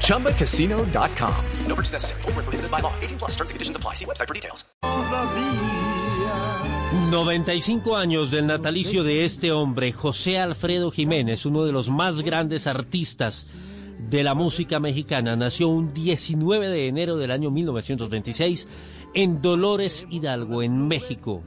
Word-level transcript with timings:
ChumbaCasino.com. 0.00 1.34
No 1.66 1.74
purchase 1.74 1.92
necessary. 1.92 2.22
Full 2.22 2.32
prohibited 2.32 2.70
by 2.70 2.80
law. 2.80 2.92
18 3.02 3.18
plus 3.18 3.32
terms 3.32 3.50
and 3.50 3.56
conditions 3.56 3.76
apply. 3.76 3.94
See 3.94 4.06
website 4.06 4.28
for 4.28 4.34
details. 4.34 4.64
95 7.10 7.96
años 7.96 8.30
del 8.30 8.46
natalicio 8.46 9.04
de 9.04 9.24
este 9.24 9.52
hombre, 9.52 9.92
José 9.92 10.38
Alfredo 10.38 10.90
Jiménez, 10.90 11.46
uno 11.46 11.64
de 11.64 11.72
los 11.72 11.88
más 11.88 12.22
grandes 12.22 12.66
artistas 12.66 13.46
de 13.98 14.24
la 14.24 14.34
música 14.34 14.80
mexicana. 14.80 15.36
Nació 15.36 15.68
un 15.68 15.92
19 15.92 16.68
de 16.68 16.88
enero 16.88 17.16
del 17.16 17.30
año 17.30 17.50
1926 17.50 18.68
en 19.14 19.40
Dolores 19.42 20.06
Hidalgo, 20.10 20.62
en 20.62 20.88
México. 20.88 21.42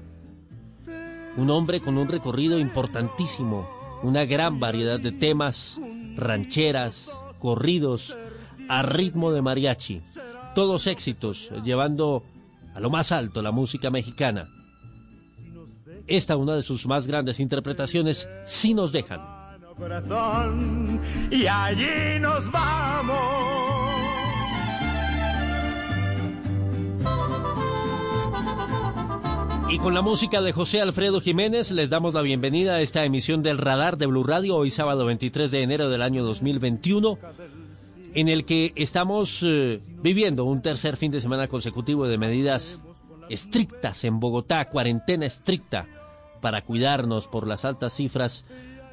Un 1.38 1.50
hombre 1.50 1.82
con 1.82 1.98
un 1.98 2.08
recorrido 2.08 2.60
importantísimo, 2.60 3.70
una 4.04 4.26
gran 4.26 4.60
variedad 4.60 5.00
de 5.00 5.12
temas, 5.12 5.80
rancheras, 6.16 7.12
corridos, 7.40 8.18
a 8.70 8.82
ritmo 8.82 9.32
de 9.32 9.42
mariachi. 9.42 10.02
Todos 10.56 10.88
éxitos, 10.88 11.52
llevando 11.64 12.24
a 12.74 12.80
lo 12.80 12.90
más 12.90 13.12
alto 13.12 13.42
la 13.42 13.52
música 13.52 13.90
mexicana. 13.90 14.50
Esta 16.08 16.38
una 16.38 16.56
de 16.56 16.62
sus 16.62 16.86
más 16.88 17.06
grandes 17.08 17.40
interpretaciones, 17.40 18.30
Si 18.46 18.74
nos 18.74 18.92
dejan. 18.92 19.22
y 21.32 21.46
allí 21.46 22.20
nos 22.20 22.50
vamos. 22.52 23.48
Y 29.70 29.80
con 29.80 29.94
la 29.94 30.02
música 30.02 30.42
de 30.42 30.54
José 30.54 30.80
Alfredo 30.80 31.20
Jiménez 31.20 31.72
les 31.72 31.90
damos 31.90 32.14
la 32.14 32.22
bienvenida 32.22 32.76
a 32.76 32.82
esta 32.82 33.04
emisión 33.04 33.44
del 33.44 33.58
Radar 33.58 33.98
de 33.98 34.06
Blue 34.06 34.24
Radio 34.24 34.56
hoy 34.56 34.70
sábado 34.70 35.06
23 35.06 35.52
de 35.52 35.62
enero 35.62 35.90
del 35.90 36.02
año 36.02 36.24
2021 36.24 37.20
en 38.14 38.30
el 38.30 38.46
que 38.46 38.72
estamos 38.76 39.44
eh, 39.44 39.82
viviendo 40.02 40.46
un 40.46 40.62
tercer 40.62 40.96
fin 40.96 41.12
de 41.12 41.20
semana 41.20 41.50
consecutivo 41.50 42.08
de 42.08 42.18
medidas 42.18 42.80
estrictas 43.30 44.06
en 44.06 44.22
Bogotá, 44.22 44.70
cuarentena 44.70 45.26
estricta 45.26 45.86
para 46.42 46.64
cuidarnos 46.64 47.28
por 47.28 47.46
las 47.46 47.66
altas 47.66 47.94
cifras 47.94 48.46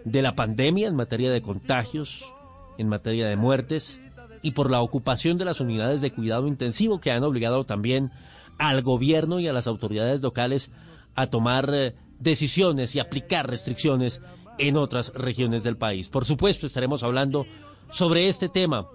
de 0.05 0.23
la 0.23 0.35
pandemia 0.35 0.89
en 0.89 0.97
materia 0.97 1.31
de 1.31 1.41
contagios, 1.41 2.35
en 2.79 2.89
materia 2.89 3.29
de 3.29 3.37
muertes 3.37 4.01
y 4.43 4.51
por 4.51 4.71
la 4.71 4.83
ocupación 4.83 5.39
de 5.39 5.45
las 5.45 5.61
unidades 5.61 6.01
de 6.01 6.11
cuidado 6.11 6.49
intensivo 6.49 7.01
que 7.01 7.13
han 7.13 7.23
obligado 7.23 7.63
también 7.65 8.11
al 8.59 8.83
gobierno 8.83 9.41
y 9.41 9.49
a 9.49 9.53
las 9.53 9.67
autoridades 9.67 10.21
locales 10.23 10.71
a 11.15 11.29
tomar 11.29 11.71
eh, 11.73 11.95
decisiones 12.19 12.95
y 12.95 13.01
aplicar 13.01 13.49
restricciones 13.49 14.21
en 14.59 14.77
otras 14.77 15.13
regiones 15.15 15.63
del 15.65 15.77
país. 15.77 16.09
Por 16.09 16.25
supuesto, 16.25 16.67
estaremos 16.67 17.03
hablando 17.03 17.47
sobre 17.91 18.29
este 18.29 18.49
tema 18.49 18.87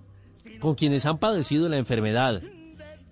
con 0.60 0.76
quienes 0.76 1.06
han 1.06 1.18
padecido 1.18 1.70
la 1.70 1.78
enfermedad. 1.78 2.42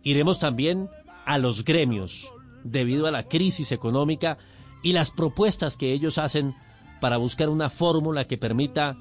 Iremos 0.03 0.40
también 0.40 0.90
a 1.25 1.38
los 1.38 1.64
gremios 1.64 2.31
debido 2.64 3.08
a 3.08 3.12
la 3.12 3.28
crisis 3.28 3.72
económica 3.72 4.38
y 4.84 4.94
las 4.94 5.12
propuestas 5.12 5.78
que 5.78 5.94
ellos 5.94 6.18
hacen 6.18 6.56
para 7.02 7.18
buscar 7.18 7.50
una 7.50 7.70
fórmula 7.70 8.25
que 8.25 8.38
permita 8.38 8.98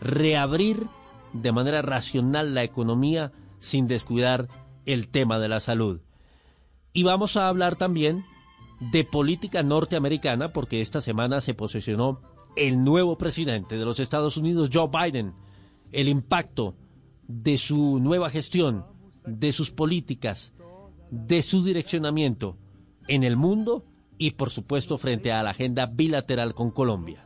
reabrir 0.00 0.86
de 1.32 1.52
manera 1.52 1.82
racional 1.82 2.54
la 2.54 2.64
economía 2.64 3.32
sin 3.60 3.86
descuidar 3.86 4.48
el 4.86 5.08
tema 5.08 5.38
de 5.38 5.48
la 5.48 5.60
salud. 5.60 6.00
Y 6.92 7.04
vamos 7.04 7.36
a 7.36 7.48
hablar 7.48 7.76
también 7.76 8.24
de 8.80 9.04
política 9.04 9.62
norteamericana 9.62 10.52
porque 10.52 10.80
esta 10.80 11.00
semana 11.00 11.40
se 11.40 11.54
posesionó 11.54 12.20
el 12.56 12.82
nuevo 12.82 13.16
presidente 13.16 13.76
de 13.76 13.84
los 13.84 14.00
Estados 14.00 14.36
Unidos, 14.36 14.70
Joe 14.72 14.88
Biden, 14.88 15.34
el 15.92 16.08
impacto 16.08 16.74
de 17.28 17.58
su 17.58 18.00
nueva 18.00 18.30
gestión, 18.30 18.84
de 19.24 19.52
sus 19.52 19.70
políticas, 19.70 20.52
de 21.10 21.42
su 21.42 21.62
direccionamiento 21.62 22.56
en 23.06 23.22
el 23.22 23.36
mundo 23.36 23.84
y 24.18 24.32
por 24.32 24.50
supuesto 24.50 24.98
frente 24.98 25.32
a 25.32 25.42
la 25.42 25.50
agenda 25.50 25.86
bilateral 25.86 26.54
con 26.54 26.70
Colombia. 26.70 27.24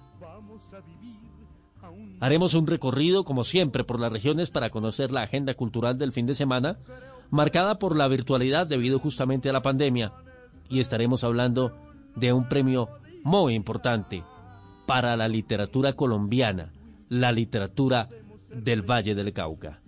Haremos 2.20 2.54
un 2.54 2.66
recorrido, 2.66 3.24
como 3.24 3.44
siempre, 3.44 3.84
por 3.84 4.00
las 4.00 4.12
regiones 4.12 4.50
para 4.50 4.70
conocer 4.70 5.10
la 5.10 5.22
agenda 5.22 5.54
cultural 5.54 5.98
del 5.98 6.12
fin 6.12 6.26
de 6.26 6.34
semana 6.34 6.78
marcada 7.34 7.80
por 7.80 7.96
la 7.96 8.06
virtualidad 8.06 8.68
debido 8.68 9.00
justamente 9.00 9.50
a 9.50 9.52
la 9.52 9.60
pandemia, 9.60 10.12
y 10.68 10.78
estaremos 10.78 11.24
hablando 11.24 11.72
de 12.14 12.32
un 12.32 12.48
premio 12.48 12.88
muy 13.24 13.54
importante 13.54 14.22
para 14.86 15.16
la 15.16 15.26
literatura 15.26 15.94
colombiana, 15.94 16.72
la 17.08 17.32
literatura 17.32 18.08
del 18.48 18.82
Valle 18.82 19.16
del 19.16 19.32
Cauca. 19.32 19.80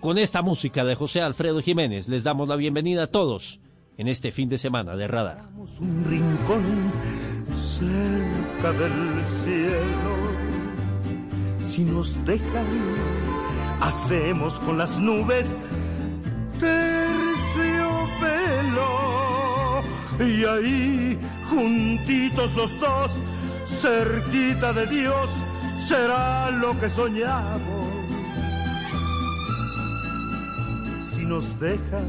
Con 0.00 0.16
esta 0.16 0.40
música 0.40 0.84
de 0.84 0.94
José 0.94 1.20
Alfredo 1.20 1.60
Jiménez 1.60 2.08
les 2.08 2.24
damos 2.24 2.48
la 2.48 2.56
bienvenida 2.56 3.04
a 3.04 3.06
todos 3.08 3.60
en 3.98 4.08
este 4.08 4.32
fin 4.32 4.48
de 4.48 4.56
semana 4.56 4.96
de 4.96 5.08
Radar. 5.08 5.50
Un 5.80 6.04
rincón 6.04 6.92
cerca 7.60 8.72
del 8.72 9.24
cielo. 9.44 10.16
Si 11.66 11.84
nos 11.84 12.24
dejan, 12.24 12.66
hacemos 13.80 14.58
con 14.60 14.78
las 14.78 14.98
nubes 14.98 15.58
terciopelo. 16.58 18.16
Y 20.18 20.44
ahí, 20.44 21.18
juntitos 21.50 22.54
los 22.54 22.80
dos, 22.80 23.10
cerquita 23.80 24.72
de 24.72 24.86
Dios, 24.86 25.28
será 25.88 26.50
lo 26.50 26.78
que 26.80 26.90
soñamos. 26.90 27.86
Si 31.14 31.24
nos 31.24 31.58
dejan, 31.60 32.08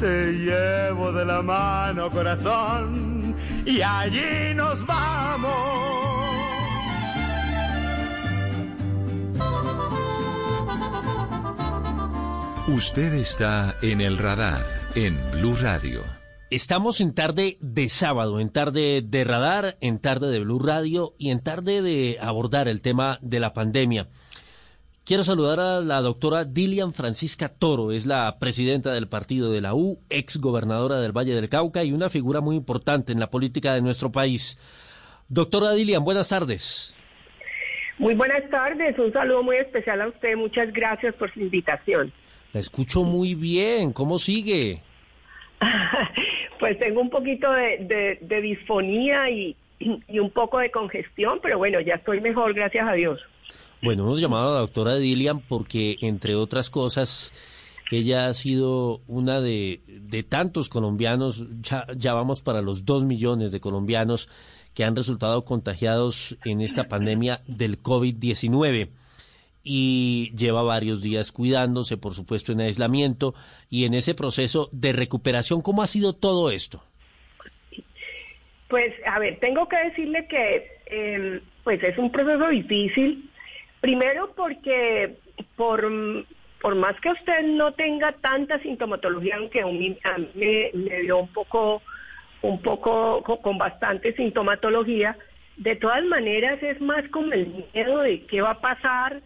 te 0.00 0.32
llevo 0.32 1.12
de 1.12 1.24
la 1.24 1.42
mano, 1.42 2.10
corazón, 2.10 3.34
y 3.64 3.80
allí 3.80 4.54
nos 4.54 4.84
vamos. 4.86 6.15
Usted 12.68 13.14
está 13.14 13.76
en 13.80 14.00
el 14.00 14.18
radar 14.18 14.60
en 14.96 15.16
Blue 15.30 15.54
Radio. 15.62 16.02
Estamos 16.50 17.00
en 17.00 17.14
tarde 17.14 17.58
de 17.60 17.88
sábado, 17.88 18.40
en 18.40 18.50
tarde 18.50 19.02
de 19.04 19.22
radar, 19.22 19.76
en 19.80 20.00
tarde 20.00 20.32
de 20.32 20.40
Blue 20.40 20.58
Radio 20.58 21.14
y 21.16 21.30
en 21.30 21.44
tarde 21.44 21.80
de 21.80 22.18
abordar 22.20 22.66
el 22.66 22.80
tema 22.80 23.20
de 23.22 23.38
la 23.38 23.52
pandemia. 23.52 24.08
Quiero 25.04 25.22
saludar 25.22 25.60
a 25.60 25.80
la 25.80 26.00
doctora 26.00 26.44
Dilian 26.44 26.92
Francisca 26.92 27.50
Toro, 27.50 27.92
es 27.92 28.04
la 28.04 28.36
presidenta 28.40 28.92
del 28.92 29.06
partido 29.06 29.52
de 29.52 29.60
la 29.60 29.76
U, 29.76 30.00
ex 30.10 30.38
gobernadora 30.38 31.00
del 31.00 31.16
Valle 31.16 31.36
del 31.36 31.48
Cauca 31.48 31.84
y 31.84 31.92
una 31.92 32.10
figura 32.10 32.40
muy 32.40 32.56
importante 32.56 33.12
en 33.12 33.20
la 33.20 33.30
política 33.30 33.74
de 33.74 33.80
nuestro 33.82 34.10
país. 34.10 34.58
Doctora 35.28 35.70
Dilian, 35.70 36.02
buenas 36.02 36.30
tardes. 36.30 36.96
Muy 37.98 38.14
buenas 38.14 38.50
tardes, 38.50 38.98
un 38.98 39.12
saludo 39.12 39.44
muy 39.44 39.56
especial 39.56 40.00
a 40.00 40.08
usted, 40.08 40.34
muchas 40.36 40.72
gracias 40.72 41.14
por 41.14 41.32
su 41.32 41.38
invitación. 41.38 42.12
La 42.52 42.60
escucho 42.60 43.02
muy 43.04 43.34
bien. 43.34 43.92
¿Cómo 43.92 44.18
sigue? 44.18 44.80
pues 46.58 46.78
tengo 46.78 47.00
un 47.00 47.10
poquito 47.10 47.50
de, 47.50 48.18
disfonía 48.42 49.30
y, 49.30 49.56
un 50.18 50.30
poco 50.30 50.58
de 50.58 50.70
congestión, 50.70 51.38
pero 51.42 51.58
bueno, 51.58 51.80
ya 51.80 51.94
estoy 51.94 52.20
mejor, 52.20 52.54
gracias 52.54 52.88
a 52.88 52.92
Dios. 52.92 53.20
Bueno, 53.82 54.04
hemos 54.04 54.20
llamado 54.20 54.50
a 54.50 54.54
la 54.54 54.60
doctora 54.60 54.96
Dilian 54.96 55.40
porque, 55.40 55.96
entre 56.00 56.34
otras 56.34 56.70
cosas, 56.70 57.34
ella 57.90 58.26
ha 58.26 58.34
sido 58.34 59.00
una 59.06 59.40
de, 59.40 59.80
de 59.86 60.22
tantos 60.22 60.68
colombianos, 60.68 61.46
ya, 61.60 61.86
ya 61.94 62.14
vamos 62.14 62.40
para 62.40 62.62
los 62.62 62.86
dos 62.86 63.04
millones 63.04 63.52
de 63.52 63.60
colombianos 63.60 64.28
que 64.72 64.84
han 64.84 64.96
resultado 64.96 65.44
contagiados 65.44 66.36
en 66.44 66.62
esta 66.62 66.84
pandemia 66.88 67.42
del 67.46 67.82
COVID-19 67.82 68.88
y 69.68 70.30
lleva 70.36 70.62
varios 70.62 71.02
días 71.02 71.32
cuidándose, 71.32 71.96
por 71.96 72.14
supuesto, 72.14 72.52
en 72.52 72.60
aislamiento 72.60 73.34
y 73.68 73.84
en 73.84 73.94
ese 73.94 74.14
proceso 74.14 74.68
de 74.70 74.92
recuperación. 74.92 75.60
¿Cómo 75.60 75.82
ha 75.82 75.88
sido 75.88 76.12
todo 76.12 76.52
esto? 76.52 76.84
Pues, 78.68 78.94
a 79.04 79.18
ver, 79.18 79.38
tengo 79.40 79.68
que 79.68 79.76
decirle 79.76 80.26
que 80.28 81.42
pues 81.64 81.82
es 81.82 81.98
un 81.98 82.12
proceso 82.12 82.48
difícil. 82.48 83.28
Primero 83.80 84.32
porque 84.36 85.16
por 85.56 85.84
por 86.62 86.74
más 86.74 86.98
que 87.00 87.10
usted 87.10 87.42
no 87.42 87.72
tenga 87.72 88.12
tanta 88.12 88.58
sintomatología, 88.60 89.36
aunque 89.36 89.60
a 89.60 89.66
mí, 89.66 89.96
me, 90.34 90.70
me 90.74 91.02
dio 91.02 91.18
un 91.18 91.28
poco, 91.28 91.82
un 92.42 92.60
poco 92.62 93.22
co- 93.22 93.40
con, 93.42 93.58
bastante 93.58 94.14
sintomatología, 94.14 95.16
de 95.58 95.76
todas 95.76 96.02
maneras 96.04 96.60
es 96.62 96.80
más 96.80 97.06
como 97.10 97.32
el 97.32 97.64
miedo 97.72 97.98
de 98.00 98.22
qué 98.22 98.40
va 98.40 98.52
a 98.52 98.60
pasar 98.60 99.20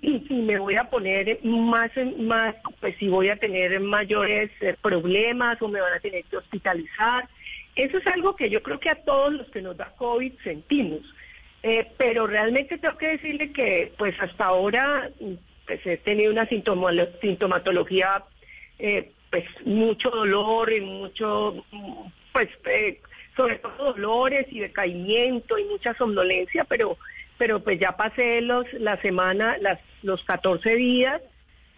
si 0.00 0.34
me 0.34 0.58
voy 0.58 0.76
a 0.76 0.90
poner 0.90 1.38
más, 1.44 1.90
más 2.18 2.54
pues 2.80 2.96
si 2.98 3.08
voy 3.08 3.28
a 3.28 3.36
tener 3.36 3.78
mayores 3.80 4.50
eh, 4.60 4.76
problemas 4.80 5.60
o 5.62 5.68
me 5.68 5.80
van 5.80 5.94
a 5.94 6.00
tener 6.00 6.24
que 6.24 6.36
hospitalizar. 6.36 7.28
Eso 7.76 7.98
es 7.98 8.06
algo 8.06 8.36
que 8.36 8.50
yo 8.50 8.62
creo 8.62 8.80
que 8.80 8.90
a 8.90 9.02
todos 9.02 9.32
los 9.32 9.50
que 9.50 9.62
nos 9.62 9.76
da 9.76 9.94
COVID 9.96 10.32
sentimos. 10.42 11.00
Eh, 11.62 11.86
pero 11.98 12.26
realmente 12.26 12.78
tengo 12.78 12.96
que 12.96 13.08
decirle 13.08 13.52
que 13.52 13.92
pues 13.98 14.14
hasta 14.18 14.46
ahora 14.46 15.10
pues 15.66 15.86
he 15.86 15.98
tenido 15.98 16.32
una 16.32 16.48
sintomatología 16.48 18.24
eh, 18.78 19.12
pues 19.30 19.44
mucho 19.66 20.08
dolor 20.08 20.72
y 20.72 20.80
mucho 20.80 21.62
pues 22.32 22.48
eh, 22.64 23.00
sobre 23.36 23.56
todo 23.56 23.92
dolores 23.92 24.46
y 24.50 24.60
decaimiento 24.60 25.58
y 25.58 25.64
mucha 25.64 25.92
somnolencia 25.94 26.64
pero 26.64 26.96
pero 27.40 27.60
pues 27.60 27.80
ya 27.80 27.92
pasé 27.96 28.42
los 28.42 28.66
la 28.74 29.00
semana 29.00 29.56
las 29.62 29.80
los 30.02 30.22
14 30.24 30.74
días 30.76 31.22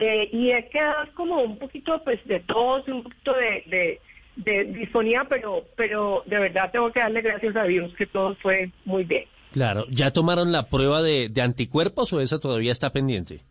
eh, 0.00 0.28
y 0.32 0.50
he 0.50 0.68
quedado 0.70 1.06
como 1.14 1.40
un 1.40 1.56
poquito 1.56 2.02
pues 2.02 2.18
de 2.26 2.40
tos 2.40 2.88
un 2.88 3.04
poquito 3.04 3.32
de, 3.32 3.62
de 3.66 4.00
de 4.34 4.64
disfonía 4.64 5.24
pero 5.28 5.62
pero 5.76 6.24
de 6.26 6.38
verdad 6.40 6.72
tengo 6.72 6.90
que 6.90 6.98
darle 6.98 7.20
gracias 7.22 7.54
a 7.54 7.62
Dios 7.62 7.94
que 7.94 8.06
todo 8.06 8.34
fue 8.42 8.70
muy 8.84 9.04
bien 9.04 9.24
Claro, 9.52 9.84
¿ya 9.88 10.10
tomaron 10.10 10.50
la 10.50 10.68
prueba 10.68 11.00
de, 11.00 11.28
de 11.28 11.42
anticuerpos 11.42 12.12
o 12.12 12.20
esa 12.20 12.40
todavía 12.40 12.72
está 12.72 12.90
pendiente? 12.90 13.42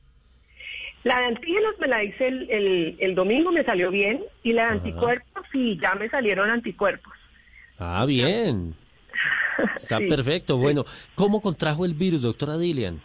La 1.03 1.19
de 1.19 1.25
antígenos 1.27 1.75
me 1.79 1.87
la 1.87 2.03
hice 2.03 2.27
el, 2.27 2.49
el, 2.49 2.97
el 2.99 3.15
domingo, 3.15 3.51
me 3.51 3.63
salió 3.63 3.91
bien, 3.91 4.19
y 4.41 4.53
la 4.53 4.63
de 4.63 4.67
Ajá. 4.69 4.77
anticuerpos, 4.77 5.43
sí, 5.51 5.77
ya 5.79 5.93
me 5.93 6.09
salieron 6.09 6.49
anticuerpos. 6.49 7.13
Ah, 7.77 8.03
bien. 8.07 8.73
Está 9.81 9.99
Sí. 9.99 10.07
perfecto. 10.07 10.57
Bueno, 10.57 10.85
¿cómo 11.15 11.41
contrajo 11.41 11.85
el 11.85 11.93
virus, 11.93 12.21
doctora 12.21 12.57
Dilian? 12.57 13.01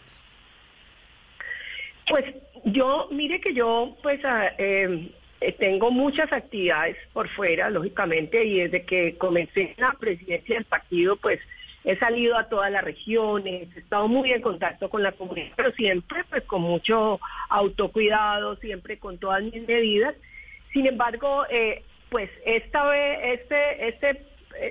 Pues 2.09 2.25
yo, 2.65 3.07
mire 3.11 3.41
que 3.41 3.53
yo, 3.53 3.95
pues, 4.01 4.23
ah, 4.23 4.49
eh, 4.57 5.11
eh, 5.41 5.51
tengo 5.53 5.91
muchas 5.91 6.31
actividades 6.31 6.95
por 7.13 7.27
fuera, 7.29 7.69
lógicamente, 7.69 8.43
y 8.45 8.59
desde 8.61 8.83
que 8.85 9.17
comencé 9.17 9.73
la 9.77 9.93
presidencia 9.99 10.55
del 10.55 10.65
partido, 10.65 11.17
pues, 11.17 11.39
he 11.83 11.97
salido 11.97 12.37
a 12.37 12.49
todas 12.49 12.71
las 12.71 12.83
regiones, 12.83 13.69
he 13.75 13.79
estado 13.79 14.07
muy 14.07 14.31
en 14.31 14.41
contacto 14.41 14.89
con 14.89 15.03
la 15.03 15.11
comunidad, 15.13 15.51
pero 15.55 15.71
siempre, 15.73 16.23
pues, 16.29 16.43
con 16.43 16.61
mucho 16.61 17.19
autocuidado, 17.49 18.55
siempre 18.57 18.97
con 18.99 19.17
todas 19.17 19.43
mis 19.43 19.65
medidas. 19.67 20.15
Sin 20.73 20.85
embargo, 20.85 21.45
eh, 21.49 21.83
pues, 22.09 22.29
esta 22.45 22.85
vez, 22.87 23.39
este, 23.39 23.87
este, 23.89 24.21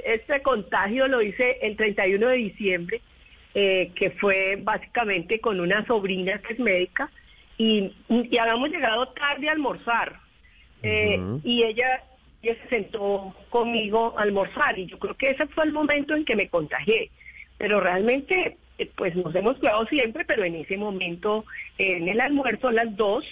este 0.04 0.42
contagio 0.42 1.08
lo 1.08 1.22
hice 1.22 1.58
el 1.62 1.76
31 1.76 2.28
de 2.28 2.36
diciembre, 2.36 3.00
eh, 3.54 3.90
que 3.94 4.10
fue 4.10 4.58
básicamente 4.60 5.40
con 5.40 5.60
una 5.60 5.86
sobrina 5.86 6.38
que 6.38 6.54
es 6.54 6.58
médica, 6.58 7.10
y, 7.58 7.92
y 8.08 8.38
habíamos 8.38 8.70
llegado 8.70 9.08
tarde 9.08 9.48
a 9.48 9.52
almorzar. 9.52 10.20
Eh. 10.82 11.18
Y 11.42 11.62
ella, 11.62 12.02
ella 12.42 12.54
se 12.62 12.68
sentó 12.68 13.34
conmigo 13.48 14.14
a 14.18 14.22
almorzar, 14.22 14.78
y 14.78 14.86
yo 14.86 14.98
creo 14.98 15.14
que 15.14 15.30
ese 15.30 15.46
fue 15.46 15.64
el 15.64 15.72
momento 15.72 16.14
en 16.14 16.24
que 16.24 16.36
me 16.36 16.48
contagié. 16.48 17.10
Pero 17.56 17.80
realmente, 17.80 18.58
eh, 18.78 18.90
pues 18.94 19.16
nos 19.16 19.34
hemos 19.34 19.56
cuidado 19.58 19.86
siempre, 19.86 20.24
pero 20.26 20.44
en 20.44 20.56
ese 20.56 20.76
momento, 20.76 21.46
en 21.78 22.08
el 22.08 22.20
almuerzo 22.20 22.68
a 22.68 22.72
las 22.72 22.94
dos, 22.94 23.24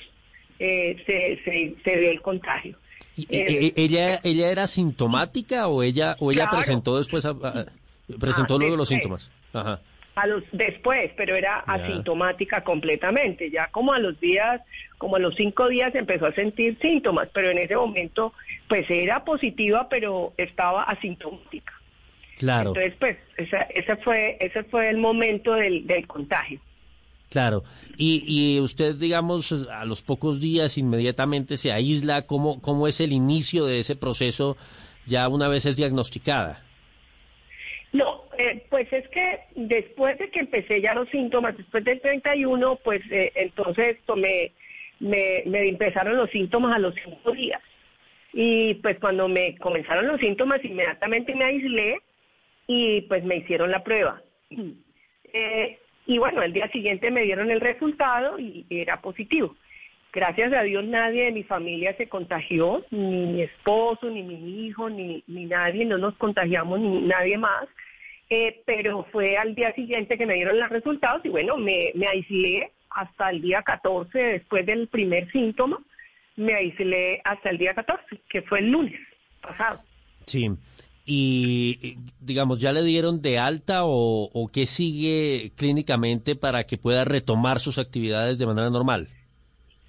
se, 0.58 0.96
se, 1.44 1.74
se 1.84 1.96
ve 1.96 2.10
el 2.12 2.22
contagio. 2.22 2.78
¿Y- 3.16 3.26
Eh, 3.30 3.72
¿Ella, 3.76 4.18
ella 4.24 4.50
era 4.50 4.66
sintomática 4.66 5.68
o 5.68 5.82
ella, 5.82 6.16
o 6.20 6.32
ella 6.32 6.44
Claro. 6.48 6.58
presentó 6.58 6.98
después, 6.98 7.24
a- 7.24 7.30
a- 7.30 7.66
presentó 8.18 8.56
Ah, 8.56 8.58
luego 8.58 8.76
los 8.76 8.88
después. 8.88 9.22
síntomas? 9.22 9.30
Ajá. 9.52 9.80
a 10.16 10.28
los 10.28 10.44
después, 10.52 11.10
pero 11.16 11.34
era 11.34 11.64
Ya. 11.66 11.72
asintomática 11.74 12.62
completamente. 12.62 13.50
Ya 13.50 13.66
como 13.72 13.92
a 13.92 13.98
los 13.98 14.18
días, 14.20 14.60
como 14.96 15.16
a 15.16 15.18
los 15.18 15.34
cinco 15.34 15.66
días 15.68 15.92
empezó 15.96 16.26
a 16.26 16.32
sentir 16.34 16.78
síntomas, 16.80 17.28
pero 17.34 17.50
en 17.50 17.58
ese 17.58 17.74
momento 17.74 18.32
pues 18.68 18.88
era 18.88 19.24
positiva, 19.24 19.88
pero 19.88 20.32
estaba 20.36 20.84
asintomática. 20.84 21.72
Claro, 22.38 22.68
Entonces 22.70 22.94
pues 23.00 23.16
esa, 23.38 23.62
ese 23.62 23.96
fue 23.96 24.36
ese 24.38 24.62
fue 24.64 24.88
el 24.88 24.98
momento 24.98 25.52
del, 25.54 25.84
del 25.84 26.06
contagio. 26.06 26.60
Claro. 27.30 27.62
Y, 27.96 28.24
y 28.26 28.60
usted, 28.60 28.94
digamos, 28.96 29.52
a 29.70 29.84
los 29.84 30.02
pocos 30.02 30.40
días 30.40 30.78
inmediatamente 30.78 31.56
se 31.56 31.72
aísla. 31.72 32.26
¿Cómo, 32.26 32.60
¿Cómo 32.60 32.88
es 32.88 33.00
el 33.00 33.12
inicio 33.12 33.66
de 33.66 33.80
ese 33.80 33.96
proceso 33.96 34.56
ya 35.06 35.28
una 35.28 35.48
vez 35.48 35.66
es 35.66 35.76
diagnosticada? 35.76 36.62
No, 37.92 38.24
eh, 38.38 38.66
pues 38.70 38.92
es 38.92 39.08
que 39.08 39.40
después 39.54 40.18
de 40.18 40.28
que 40.30 40.40
empecé 40.40 40.80
ya 40.80 40.94
los 40.94 41.08
síntomas, 41.10 41.56
después 41.56 41.84
del 41.84 42.00
31, 42.00 42.76
pues 42.82 43.00
eh, 43.10 43.30
entonces 43.36 43.98
me, 44.16 44.52
me 44.98 45.68
empezaron 45.68 46.16
los 46.16 46.30
síntomas 46.30 46.74
a 46.74 46.80
los 46.80 46.94
cinco 46.94 47.30
días. 47.32 47.62
Y 48.32 48.74
pues 48.74 48.98
cuando 48.98 49.28
me 49.28 49.56
comenzaron 49.58 50.08
los 50.08 50.18
síntomas, 50.18 50.64
inmediatamente 50.64 51.34
me 51.36 51.44
aislé 51.44 52.00
y 52.66 53.02
pues 53.02 53.22
me 53.24 53.36
hicieron 53.36 53.70
la 53.70 53.82
prueba. 53.82 54.22
Eh, 55.36 55.80
y 56.06 56.18
bueno, 56.18 56.42
el 56.42 56.52
día 56.52 56.68
siguiente 56.68 57.10
me 57.10 57.22
dieron 57.22 57.50
el 57.50 57.60
resultado 57.60 58.38
y 58.38 58.66
era 58.70 59.00
positivo. 59.00 59.56
Gracias 60.12 60.52
a 60.52 60.62
Dios 60.62 60.84
nadie 60.84 61.24
de 61.24 61.32
mi 61.32 61.42
familia 61.42 61.96
se 61.96 62.08
contagió, 62.08 62.84
ni 62.90 63.26
mi 63.26 63.42
esposo, 63.42 64.08
ni 64.08 64.22
mi 64.22 64.66
hijo, 64.66 64.88
ni, 64.88 65.24
ni 65.26 65.46
nadie, 65.46 65.84
no 65.84 65.98
nos 65.98 66.14
contagiamos, 66.16 66.78
ni 66.78 67.00
nadie 67.00 67.36
más. 67.36 67.68
Eh, 68.30 68.62
pero 68.64 69.04
fue 69.10 69.36
al 69.36 69.54
día 69.54 69.72
siguiente 69.74 70.16
que 70.16 70.24
me 70.24 70.34
dieron 70.34 70.58
los 70.58 70.68
resultados 70.70 71.24
y 71.24 71.30
bueno, 71.30 71.56
me, 71.56 71.90
me 71.94 72.06
aislé 72.06 72.70
hasta 72.90 73.30
el 73.30 73.42
día 73.42 73.62
14, 73.62 74.18
después 74.18 74.64
del 74.64 74.86
primer 74.86 75.30
síntoma, 75.32 75.78
me 76.36 76.54
aislé 76.54 77.20
hasta 77.24 77.50
el 77.50 77.58
día 77.58 77.74
14, 77.74 78.20
que 78.28 78.42
fue 78.42 78.60
el 78.60 78.70
lunes 78.70 79.00
pasado. 79.42 79.80
Sí. 80.26 80.48
Y, 81.06 81.98
digamos, 82.20 82.60
¿ya 82.60 82.72
le 82.72 82.82
dieron 82.82 83.20
de 83.20 83.38
alta 83.38 83.84
o, 83.84 84.30
o 84.32 84.46
qué 84.48 84.64
sigue 84.66 85.52
clínicamente 85.56 86.34
para 86.34 86.64
que 86.64 86.78
pueda 86.78 87.04
retomar 87.04 87.60
sus 87.60 87.78
actividades 87.78 88.38
de 88.38 88.46
manera 88.46 88.70
normal? 88.70 89.08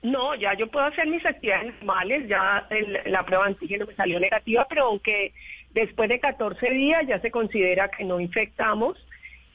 No, 0.04 0.36
ya 0.36 0.54
yo 0.58 0.68
puedo 0.68 0.86
hacer 0.86 1.08
mis 1.08 1.26
actividades 1.26 1.74
normales, 1.76 2.28
ya 2.28 2.68
el- 2.70 3.00
la 3.12 3.26
prueba 3.26 3.46
de 3.46 3.52
antígeno 3.54 3.86
me 3.88 3.96
salió 3.96 4.20
negativa, 4.20 4.66
pero 4.70 4.86
aunque 4.88 5.34
después 5.74 6.10
de 6.10 6.20
14 6.20 6.70
días 6.70 7.04
ya 7.08 7.20
se 7.22 7.32
considera 7.32 7.90
que 7.90 8.04
no 8.04 8.20
infectamos 8.20 8.98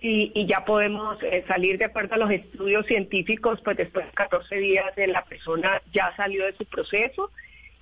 y, 0.03 0.33
y 0.35 0.47
ya 0.47 0.65
podemos 0.65 1.23
eh, 1.23 1.45
salir 1.47 1.77
de 1.79 1.85
acuerdo 1.85 2.15
a 2.15 2.19
los 2.19 2.31
estudios 2.31 2.87
científicos, 2.87 3.61
pues 3.63 3.77
después 3.77 4.07
de 4.07 4.13
14 4.13 4.57
días 4.57 4.87
eh, 4.97 5.07
la 5.07 5.25
persona 5.27 5.83
ya 5.93 6.13
salió 6.17 6.47
de 6.47 6.55
su 6.57 6.65
proceso 6.65 7.31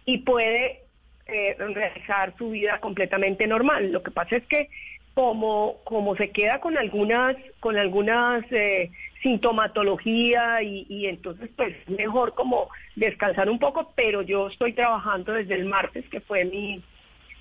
y 0.05 0.19
puede 0.19 0.81
eh, 1.29 1.55
realizar 1.59 2.35
su 2.39 2.51
vida 2.51 2.81
completamente 2.81 3.47
normal. 3.47 3.93
Lo 3.93 4.03
que 4.03 4.11
pasa 4.11 4.37
es 4.37 4.47
que 4.47 4.69
como, 5.15 5.79
como 5.85 6.17
se 6.17 6.31
queda 6.31 6.61
con 6.61 6.79
algunas, 6.79 7.37
con 7.61 7.77
algunas 7.77 8.45
eh, 8.51 8.91
sintomatología 9.23 10.63
y, 10.63 10.87
y 10.89 11.07
entonces 11.07 11.51
pues 11.57 11.75
mejor 11.89 12.35
como 12.35 12.69
descansar 12.97 13.51
un 13.51 13.59
poco, 13.59 13.93
pero 13.97 14.23
yo 14.23 14.49
estoy 14.49 14.73
trabajando 14.73 15.33
desde 15.33 15.55
el 15.55 15.65
martes, 15.67 16.09
que 16.09 16.21
fue 16.21 16.45
mi 16.45 16.83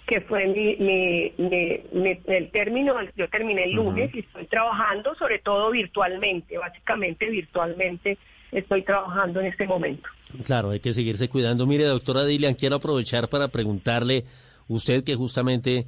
que 0.08 0.22
fue 0.22 0.48
mi, 0.48 0.78
mi, 0.78 1.34
mi- 1.38 1.82
mi- 1.92 2.20
el 2.28 2.50
término, 2.52 2.96
yo 3.18 3.28
terminé 3.28 3.66
el 3.66 3.74
lunes 3.74 4.10
y 4.16 4.20
estoy 4.20 4.46
trabajando 4.48 5.14
sobre 5.16 5.40
todo 5.40 5.70
virtualmente, 5.72 6.58
básicamente 6.58 7.26
virtualmente 7.30 8.18
estoy 8.52 8.84
trabajando 8.84 9.40
en 9.42 9.48
este 9.48 9.66
momento. 9.66 10.08
Claro, 10.44 10.72
hay 10.72 10.80
que 10.80 10.94
seguirse 10.94 11.30
cuidando. 11.30 11.66
Mire, 11.66 11.86
doctora 11.86 12.26
Dilian, 12.26 12.56
quiero 12.56 12.78
aprovechar 12.78 13.30
para 13.30 13.48
preguntarle, 13.50 14.26
usted 14.68 15.04
que 15.04 15.16
justamente 15.16 15.88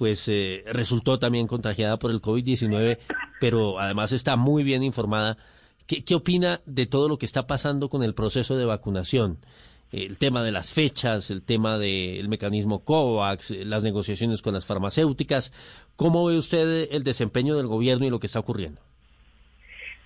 pues 0.00 0.28
eh, 0.28 0.64
resultó 0.66 1.18
también 1.18 1.46
contagiada 1.46 1.98
por 1.98 2.10
el 2.10 2.22
COVID-19, 2.22 2.98
pero 3.38 3.78
además 3.78 4.12
está 4.12 4.34
muy 4.34 4.62
bien 4.62 4.82
informada, 4.82 5.36
¿qué, 5.86 6.14
opina 6.14 6.62
de 6.64 6.86
todo 6.86 7.06
lo 7.06 7.18
que 7.18 7.26
está 7.26 7.46
pasando 7.46 7.90
con 7.90 8.02
el 8.02 8.14
proceso 8.14 8.56
de 8.56 8.64
vacunación? 8.64 9.36
El 9.92 10.16
tema 10.16 10.42
de 10.42 10.52
las 10.52 10.72
fechas, 10.72 11.30
el 11.30 11.42
tema 11.42 11.76
del 11.76 12.30
mecanismo 12.30 12.82
COVAX, 12.82 13.50
las 13.50 13.82
negociaciones 13.82 14.40
con 14.40 14.54
las 14.54 14.64
farmacéuticas. 14.64 15.52
¿Cómo 15.96 16.24
ve 16.24 16.38
usted 16.38 16.88
el 16.92 17.04
desempeño 17.04 17.54
del 17.56 17.66
gobierno 17.66 18.06
y 18.06 18.10
lo 18.10 18.20
que 18.20 18.28
está 18.28 18.38
ocurriendo? 18.38 18.80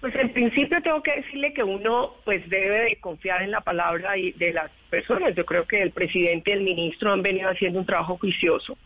Pues 0.04 0.16
en 0.16 0.34
principio 0.34 0.82
tengo 0.82 1.02
que 1.02 1.16
decirle 1.16 1.54
que 1.54 1.62
uno 1.64 2.12
pues 2.26 2.46
debe 2.50 2.80
de 2.90 2.96
confiar 2.96 3.40
en 3.40 3.50
la 3.50 3.62
palabra 3.62 4.18
y 4.18 4.32
de 4.32 4.52
las 4.52 4.70
personas. 4.90 5.34
Yo 5.34 5.46
creo 5.46 5.66
que 5.66 5.80
el 5.80 5.92
presidente 5.92 6.50
y 6.50 6.52
el 6.52 6.60
ministro 6.60 7.10
han 7.10 7.22
venido 7.22 7.48
haciendo 7.48 7.78
un 7.78 7.86
trabajo 7.86 8.18
juicioso. 8.18 8.76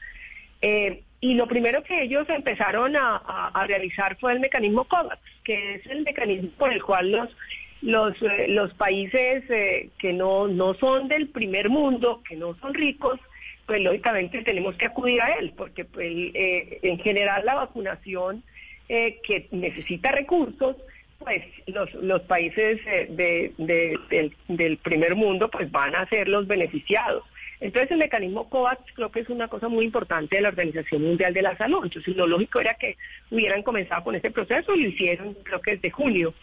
Eh, 0.62 1.02
y 1.20 1.34
lo 1.34 1.48
primero 1.48 1.82
que 1.82 2.02
ellos 2.02 2.28
empezaron 2.28 2.94
a, 2.94 3.16
a- 3.52 3.66
realizar 3.66 4.16
fue 4.20 4.32
el 4.32 4.38
mecanismo 4.38 4.84
COVAX, 4.84 5.20
que 5.42 5.74
es 5.74 5.86
el 5.86 6.04
mecanismo 6.04 6.50
por 6.56 6.72
el 6.72 6.84
cual 6.84 7.10
los 7.10 7.36
los, 7.82 8.14
eh, 8.22 8.46
los 8.50 8.72
países 8.74 9.42
eh, 9.50 9.88
que 9.98 10.12
no, 10.12 10.46
no 10.46 10.74
son 10.74 11.08
del 11.08 11.30
primer 11.30 11.68
mundo, 11.68 12.22
que 12.28 12.36
no 12.36 12.54
son 12.60 12.74
ricos, 12.74 13.18
pues 13.66 13.80
lógicamente 13.80 14.42
tenemos 14.42 14.76
que 14.76 14.86
acudir 14.86 15.20
a 15.20 15.32
él, 15.40 15.52
porque 15.56 15.84
pues, 15.84 16.06
en 16.12 16.98
general 17.00 17.44
la 17.44 17.56
vacunación 17.56 18.44
que 18.86 19.48
necesita 19.50 20.12
recursos, 20.12 20.76
pues 21.18 21.42
los, 21.66 21.92
los 21.94 22.22
países 22.22 22.84
de, 22.84 23.52
del, 23.58 24.32
del 24.48 24.76
primer 24.78 25.14
mundo 25.14 25.48
pues 25.50 25.70
van 25.70 25.94
a 25.94 26.08
ser 26.08 26.28
los 26.28 26.46
beneficiados. 26.46 27.24
Entonces 27.60 27.90
el 27.90 27.98
mecanismo 27.98 28.48
COVAX 28.48 28.80
creo 28.94 29.10
que 29.10 29.20
es 29.20 29.28
una 29.28 29.48
cosa 29.48 29.68
muy 29.68 29.84
importante 29.84 30.36
de 30.36 30.42
la 30.42 30.50
Organización 30.50 31.02
Mundial 31.02 31.34
de 31.34 31.42
la 31.42 31.56
Salud. 31.56 31.84
Entonces 31.84 32.16
lo 32.16 32.26
lógico 32.26 32.60
era 32.60 32.74
que 32.74 32.96
hubieran 33.30 33.62
comenzado 33.62 34.04
con 34.04 34.14
este 34.14 34.30
proceso 34.30 34.74
y 34.74 34.82
lo 34.82 34.88
hicieron 34.88 35.34
creo 35.42 35.60
que 35.60 35.72
desde 35.72 35.90
julio. 35.90 36.34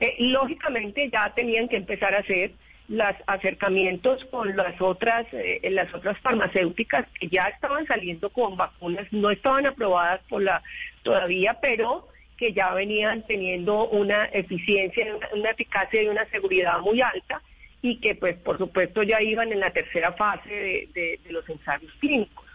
Eh, 0.00 0.16
lógicamente 0.18 1.08
ya 1.10 1.32
tenían 1.34 1.68
que 1.68 1.76
empezar 1.76 2.14
a 2.14 2.20
hacer 2.20 2.52
los 2.88 3.14
acercamientos 3.26 4.24
con 4.26 4.56
las 4.56 4.80
otras 4.80 5.26
eh, 5.32 5.60
las 5.70 5.92
otras 5.94 6.18
farmacéuticas 6.18 7.06
que 7.18 7.28
ya 7.28 7.48
estaban 7.48 7.86
saliendo 7.86 8.30
con 8.30 8.56
vacunas, 8.56 9.06
no 9.12 9.30
estaban 9.30 9.66
aprobadas 9.66 10.20
por 10.28 10.42
la 10.42 10.62
todavía, 11.02 11.58
pero 11.60 12.08
que 12.36 12.52
ya 12.52 12.72
venían 12.74 13.22
teniendo 13.26 13.88
una 13.88 14.26
eficiencia, 14.26 15.06
una 15.32 15.50
eficacia 15.50 16.02
y 16.02 16.08
una 16.08 16.24
seguridad 16.26 16.80
muy 16.80 17.00
alta 17.00 17.40
y 17.84 17.98
que 18.00 18.14
pues 18.14 18.36
por 18.38 18.56
supuesto 18.56 19.02
ya 19.02 19.20
iban 19.20 19.52
en 19.52 19.60
la 19.60 19.70
tercera 19.70 20.12
fase 20.12 20.88
de, 20.94 21.20
los 21.28 21.46
ensayos 21.50 21.92
clínicos. 22.00 22.46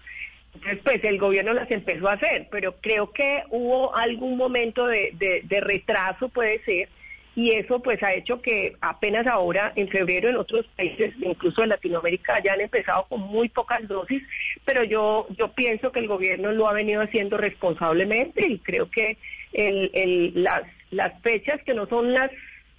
Entonces 0.56 0.80
pues 0.84 1.04
el 1.04 1.20
gobierno 1.20 1.54
las 1.54 1.70
empezó 1.70 2.10
a 2.10 2.14
hacer, 2.14 2.48
pero 2.50 2.76
creo 2.82 3.12
que 3.12 3.44
hubo 3.52 3.96
algún 3.96 4.38
momento 4.38 4.88
de, 4.88 5.46
retraso 5.62 6.30
puede 6.30 6.64
ser 6.64 6.90
y 7.36 7.56
eso 7.56 7.80
pues 7.80 8.02
ha 8.02 8.14
hecho 8.16 8.42
que 8.42 8.74
apenas 8.82 9.28
ahora 9.28 9.72
en 9.76 9.88
febrero 9.90 10.30
en 10.30 10.36
otros 10.36 10.66
países, 10.76 11.14
incluso 11.22 11.62
en 11.62 11.70
Latinoamérica, 11.70 12.42
ya 12.44 12.54
han 12.54 12.62
empezado 12.62 13.06
con 13.08 13.22
muy 13.22 13.50
pocas 13.50 13.88
dosis, 13.88 14.24
pero 14.66 14.84
yo 14.84 15.28
yo 15.38 15.54
pienso 15.54 15.92
que 15.92 16.00
el 16.00 16.08
gobierno 16.08 16.52
lo 16.52 16.68
ha 16.68 16.74
venido 16.74 17.04
haciendo 17.04 17.38
responsablemente 17.38 18.48
y 18.48 18.58
creo 18.58 18.90
que 18.90 19.18
el, 19.54 19.90
el, 19.94 20.44
las, 20.44 20.64
las 20.92 21.22
fechas 21.22 21.62
que 21.64 21.74
no 21.74 21.88
son 21.88 22.14
las 22.14 22.32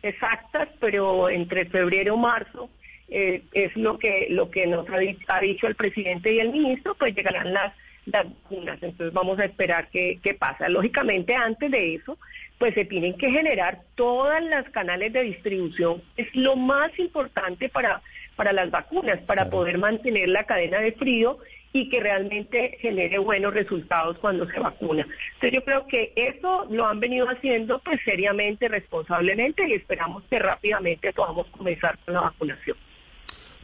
exactas, 0.03 0.69
pero 0.81 1.29
entre 1.29 1.67
febrero 1.67 2.15
y 2.15 2.19
marzo 2.19 2.71
eh, 3.09 3.43
es 3.53 3.77
lo 3.77 3.99
que 3.99 4.29
lo 4.31 4.51
que 4.51 4.67
nos 4.67 4.87
ha, 4.89 5.41
dicho 5.41 5.67
el 5.67 5.75
presidente 5.75 6.33
y 6.33 6.39
el 6.39 6.51
ministro, 6.51 6.95
pues 6.95 7.15
llegarán 7.15 7.53
las, 7.53 7.75
las 8.07 8.27
vacunas. 8.27 8.83
Entonces 8.83 9.13
vamos 9.13 9.39
a 9.39 9.45
esperar 9.45 9.89
qué, 9.91 10.19
qué 10.23 10.35
pasa. 10.35 10.69
Lógicamente 10.69 11.35
antes 11.35 11.71
de 11.71 11.97
eso, 11.97 12.19
pues 12.59 12.75
se 12.75 12.85
tienen 12.85 13.17
que 13.17 13.31
generar 13.31 13.81
todas 13.97 14.43
las 14.45 14.69
canales 14.71 15.13
de 15.13 15.23
distribución. 15.23 16.03
Es 16.17 16.29
lo 16.35 16.57
más 16.57 16.97
importante 16.99 17.69
para, 17.69 18.01
para 18.37 18.53
las 18.53 18.71
vacunas, 18.71 19.19
para 19.23 19.51
poder 19.51 19.79
mantener 19.79 20.29
la 20.29 20.45
cadena 20.45 20.79
de 20.81 20.93
frío 20.93 21.39
y 21.73 21.89
que 21.89 22.01
realmente 22.01 22.77
genere 22.81 23.19
buenos 23.19 23.55
resultados 23.55 24.19
cuando 24.19 24.49
se 24.51 24.59
vacuna. 24.59 25.07
Entonces 25.35 25.53
yo 25.53 25.65
creo 25.65 25.87
que 25.87 26.13
eso 26.17 26.67
lo 26.71 26.87
han 26.87 26.99
venido 26.99 27.27
haciendo 27.29 27.79
pues 27.81 28.01
seriamente, 28.05 28.69
responsablemente 28.69 29.69
y 29.69 29.75
esperamos 29.75 30.25
que 30.29 30.39
rápidamente 30.39 31.13
podamos 31.13 31.47
comenzar 31.49 31.99
con 32.05 32.15
la 32.15 32.23
vacunación. 32.23 32.77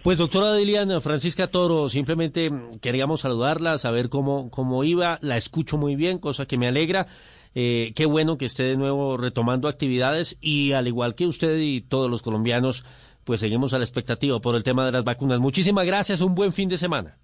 Pues 0.03 0.19
doctora 0.19 0.55
Diliana 0.55 1.01
Francisca 1.01 1.49
Toro, 1.49 1.89
simplemente 1.89 2.49
queríamos 2.81 3.23
saludarla, 3.23 3.77
saber 3.77 4.09
cómo, 4.09 4.53
cómo 4.53 4.85
iba, 4.85 5.19
la 5.21 5.37
escucho 5.37 5.79
muy 5.79 5.97
bien, 5.97 6.19
cosa 6.19 6.47
que 6.47 6.57
me 6.57 6.69
alegra. 6.69 7.09
Eh, 7.57 7.93
qué 7.97 8.07
bueno 8.07 8.39
que 8.39 8.45
esté 8.45 8.63
de 8.63 8.77
nuevo 8.77 9.17
retomando 9.17 9.67
actividades 9.67 10.39
y 10.41 10.73
al 10.73 10.87
igual 10.87 11.17
que 11.17 11.27
usted 11.27 11.59
y 11.59 11.81
todos 11.81 12.09
los 12.09 12.23
colombianos, 12.23 12.85
pues 13.25 13.41
seguimos 13.41 13.75
a 13.75 13.79
la 13.79 13.85
expectativa 13.85 14.39
por 14.39 14.55
el 14.55 14.63
tema 14.63 14.87
de 14.87 14.93
las 14.93 15.03
vacunas. 15.03 15.41
Muchísimas 15.41 15.85
gracias, 15.87 16.21
un 16.21 16.37
buen 16.37 16.53
fin 16.53 16.69
de 16.69 16.79
semana. 16.79 17.17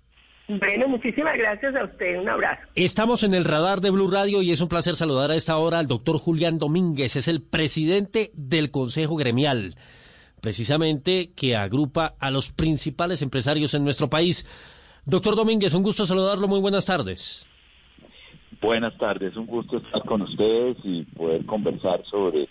Bueno, 0.49 0.89
muchísimas 0.89 1.37
gracias 1.39 1.75
a 1.77 1.85
usted. 1.85 2.21
Un 2.21 2.29
abrazo. 2.29 2.63
Estamos 2.75 3.23
en 3.23 3.35
el 3.35 3.45
radar 3.45 3.81
de 3.81 3.91
Blue 3.91 4.11
Radio 4.11 4.43
y 4.43 4.51
es 4.51 4.61
un 4.61 4.69
placer 4.69 4.97
saludar 4.97 5.31
a 5.31 5.37
esta 5.37 5.57
hora 5.57 5.79
al 5.79 5.87
doctor 5.87 6.19
Julián 6.19 6.59
Domínguez. 6.59 7.17
Es 7.17 7.29
el 7.29 7.43
presidente 7.43 8.31
del 8.35 8.71
Consejo 8.71 9.17
Gremial, 9.17 9.77
precisamente 10.41 11.31
que 11.37 11.57
agrupa 11.57 12.15
a 12.19 12.31
los 12.31 12.51
principales 12.51 13.23
empresarios 13.23 13.75
en 13.75 13.85
nuestro 13.85 14.11
país. 14.11 14.47
Doctor 15.05 15.37
Domínguez, 15.37 15.75
un 15.75 15.83
gusto 15.83 16.07
saludarlo. 16.07 16.49
Muy 16.49 16.61
buenas 16.61 16.87
tardes. 16.87 17.47
Buenas 18.61 18.97
tardes. 18.99 19.37
Un 19.37 19.47
gusto 19.47 19.79
estar 19.79 20.03
con 20.05 20.23
ustedes 20.23 20.77
y 20.85 21.05
poder 21.05 21.47
conversar 21.47 22.05
sobre 22.05 22.49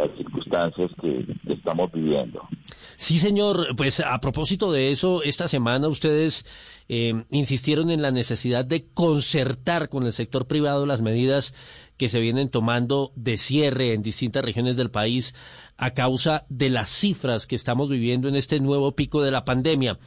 las 0.00 0.16
circunstancias 0.16 0.90
que, 1.00 1.26
estamos 1.52 1.92
viviendo. 1.92 2.48
Sí, 2.96 3.18
señor. 3.18 3.76
Pues 3.76 4.00
a 4.00 4.18
propósito 4.20 4.72
de 4.72 4.90
eso, 4.90 5.22
esta 5.22 5.48
semana 5.48 5.88
ustedes 5.88 6.46
eh, 6.88 7.24
insistieron 7.30 7.90
en 7.90 8.02
la 8.02 8.10
necesidad 8.10 8.64
de 8.64 8.86
concertar 8.92 9.88
con 9.88 10.04
el 10.04 10.12
sector 10.12 10.46
privado 10.46 10.86
las 10.86 11.02
medidas 11.02 11.54
que 11.96 12.08
se 12.08 12.20
vienen 12.20 12.48
tomando 12.48 13.12
de 13.14 13.36
cierre 13.36 13.92
en 13.92 14.02
distintas 14.02 14.44
regiones 14.44 14.76
del 14.76 14.90
país 14.90 15.34
a 15.76 15.90
causa 15.90 16.44
de 16.48 16.70
las 16.70 16.88
cifras 16.88 17.46
que 17.46 17.56
estamos 17.56 17.90
viviendo 17.90 18.28
en 18.28 18.36
este 18.36 18.60
nuevo 18.60 18.92
pico 18.96 19.22
de 19.22 19.30
la 19.30 19.44
pandemia. 19.44 19.98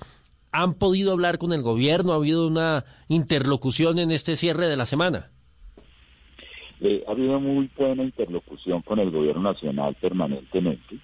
¿Han 0.51 0.75
podido 0.75 1.12
hablar 1.12 1.38
con 1.39 1.51
el 1.51 1.62
gobierno? 1.62 2.13
¿Ha 2.13 2.17
habido 2.17 2.47
una 2.47 2.85
interlocución 3.07 4.00
en 4.00 4.12
este 4.12 4.35
cierre 4.35 4.67
de 4.67 4.77
la 4.77 4.85
semana? 4.85 5.31
Ha 7.07 7.11
habido 7.11 7.39
muy 7.39 7.69
buena 7.77 8.03
interlocución 8.03 8.81
con 8.81 8.99
el 8.99 9.09
gobierno 9.09 9.41
nacional 9.41 9.95
permanentemente. 9.95 10.97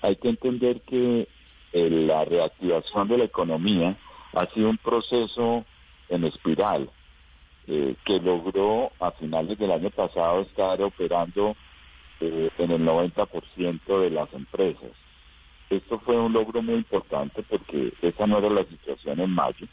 Hay 0.00 0.16
que 0.16 0.28
entender 0.28 0.80
que 0.82 1.28
eh, 1.72 1.90
la 1.90 2.24
reactivación 2.24 3.08
de 3.08 3.18
la 3.18 3.24
economía 3.24 3.96
ha 4.34 4.46
sido 4.46 4.70
un 4.70 4.78
proceso 4.78 5.64
en 6.08 6.24
espiral 6.24 6.90
eh, 7.66 7.94
que 8.04 8.18
logró 8.20 8.90
a 9.00 9.12
finales 9.12 9.58
del 9.58 9.72
año 9.72 9.90
pasado 9.90 10.42
estar 10.42 10.80
operando 10.82 11.56
eh, 12.20 12.50
en 12.58 12.70
el 12.70 12.82
90% 12.82 14.00
de 14.00 14.10
las 14.10 14.32
empresas. 14.32 14.90
Esto 15.70 15.98
fue 16.00 16.18
un 16.18 16.32
logro 16.32 16.60
muy 16.60 16.74
importante 16.74 17.42
porque 17.42 17.92
esa 18.02 18.26
no 18.26 18.38
era 18.38 18.50
la 18.50 18.64
situación 18.64 19.20
en 19.20 19.30
mayo. 19.30 19.66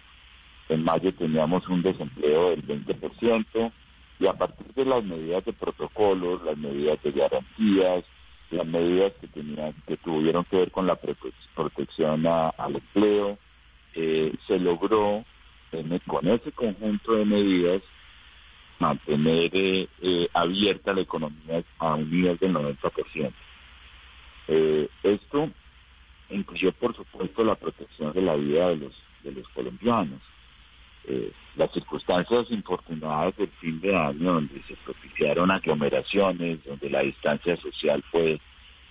En 0.70 0.84
mayo 0.84 1.14
teníamos 1.14 1.68
un 1.68 1.82
desempleo 1.82 2.52
del 2.52 2.66
20%, 2.66 3.72
y 4.20 4.28
a 4.28 4.34
partir 4.34 4.68
de 4.74 4.86
las 4.86 5.04
medidas 5.04 5.46
de 5.46 5.54
protocolos, 5.54 6.44
las 6.44 6.58
medidas 6.58 7.02
de 7.04 7.12
garantías, 7.12 8.04
las 8.52 8.68
medidas 8.68 9.14
que 9.22 9.28
tenían, 9.28 9.74
que 9.88 9.98
tuvieron 9.98 10.44
que 10.46 10.58
ver 10.58 10.72
con 10.72 10.88
la 10.88 11.00
protección 11.56 12.28
al 12.28 12.76
empleo, 12.76 13.38
eh, 13.96 14.34
se 14.46 14.60
logró 14.60 15.24
con 16.08 16.28
ese 16.28 16.52
conjunto 16.52 17.14
de 17.14 17.26
medidas 17.26 17.82
mantener 18.80 19.52
eh, 19.54 19.88
eh, 20.02 20.28
abierta 20.34 20.94
la 20.94 21.02
economía 21.02 21.64
a 21.78 21.96
un 21.96 22.10
nivel 22.10 22.38
del 22.38 22.54
90%. 22.54 23.32
esto 25.04 25.50
incluyó, 26.30 26.72
por 26.74 26.96
supuesto, 26.96 27.44
la 27.44 27.56
protección 27.56 28.14
de 28.14 28.22
la 28.22 28.36
vida 28.36 28.70
de 28.70 28.78
los, 28.78 28.94
de 29.24 29.32
los 29.32 29.48
colombianos. 29.50 30.22
Eh, 31.06 31.32
las 31.56 31.72
circunstancias 31.72 32.46
infortunadas 32.52 33.36
del 33.36 33.50
fin 33.60 33.82
de 33.82 33.96
año, 33.96 34.34
donde 34.34 34.62
se 34.64 34.76
propiciaron 34.86 35.52
aglomeraciones, 35.52 36.64
donde 36.64 36.90
la 36.90 37.02
distancia 37.02 37.58
social 37.58 38.04
fue, 38.12 38.40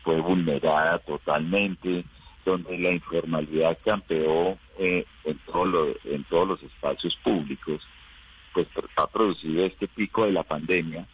fue 0.02 0.20
vulnerada 0.20 0.98
totalmente, 0.98 2.04
donde 2.44 2.78
la 2.78 2.92
informalidad 2.92 3.78
campeó 3.84 4.58
eh, 4.78 5.04
en, 5.24 5.38
todo 5.46 5.94
en 6.04 6.24
todos 6.24 6.48
los 6.48 6.62
espacios 6.62 7.16
públicos, 7.22 7.86
pues 8.52 8.66
ha 8.96 9.06
producido 9.06 9.64
este 9.64 9.88
pico 9.88 10.24
de 10.24 10.32
la 10.32 10.42
pandemia 10.42 11.06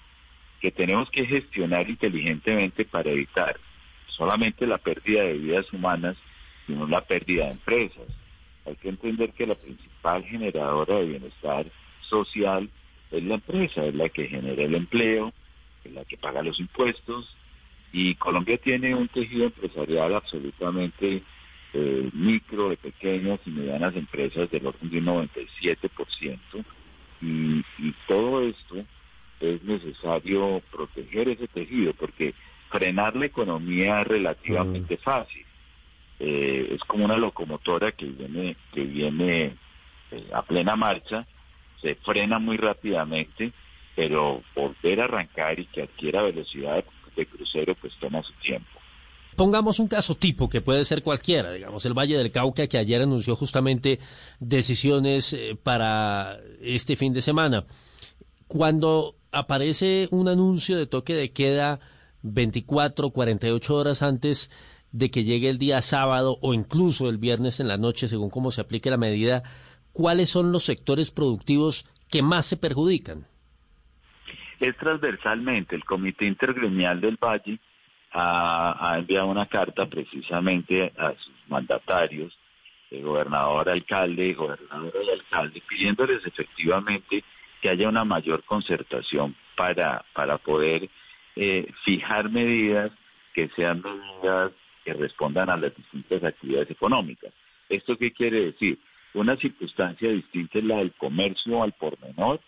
que 0.61 0.71
tenemos 0.71 1.11
que 1.11 1.27
gestionar 1.27 1.89
inteligentemente 1.89 2.85
para 2.85 3.11
evitar 3.11 3.61
solamente 4.07 4.67
la 4.67 4.79
pérdida 4.79 5.23
de 5.23 5.35
vidas 5.35 5.71
humanas, 5.73 6.17
sino 6.67 6.87
la 6.87 7.03
pérdida 7.03 7.45
de 7.45 7.53
empresas 7.53 8.07
hay 8.67 8.77
que 8.77 8.89
entender 8.89 9.33
que 9.33 9.47
la 9.47 9.55
principal 9.55 10.25
generadora 10.25 10.97
de 10.97 11.07
bienestar 11.07 11.67
social 12.01 12.69
es 13.11 13.23
la 13.23 13.35
empresa, 13.35 13.85
es 13.85 13.95
la 13.95 14.09
que 14.09 14.27
genera 14.27 14.63
el 14.63 14.75
empleo, 14.75 15.33
es 15.85 15.93
la 15.93 16.05
que 16.05 16.17
paga 16.17 16.43
los 16.43 16.59
impuestos 16.59 17.37
y 17.93 18.15
Colombia 18.17 18.59
tiene 18.59 18.95
un 18.95 19.09
tejido 19.09 19.47
empresarial 19.47 20.15
absolutamente 20.15 21.23
eh, 21.75 22.11
micro, 22.13 22.71
de 22.71 22.77
pequeñas 22.77 23.41
y 23.47 23.51
medianas 23.51 23.95
empresas 23.97 24.51
del 24.51 24.67
orden 24.67 24.91
de 24.91 24.99
un 24.99 25.07
97% 25.07 26.39
y, 27.21 27.65
y 27.79 27.95
todo 28.09 28.43
esto 28.43 28.85
es 29.41 29.63
necesario 29.63 30.63
proteger 30.71 31.29
ese 31.29 31.49
tejido 31.49 31.93
porque 31.95 32.35
frenar 32.71 33.15
la 33.17 33.27
economía 33.27 34.01
es 34.01 34.09
relativamente 34.09 34.97
fácil 34.97 35.45
eh, 36.19 36.69
es 36.73 36.81
como 36.85 37.05
una 37.05 37.17
locomotora 37.17 37.93
que 37.93 38.07
viene, 38.07 38.57
que 38.73 38.83
viene 38.83 39.57
eh, 40.11 40.29
a 40.33 40.43
plena 40.43 40.77
marcha, 40.77 41.27
se 41.81 41.95
frena 41.97 42.39
muy 42.39 42.57
rápidamente, 42.57 43.53
pero 43.95 44.43
volver 44.55 45.01
a 45.01 45.05
arrancar 45.05 45.59
y 45.59 45.67
que 45.67 45.83
adquiera 45.83 46.23
velocidad 46.23 46.85
de 47.17 47.27
crucero 47.27 47.75
pues 47.75 47.93
toma 48.01 48.23
su 48.23 48.33
tiempo. 48.35 48.69
Pongamos 49.37 49.81
un 49.81 49.89
caso 49.89 50.15
tipo 50.15 50.49
que 50.49 50.61
puede 50.61 50.85
ser 50.85 51.03
cualquiera, 51.03 51.53
digamos 51.53 51.85
el 51.85 51.93
Valle 51.93 52.17
del 52.17 52.31
Cauca 52.31 52.69
que 52.69 52.79
ayer 52.79 53.03
anunció 53.03 53.35
justamente 53.35 53.99
decisiones 54.39 55.33
eh, 55.33 55.59
para 55.61 56.39
este 56.61 56.95
fin 56.95 57.13
de 57.13 57.23
semana. 57.23 57.65
Cuando 58.47 59.17
aparece 59.33 60.09
un 60.13 60.29
anuncio 60.29 60.77
de 60.77 60.87
toque 60.87 61.15
de 61.15 61.33
queda 61.33 61.81
24, 62.23 63.11
48 63.11 63.75
horas 63.75 64.03
antes 64.03 64.51
de 64.95 65.11
que 65.11 65.25
llegue 65.25 65.51
el 65.51 65.59
día 65.59 65.83
sábado 65.83 66.39
o 66.41 66.55
incluso 66.55 67.11
el 67.11 67.19
viernes 67.19 67.59
en 67.59 67.67
la 67.67 67.77
noche, 67.77 68.07
según 68.07 68.31
cómo 68.31 68.53
se 68.53 68.61
aplique 68.61 68.91
la 68.91 68.97
medida, 68.97 69.43
¿cuáles 69.93 70.29
son 70.31 70.53
los 70.53 70.63
sectores 70.65 71.11
productivos 71.11 71.85
que 72.13 72.23
más 72.23 72.47
se 72.47 72.57
perjudican? 72.57 73.27
Es 74.61 74.77
transversalmente. 74.77 75.75
El 75.75 75.85
Comité 75.85 76.27
Intergremial 76.27 77.01
del 77.01 77.17
Valle 77.17 77.59
ha, 78.13 78.95
enviado 78.97 79.27
una 79.27 79.47
carta 79.47 79.87
precisamente 79.87 80.93
a 80.97 81.11
sus 81.15 81.35
mandatarios, 81.49 82.33
el 82.93 83.03
gobernador, 83.03 83.69
alcalde, 83.69 84.33
gobernador 84.33 84.93
y 85.05 85.11
alcalde, 85.11 85.61
pidiéndoles 85.69 86.25
efectivamente 86.25 87.25
que 87.61 87.69
haya 87.69 87.89
una 87.89 88.05
mayor 88.05 88.45
concertación 88.45 89.35
para, 89.57 90.05
para 90.13 90.39
poder 90.39 90.89
eh, 91.35 91.67
fijar 91.85 92.31
medidas 92.31 92.93
que 93.35 93.49
sean 93.57 93.83
medidas 93.83 94.53
que 94.85 94.93
respondan 94.93 95.51
a 95.51 95.57
las 95.57 95.75
distintas 95.77 96.23
actividades 96.23 96.71
económicas. 96.71 97.33
¿Esto 97.69 97.97
qué 97.97 98.13
quiere 98.13 98.47
decir? 98.47 98.79
Una 99.15 99.37
circunstancia 99.37 100.11
distinta 100.11 100.59
es 100.59 100.65
la 100.65 100.77
del 100.79 100.93
comercio 100.93 101.63
al 101.63 101.73
por 101.73 101.99
menor 102.01 102.41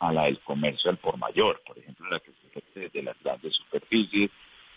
a 0.00 0.12
la 0.12 0.24
del 0.24 0.38
comercio 0.40 0.90
al 0.90 0.98
por 0.98 1.16
mayor, 1.16 1.62
por 1.66 1.78
ejemplo, 1.78 2.08
la 2.10 2.20
que 2.20 2.32
se 2.32 2.48
ejerce 2.48 2.80
desde 2.80 3.02
las 3.02 3.16
grandes 3.22 3.54
superficies 3.54 4.30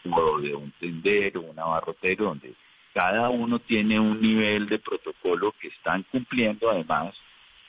o 0.09 0.39
de 0.39 0.55
un 0.55 0.71
tendero, 0.79 1.41
un 1.41 1.59
abarrotero, 1.59 2.25
donde 2.25 2.53
cada 2.93 3.29
uno 3.29 3.59
tiene 3.59 3.99
un 3.99 4.21
nivel 4.21 4.67
de 4.67 4.79
protocolo 4.79 5.53
que 5.59 5.67
están 5.67 6.03
cumpliendo 6.03 6.69
además, 6.69 7.15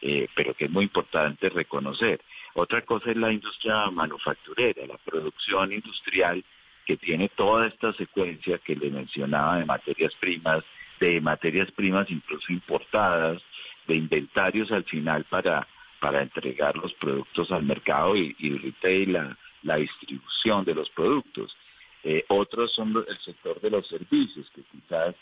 eh, 0.00 0.28
pero 0.34 0.54
que 0.54 0.66
es 0.66 0.70
muy 0.70 0.84
importante 0.84 1.48
reconocer. 1.48 2.20
Otra 2.54 2.82
cosa 2.82 3.10
es 3.10 3.16
la 3.16 3.32
industria 3.32 3.90
manufacturera, 3.90 4.86
la 4.86 4.98
producción 4.98 5.72
industrial 5.72 6.44
que 6.88 6.96
tiene 6.96 7.28
toda 7.28 7.66
esta 7.66 7.92
secuencia 7.92 8.56
que 8.64 8.74
le 8.74 8.88
mencionaba 8.90 9.58
de 9.58 9.66
materias 9.66 10.14
primas, 10.18 10.64
de 10.98 11.20
materias 11.20 11.70
primas 11.72 12.10
incluso 12.10 12.50
importadas, 12.50 13.42
de 13.86 13.96
inventarios 13.96 14.72
al 14.72 14.84
final 14.84 15.24
para, 15.24 15.68
para 16.00 16.22
entregar 16.22 16.74
los 16.78 16.94
productos 16.94 17.52
al 17.52 17.64
mercado 17.64 18.16
y, 18.16 18.34
y 18.38 18.56
retail, 18.56 19.12
la, 19.12 19.38
la 19.64 19.76
distribución 19.76 20.64
de 20.64 20.74
los 20.74 20.88
productos. 20.88 21.54
Eh, 22.04 22.24
otros 22.28 22.72
son 22.74 23.04
el 23.06 23.18
sector 23.18 23.60
de 23.60 23.68
los 23.68 23.86
servicios, 23.86 24.50
que 24.54 24.62
quizás 24.72 25.14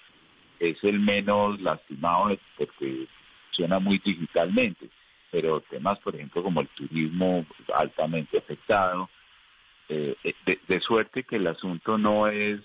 es 0.60 0.82
el 0.84 1.00
menos 1.00 1.60
lastimado 1.60 2.38
porque 2.56 3.08
funciona 3.46 3.80
muy 3.80 3.98
digitalmente, 3.98 4.88
pero 5.32 5.60
temas, 5.62 5.98
por 5.98 6.14
ejemplo, 6.14 6.44
como 6.44 6.60
el 6.60 6.68
turismo 6.68 7.44
altamente 7.74 8.38
afectado, 8.38 9.10
eh, 9.88 10.16
de, 10.68 10.80
suerte 10.80 11.24
que 11.24 11.36
el 11.36 11.46
asunto 11.46 11.98
no 11.98 12.28
es 12.28 12.60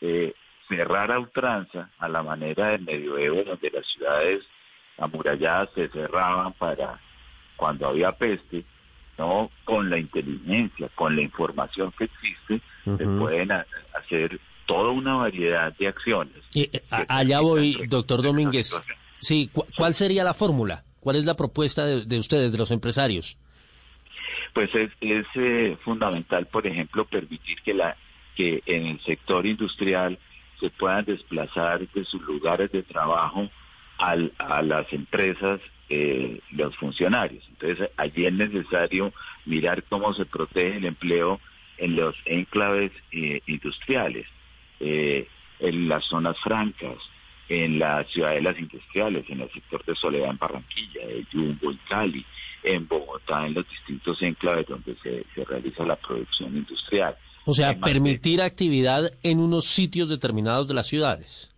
eh, 0.00 0.34
cerrar 0.68 1.12
a 1.12 1.18
ultranza 1.18 1.90
a 1.98 2.08
la 2.08 2.22
manera 2.22 2.70
del 2.70 2.82
medioevo, 2.82 3.44
donde 3.44 3.70
las 3.70 3.86
ciudades 3.86 4.42
amuralladas 4.98 5.70
se 5.74 5.88
cerraban 5.88 6.52
para 6.54 7.00
cuando 7.56 7.88
había 7.88 8.12
peste, 8.12 8.64
no 9.18 9.50
con 9.64 9.90
la 9.90 9.98
inteligencia, 9.98 10.88
con 10.94 11.14
la 11.14 11.22
información 11.22 11.92
que 11.96 12.04
existe, 12.04 12.60
se 12.84 13.04
pueden 13.04 13.52
hacer 13.52 14.40
toda 14.66 14.90
una 14.90 15.16
variedad 15.16 15.72
de 15.76 15.88
acciones. 15.88 16.36
Y, 16.52 16.62
eh, 16.62 16.82
allá 16.90 17.40
voy, 17.40 17.86
doctor 17.86 18.22
Domínguez. 18.22 18.74
Sí, 19.20 19.50
¿cuál 19.76 19.94
sería 19.94 20.24
la 20.24 20.34
fórmula? 20.34 20.84
¿Cuál 21.00 21.16
es 21.16 21.24
la 21.24 21.34
propuesta 21.34 21.84
de, 21.84 22.18
ustedes, 22.18 22.52
de 22.52 22.58
los 22.58 22.70
empresarios? 22.70 23.38
Pues 24.54 24.74
es, 24.74 24.90
es 25.00 25.26
eh, 25.34 25.76
fundamental, 25.84 26.46
por 26.46 26.66
ejemplo, 26.66 27.04
permitir 27.04 27.60
que 27.62 27.74
la 27.74 27.96
que 28.34 28.62
en 28.66 28.86
el 28.86 29.00
sector 29.00 29.46
industrial 29.46 30.18
se 30.58 30.70
puedan 30.70 31.04
desplazar 31.04 31.86
de 31.88 32.04
sus 32.04 32.22
lugares 32.22 32.70
de 32.72 32.82
trabajo 32.82 33.48
al, 33.98 34.32
a 34.38 34.62
las 34.62 34.92
empresas 34.92 35.60
eh, 35.88 36.40
los 36.50 36.74
funcionarios. 36.76 37.44
Entonces, 37.50 37.90
allí 37.96 38.26
es 38.26 38.32
necesario 38.32 39.12
mirar 39.44 39.84
cómo 39.84 40.14
se 40.14 40.24
protege 40.24 40.78
el 40.78 40.86
empleo 40.86 41.40
en 41.76 41.96
los 41.96 42.16
enclaves 42.24 42.92
eh, 43.12 43.40
industriales, 43.46 44.26
eh, 44.80 45.28
en 45.60 45.88
las 45.88 46.04
zonas 46.06 46.38
francas, 46.40 46.96
en 47.48 47.78
las 47.78 48.08
ciudadelas 48.10 48.58
industriales, 48.58 49.24
en 49.28 49.40
el 49.40 49.50
sector 49.52 49.84
de 49.84 49.94
Soledad 49.94 50.30
en 50.30 50.38
Barranquilla, 50.38 51.06
de 51.06 51.26
Yumbo 51.32 51.70
en 51.70 51.78
Cali, 51.88 52.24
en 52.62 52.88
Bogotá, 52.88 53.46
en 53.46 53.54
los 53.54 53.68
distintos 53.68 54.20
enclaves 54.22 54.66
donde 54.66 54.96
se, 55.02 55.24
realiza 55.44 55.84
la 55.84 55.96
producción 55.96 56.56
industrial. 56.56 57.16
O 57.44 57.52
sea, 57.52 57.78
permitir 57.78 58.40
actividad 58.40 59.12
en 59.22 59.38
unos 59.38 59.66
sitios 59.66 60.08
determinados 60.08 60.66
de 60.66 60.74
las 60.74 60.86
ciudades. 60.86 61.50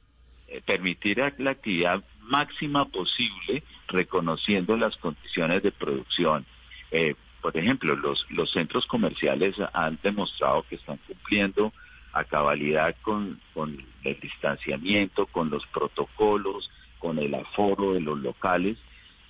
permitir 0.65 1.19
la 1.39 1.51
actividad 1.51 2.03
máxima 2.23 2.87
posible, 2.87 3.63
reconociendo 3.89 4.77
las 4.77 4.97
condiciones 4.97 5.63
de 5.63 5.71
producción. 5.71 6.45
Eh, 6.91 7.15
por 7.41 7.57
ejemplo, 7.57 7.95
los, 7.95 8.27
los 8.31 8.51
centros 8.51 8.87
comerciales 8.87 9.55
han 9.73 9.99
demostrado 10.03 10.65
que 10.69 10.75
están 10.75 10.99
cumpliendo 11.07 11.73
a 12.17 12.25
cabalidad 12.25 12.97
con, 13.03 13.39
con 13.53 13.77
el 14.03 14.21
distanciamiento, 14.21 15.27
con 15.27 15.51
los 15.51 15.67
protocolos, 15.67 16.71
con 16.99 17.19
el 17.19 17.35
aforo 17.35 17.93
de 17.93 18.01
los 18.01 18.19
locales 18.19 18.79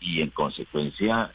y 0.01 0.21
en 0.21 0.31
consecuencia 0.31 1.33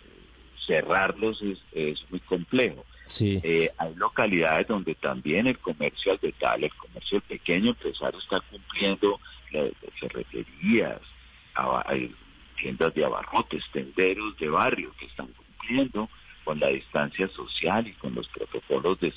cerrarlos 0.66 1.42
es, 1.42 1.60
es 1.74 2.04
muy 2.10 2.22
complejo. 2.22 2.86
Sí. 3.08 3.42
Eh, 3.44 3.70
hay 3.78 3.94
localidades 3.96 4.68
donde 4.68 4.96
también 4.96 5.46
el 5.48 5.60
comercio 5.60 6.14
al 6.14 6.20
detalle, 6.20 6.68
el 6.68 6.76
comercio 6.76 7.20
pequeño 7.22 7.72
empresario 7.72 8.20
está 8.20 8.40
cumpliendo 8.40 9.20
las 9.52 9.72
ferreterías, 10.00 11.02
tiendas 12.56 12.94
de 12.94 13.04
abarrotes, 13.04 13.64
tenderos 13.74 14.38
de 14.38 14.48
barrio 14.48 14.94
que 14.98 15.08
están 15.08 15.28
cumpliendo 15.28 16.10
con 16.44 16.60
la 16.60 16.68
distancia 16.70 17.28
social 17.30 17.88
y 17.88 17.94
con 17.94 18.16
los 18.16 18.28
protocolos 18.28 19.00
de, 19.00 19.12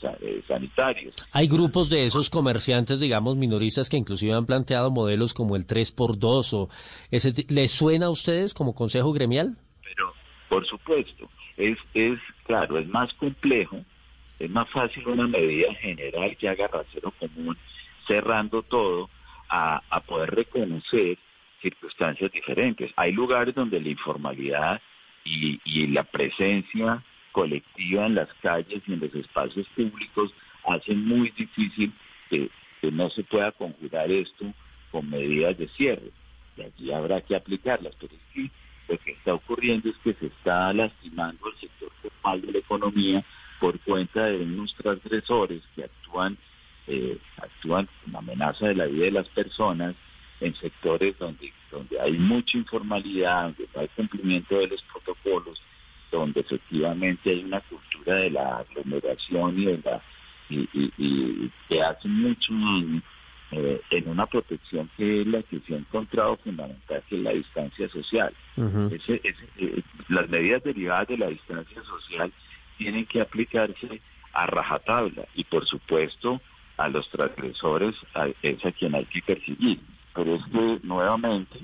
sanitarios. 0.46 1.14
Hay 1.32 1.48
grupos 1.48 1.90
de 1.90 2.06
esos 2.06 2.30
comerciantes, 2.30 3.00
digamos, 3.00 3.37
minoristas 3.37 3.88
que 3.88 3.96
inclusive 3.96 4.32
han 4.32 4.46
planteado 4.46 4.90
modelos 4.90 5.34
como 5.34 5.56
el 5.56 5.66
3x2 5.66 6.52
o 6.54 6.68
ese 7.10 7.32
¿les 7.48 7.70
suena 7.72 8.06
a 8.06 8.10
ustedes 8.10 8.54
como 8.54 8.74
consejo 8.74 9.12
gremial? 9.12 9.56
Pero 9.82 10.12
por 10.48 10.66
supuesto, 10.66 11.28
es 11.56 11.78
es 11.94 12.18
claro, 12.44 12.78
es 12.78 12.87
más 12.88 13.12
complejo, 13.14 13.78
es 14.38 14.50
más 14.50 14.68
fácil 14.70 15.06
una 15.08 15.26
medida 15.26 15.72
general 15.74 16.37
que 16.37 16.48
haga 16.48 16.68
rasero 16.68 17.12
común 17.12 17.56
cerrando 18.06 18.62
todo 18.62 19.08
a, 19.48 19.82
a 19.88 20.00
poder 20.00 20.34
reconocer 20.34 21.18
circunstancias 21.62 22.30
diferentes. 22.30 22.92
Hay 22.96 23.12
lugares 23.12 23.54
donde 23.54 23.80
la 23.80 23.88
informalidad 23.88 24.80
y, 25.24 25.87
la 25.88 26.04
presencia 26.04 27.02
colectiva 27.34 28.06
en 28.06 28.14
las 28.14 28.32
calles 28.40 28.82
y 28.86 28.92
en 28.92 29.00
los 29.00 29.14
espacios 29.14 29.66
públicos 29.74 30.32
hacen 30.66 31.04
muy 31.04 31.30
difícil 31.30 31.92
que, 32.30 32.48
no 32.92 33.08
se 33.08 33.24
pueda 33.24 33.50
conjurar 33.52 34.10
esto 34.10 34.44
con 34.92 35.08
medidas 35.08 35.56
de 35.56 35.68
cierre. 35.68 36.10
Y 36.54 36.62
allí 36.62 36.92
habrá 36.92 37.22
que 37.22 37.34
aplicarlas, 37.34 37.94
pero 37.98 38.12
sí 38.34 38.50
lo 38.88 38.98
que 38.98 39.12
está 39.12 39.32
ocurriendo 39.32 39.88
es 39.88 39.96
que 40.04 40.12
se 40.12 40.26
está 40.26 40.70
lastimando 40.74 41.48
el 41.48 41.56
sector 41.60 41.90
formal 42.02 42.42
de 42.42 42.52
la 42.52 42.58
economía 42.58 43.24
por 43.58 43.80
cuenta 43.80 44.26
de 44.26 44.42
unos 44.42 44.74
transgresores 44.74 45.62
que 45.74 45.84
actúan, 45.84 46.36
eh, 46.86 47.16
actúan 47.38 47.88
con 48.04 48.16
amenaza 48.16 48.66
de 48.66 48.74
la 48.74 48.84
vida 48.84 49.06
de 49.06 49.12
las 49.12 49.28
personas 49.30 49.96
en 50.40 50.54
sectores 50.56 51.18
donde, 51.18 51.54
donde 51.70 51.98
hay 51.98 52.12
mucha 52.12 52.58
informalidad, 52.58 53.44
donde 53.44 53.66
no 53.74 53.80
hay 53.80 53.88
cumplimiento 53.96 54.58
de 54.58 54.68
los 54.68 54.82
protocolos, 54.82 55.58
donde 56.10 56.40
efectivamente 56.40 57.30
hay 57.30 57.44
una 57.44 57.60
cultura 57.60 58.16
de 58.16 58.30
la 58.30 58.58
aglomeración 58.58 59.58
y 59.58 59.64
de 59.66 59.80
la 59.84 60.02
y, 60.50 61.50
que 61.68 61.82
hace 61.82 62.06
mucho 62.06 62.52
daño 62.52 63.02
eh, 63.50 63.80
en 63.90 64.08
una 64.08 64.26
protección 64.26 64.90
que 64.96 65.22
es 65.22 65.26
la 65.26 65.42
que 65.42 65.60
se 65.60 65.74
ha 65.74 65.78
encontrado 65.78 66.36
fundamental, 66.36 67.02
que 67.08 67.16
es 67.16 67.22
la 67.22 67.32
distancia 67.32 67.88
social. 67.88 68.34
Eh, 68.56 69.82
las 70.08 70.28
medidas 70.28 70.62
derivadas 70.62 71.08
de 71.08 71.18
la 71.18 71.28
distancia 71.28 71.82
social 71.84 72.32
tienen 72.76 73.06
que 73.06 73.20
aplicarse 73.20 74.00
a 74.32 74.46
rajatabla 74.46 75.26
y 75.34 75.44
por 75.44 75.66
supuesto 75.66 76.40
a 76.76 76.88
los 76.88 77.08
transgresores 77.10 77.94
es 78.42 78.64
a 78.64 78.72
quien 78.72 78.96
hay 78.96 79.04
que 79.06 79.22
perseguir 79.22 79.78
pero 80.14 80.36
es 80.36 80.44
que 80.46 80.78
nuevamente 80.82 81.58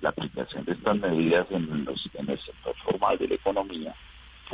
la 0.00 0.10
aplicación 0.10 0.64
de 0.64 0.72
estas 0.72 0.96
medidas 0.98 1.46
en, 1.50 1.86
el 1.86 2.38
sector 2.40 2.74
formal 2.84 3.18
de 3.18 3.28
la 3.28 3.34
economía 3.34 3.94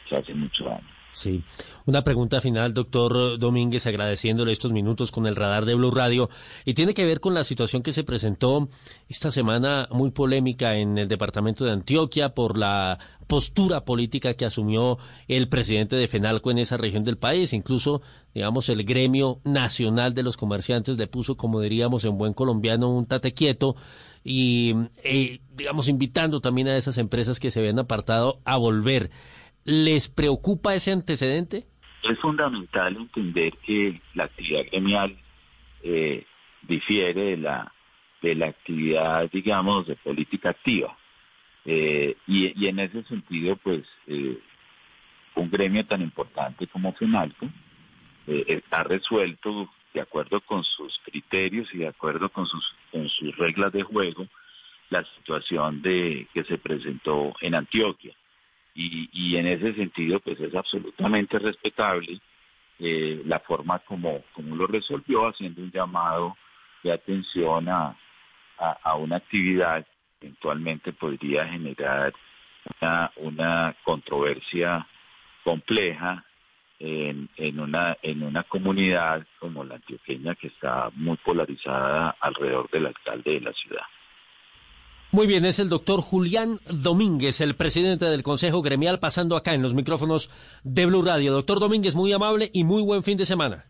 se 0.08 0.16
hace 0.16 0.34
mucho 0.34 0.64
daño. 0.64 0.96
Sí. 1.12 1.42
Una 1.86 2.04
pregunta 2.04 2.42
final, 2.42 2.74
doctor 2.74 3.38
Domínguez, 3.38 3.86
agradeciéndole 3.86 4.52
estos 4.52 4.72
minutos 4.72 5.10
con 5.10 5.26
el 5.26 5.34
radar 5.34 5.64
de 5.64 5.74
Blue 5.74 5.90
Radio, 5.90 6.28
y 6.66 6.74
tiene 6.74 6.92
que 6.92 7.06
ver 7.06 7.20
con 7.20 7.32
la 7.32 7.42
situación 7.42 7.82
que 7.82 7.94
se 7.94 8.04
presentó 8.04 8.68
esta 9.08 9.30
semana 9.30 9.88
muy 9.90 10.10
polémica 10.10 10.76
en 10.76 10.98
el 10.98 11.08
departamento 11.08 11.64
de 11.64 11.72
Antioquia 11.72 12.34
por 12.34 12.58
la 12.58 12.98
postura 13.26 13.86
política 13.86 14.34
que 14.34 14.44
asumió 14.44 14.98
el 15.26 15.48
presidente 15.48 15.96
de 15.96 16.06
FENALCO 16.06 16.50
en 16.50 16.58
esa 16.58 16.76
región 16.76 17.02
del 17.04 17.16
país. 17.16 17.54
Incluso, 17.54 18.02
digamos, 18.34 18.68
el 18.68 18.84
gremio 18.84 19.40
nacional 19.42 20.12
de 20.12 20.22
los 20.22 20.36
comerciantes 20.36 20.98
le 20.98 21.06
puso, 21.06 21.38
como 21.38 21.62
diríamos 21.62 22.04
en 22.04 22.18
buen 22.18 22.34
colombiano, 22.34 22.90
un 22.90 23.06
tate 23.06 23.32
quieto 23.32 23.74
y, 24.28 24.74
eh, 25.04 25.38
digamos, 25.54 25.88
invitando 25.88 26.40
también 26.40 26.66
a 26.66 26.76
esas 26.76 26.98
empresas 26.98 27.38
que 27.38 27.52
se 27.52 27.60
habían 27.60 27.78
apartado 27.78 28.40
a 28.44 28.56
volver. 28.56 29.10
¿Les 29.64 30.08
preocupa 30.08 30.74
ese 30.74 30.90
antecedente? 30.90 31.64
Es 32.02 32.18
fundamental 32.18 32.96
entender 32.96 33.52
que 33.58 34.00
la 34.14 34.24
actividad 34.24 34.64
gremial 34.72 35.16
eh, 35.84 36.24
difiere 36.62 37.22
de 37.22 37.36
la, 37.36 37.72
de 38.20 38.34
la 38.34 38.46
actividad, 38.46 39.30
digamos, 39.30 39.86
de 39.86 39.94
política 39.94 40.50
activa. 40.50 40.98
Eh, 41.64 42.16
y, 42.26 42.66
en 42.66 42.80
ese 42.80 43.04
sentido, 43.04 43.54
pues, 43.54 43.84
eh, 44.08 44.38
un 45.36 45.50
gremio 45.50 45.86
tan 45.86 46.02
importante 46.02 46.66
como 46.66 46.92
FENALCO 46.94 47.48
está 48.26 48.82
resuelto 48.82 49.70
de 49.96 50.02
acuerdo 50.02 50.42
con 50.42 50.62
sus 50.62 51.00
criterios 51.06 51.72
y 51.72 51.78
de 51.78 51.88
acuerdo 51.88 52.28
con 52.28 52.46
sus, 52.46 52.62
reglas 53.38 53.72
de 53.72 53.82
juego 53.82 54.26
la 54.90 55.02
situación 55.16 55.80
de 55.80 56.28
que 56.34 56.44
se 56.44 56.58
presentó 56.58 57.34
en 57.40 57.54
Antioquia. 57.54 58.14
Y, 58.74 59.36
en 59.36 59.46
ese 59.46 59.72
sentido 59.72 60.20
pues 60.20 60.38
es 60.38 60.54
absolutamente 60.54 61.38
respetable 61.38 62.20
eh, 62.78 63.22
la 63.24 63.40
forma 63.40 63.78
como, 63.78 64.22
como 64.34 64.54
lo 64.54 64.66
resolvió 64.66 65.28
haciendo 65.28 65.62
un 65.62 65.72
llamado 65.72 66.36
de 66.82 66.92
atención 66.92 67.66
a, 67.70 67.96
a, 68.58 68.96
una 68.96 69.16
actividad 69.16 69.86
que 70.20 70.26
eventualmente 70.26 70.92
podría 70.92 71.48
generar 71.48 72.12
una, 72.82 73.12
una 73.16 73.76
controversia 73.82 74.86
compleja 75.42 76.22
en, 76.78 77.28
en, 77.36 77.60
una, 77.60 77.96
en 78.02 78.22
una 78.22 78.42
comunidad 78.44 79.26
como 79.38 79.64
la 79.64 79.76
antioqueña 79.76 80.34
que 80.34 80.48
está 80.48 80.90
muy 80.94 81.16
polarizada 81.18 82.16
alrededor 82.20 82.70
del 82.70 82.86
alcalde 82.86 83.32
de 83.32 83.40
la 83.40 83.52
ciudad. 83.52 83.82
Muy 85.12 85.26
bien, 85.26 85.44
es 85.44 85.58
el 85.58 85.68
doctor 85.68 86.00
Julián 86.00 86.60
Domínguez, 86.68 87.40
el 87.40 87.54
presidente 87.54 88.06
del 88.06 88.22
Consejo 88.22 88.60
Gremial, 88.60 88.98
pasando 88.98 89.36
acá 89.36 89.54
en 89.54 89.62
los 89.62 89.72
micrófonos 89.72 90.30
de 90.64 90.84
Blue 90.84 91.02
Radio. 91.02 91.32
Doctor 91.32 91.60
Domínguez, 91.60 91.94
muy 91.94 92.12
amable 92.12 92.50
y 92.52 92.64
muy 92.64 92.82
buen 92.82 93.02
fin 93.02 93.16
de 93.16 93.24
semana. 93.24 93.66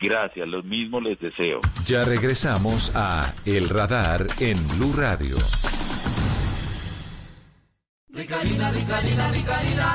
Gracias, 0.00 0.48
lo 0.48 0.62
mismo 0.62 0.98
les 0.98 1.20
deseo. 1.20 1.60
Ya 1.86 2.04
regresamos 2.04 2.90
a 2.96 3.34
El 3.44 3.68
Radar 3.68 4.26
en 4.40 4.56
Blue 4.68 4.94
Radio. 4.96 5.36
Ricarina, 8.08 8.72
Ricarina, 8.72 9.30
Ricarina, 9.30 9.94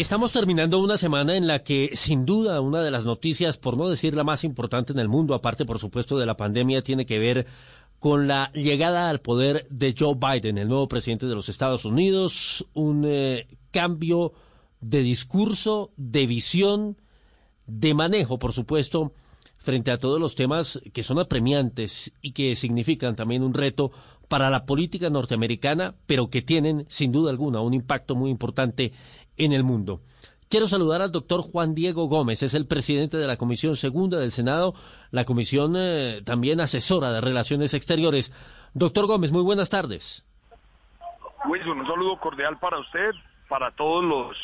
Estamos 0.00 0.32
terminando 0.32 0.78
una 0.78 0.96
semana 0.96 1.36
en 1.36 1.46
la 1.46 1.62
que, 1.62 1.90
sin 1.92 2.24
duda, 2.24 2.62
una 2.62 2.82
de 2.82 2.90
las 2.90 3.04
noticias, 3.04 3.58
por 3.58 3.76
no 3.76 3.90
decir 3.90 4.16
la 4.16 4.24
más 4.24 4.44
importante 4.44 4.94
en 4.94 4.98
el 4.98 5.10
mundo, 5.10 5.34
aparte, 5.34 5.66
por 5.66 5.78
supuesto, 5.78 6.16
de 6.16 6.24
la 6.24 6.38
pandemia, 6.38 6.80
tiene 6.80 7.04
que 7.04 7.18
ver 7.18 7.46
con 7.98 8.26
la 8.26 8.50
llegada 8.52 9.10
al 9.10 9.20
poder 9.20 9.66
de 9.68 9.94
Joe 9.96 10.14
Biden, 10.14 10.56
el 10.56 10.68
nuevo 10.68 10.88
presidente 10.88 11.26
de 11.26 11.34
los 11.34 11.50
Estados 11.50 11.84
Unidos, 11.84 12.66
un 12.72 13.04
eh, 13.06 13.46
cambio 13.72 14.32
de 14.80 15.02
discurso, 15.02 15.90
de 15.98 16.26
visión, 16.26 16.96
de 17.66 17.92
manejo, 17.92 18.38
por 18.38 18.54
supuesto, 18.54 19.12
frente 19.58 19.90
a 19.90 19.98
todos 19.98 20.18
los 20.18 20.34
temas 20.34 20.80
que 20.94 21.02
son 21.02 21.18
apremiantes 21.18 22.14
y 22.22 22.32
que 22.32 22.56
significan 22.56 23.16
también 23.16 23.42
un 23.42 23.52
reto 23.52 23.92
para 24.30 24.48
la 24.48 24.64
política 24.64 25.10
norteamericana, 25.10 25.96
pero 26.06 26.30
que 26.30 26.40
tienen, 26.40 26.86
sin 26.88 27.10
duda 27.10 27.32
alguna, 27.32 27.60
un 27.62 27.74
impacto 27.74 28.14
muy 28.14 28.30
importante 28.30 28.92
en 29.44 29.52
el 29.52 29.64
mundo. 29.64 30.00
Quiero 30.48 30.66
saludar 30.66 31.00
al 31.00 31.12
doctor 31.12 31.42
Juan 31.42 31.74
Diego 31.74 32.06
Gómez, 32.06 32.42
es 32.42 32.54
el 32.54 32.66
presidente 32.66 33.16
de 33.16 33.26
la 33.26 33.36
Comisión 33.36 33.76
Segunda 33.76 34.18
del 34.18 34.32
Senado, 34.32 34.74
la 35.10 35.24
Comisión 35.24 35.74
eh, 35.76 36.22
también 36.24 36.60
asesora 36.60 37.12
de 37.12 37.20
Relaciones 37.20 37.72
Exteriores. 37.72 38.32
Doctor 38.74 39.06
Gómez, 39.06 39.30
muy 39.30 39.42
buenas 39.42 39.68
tardes. 39.68 40.26
Wilson, 41.48 41.80
un 41.80 41.86
saludo 41.86 42.18
cordial 42.18 42.58
para 42.58 42.80
usted, 42.80 43.10
para 43.48 43.70
todos 43.70 44.04
los 44.04 44.36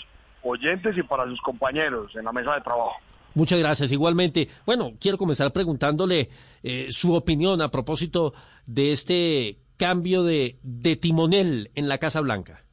oyentes 0.43 0.97
y 0.97 1.03
para 1.03 1.27
sus 1.27 1.41
compañeros 1.41 2.15
en 2.15 2.25
la 2.25 2.33
mesa 2.33 2.55
de 2.55 2.61
trabajo. 2.61 2.95
Muchas 3.35 3.59
gracias. 3.59 3.93
Igualmente, 3.93 4.49
bueno, 4.65 4.93
quiero 5.01 5.19
comenzar 5.19 5.53
preguntándole 5.53 6.31
eh, 6.63 6.87
su 6.91 7.15
opinión 7.15 7.61
a 7.61 7.71
propósito 7.71 8.33
de 8.65 8.93
este 8.93 9.59
cambio 9.77 10.23
de, 10.23 10.59
de 10.63 10.97
timonel 10.97 11.71
en 11.75 11.89
la 11.89 11.99
Casa 11.99 12.21
Blanca? 12.21 12.66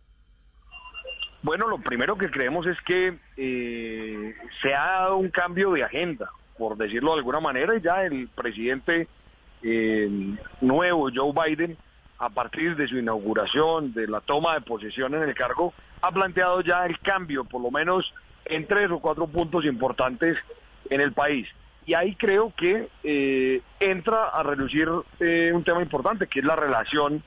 Bueno, 1.44 1.68
lo 1.68 1.78
primero 1.78 2.18
que 2.18 2.32
creemos 2.32 2.66
es 2.66 2.80
que 2.82 3.18
eh, 3.36 4.36
se 4.62 4.74
ha 4.74 4.86
dado 4.86 5.18
un 5.18 5.30
cambio 5.30 5.74
de 5.74 5.84
agenda, 5.84 6.32
por 6.58 6.78
decirlo 6.78 7.12
de 7.12 7.18
alguna 7.18 7.42
manera, 7.42 7.76
y 7.76 7.82
ya 7.82 8.06
el 8.06 8.30
presidente 8.30 9.10
eh, 9.62 10.10
nuevo, 10.62 11.10
Joe 11.14 11.34
Biden, 11.34 11.78
a 12.20 12.30
partir 12.30 12.78
de 12.78 12.88
su 12.88 12.98
inauguración, 12.98 13.94
de 13.94 14.08
la 14.08 14.22
toma 14.22 14.54
de 14.54 14.62
posesión 14.62 15.16
en 15.16 15.24
el 15.24 15.36
cargo, 15.36 15.74
ha 16.02 16.12
planteado 16.12 16.62
ya 16.62 16.86
el 16.86 16.98
cambio, 17.00 17.44
por 17.44 17.62
lo 17.62 17.72
menos 17.72 18.14
en 18.46 18.66
tres 18.66 18.90
o 18.90 19.00
cuatro 19.00 19.28
puntos 19.28 19.66
importantes 19.66 20.38
en 20.90 21.02
el 21.02 21.12
país. 21.12 21.50
Y 21.86 21.94
ahí 21.94 22.16
creo 22.16 22.54
que 22.56 22.88
eh, 23.04 23.62
entra 23.82 24.30
a 24.30 24.44
reducir 24.44 24.88
eh, 25.20 25.52
un 25.54 25.66
tema 25.66 25.82
importante, 25.82 26.28
que 26.28 26.40
es 26.40 26.46
la 26.46 26.56
relación 26.56 27.22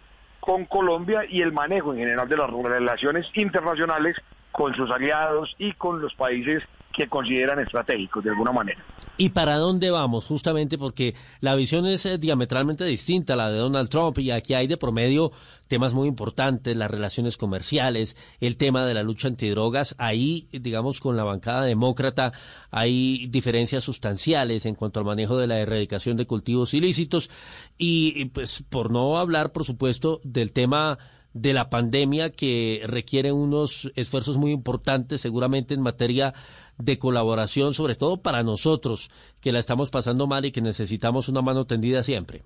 con 0.46 0.64
Colombia 0.64 1.24
y 1.28 1.42
el 1.42 1.52
manejo 1.52 1.92
en 1.92 1.98
general 1.98 2.28
de 2.28 2.36
las 2.36 2.48
relaciones 2.48 3.26
internacionales 3.34 4.16
con 4.52 4.74
sus 4.74 4.88
aliados 4.92 5.54
y 5.58 5.72
con 5.72 6.00
los 6.00 6.14
países 6.14 6.62
que 6.96 7.08
consideran 7.08 7.60
estratégicos 7.60 8.24
de 8.24 8.30
alguna 8.30 8.52
manera. 8.52 8.82
¿Y 9.18 9.28
para 9.28 9.58
dónde 9.58 9.90
vamos? 9.90 10.24
Justamente 10.24 10.78
porque 10.78 11.14
la 11.40 11.54
visión 11.54 11.86
es 11.86 12.06
eh, 12.06 12.16
diametralmente 12.16 12.84
distinta 12.84 13.34
a 13.34 13.36
la 13.36 13.50
de 13.50 13.58
Donald 13.58 13.90
Trump 13.90 14.18
y 14.18 14.30
aquí 14.30 14.54
hay 14.54 14.66
de 14.66 14.78
promedio 14.78 15.30
temas 15.68 15.92
muy 15.94 16.08
importantes, 16.08 16.76
las 16.76 16.90
relaciones 16.90 17.36
comerciales, 17.36 18.16
el 18.40 18.56
tema 18.56 18.86
de 18.86 18.94
la 18.94 19.02
lucha 19.02 19.28
antidrogas. 19.28 19.94
Ahí, 19.98 20.48
digamos, 20.52 21.00
con 21.00 21.16
la 21.16 21.24
bancada 21.24 21.64
demócrata 21.64 22.32
hay 22.70 23.26
diferencias 23.26 23.84
sustanciales 23.84 24.64
en 24.64 24.74
cuanto 24.74 25.00
al 25.00 25.06
manejo 25.06 25.36
de 25.36 25.48
la 25.48 25.58
erradicación 25.58 26.16
de 26.16 26.26
cultivos 26.26 26.72
ilícitos 26.72 27.30
y, 27.76 28.26
pues, 28.26 28.64
por 28.70 28.90
no 28.90 29.18
hablar, 29.18 29.52
por 29.52 29.64
supuesto, 29.64 30.20
del 30.24 30.52
tema 30.52 30.98
de 31.36 31.52
la 31.52 31.68
pandemia 31.68 32.32
que 32.32 32.82
requiere 32.86 33.30
unos 33.30 33.92
esfuerzos 33.94 34.38
muy 34.38 34.52
importantes 34.52 35.20
seguramente 35.20 35.74
en 35.74 35.82
materia 35.82 36.32
de 36.78 36.98
colaboración, 36.98 37.74
sobre 37.74 37.94
todo 37.94 38.22
para 38.22 38.42
nosotros 38.42 39.10
que 39.40 39.52
la 39.52 39.58
estamos 39.58 39.90
pasando 39.90 40.26
mal 40.26 40.46
y 40.46 40.52
que 40.52 40.62
necesitamos 40.62 41.28
una 41.28 41.42
mano 41.42 41.66
tendida 41.66 42.02
siempre? 42.02 42.42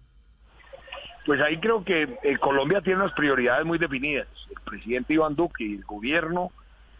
Pues 1.24 1.40
ahí 1.40 1.58
creo 1.58 1.84
que 1.84 2.02
eh, 2.22 2.38
Colombia 2.40 2.80
tiene 2.80 3.02
unas 3.02 3.14
prioridades 3.14 3.64
muy 3.64 3.78
definidas. 3.78 4.26
El 4.48 4.60
presidente 4.62 5.14
Iván 5.14 5.36
Duque 5.36 5.64
y 5.64 5.74
el 5.74 5.84
gobierno 5.84 6.50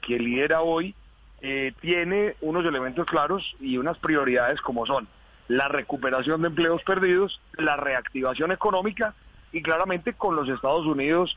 que 0.01 0.19
lidera 0.19 0.63
hoy 0.63 0.95
eh, 1.41 1.73
tiene 1.81 2.37
unos 2.41 2.65
elementos 2.65 3.07
claros 3.07 3.57
y 3.59 3.79
unas 3.79 3.99
prioridades 3.99 4.61
como 4.61 4.87
son 4.87 5.09
la 5.49 5.67
recuperación 5.67 6.43
de 6.43 6.49
empleos 6.49 6.83
perdidos, 6.85 7.41
la 7.59 7.77
reactivación 7.77 8.53
económica 8.53 9.15
y 9.53 9.63
claramente 9.63 10.13
con 10.13 10.37
los 10.37 10.49
Estados 10.49 10.87
Unidos 10.87 11.37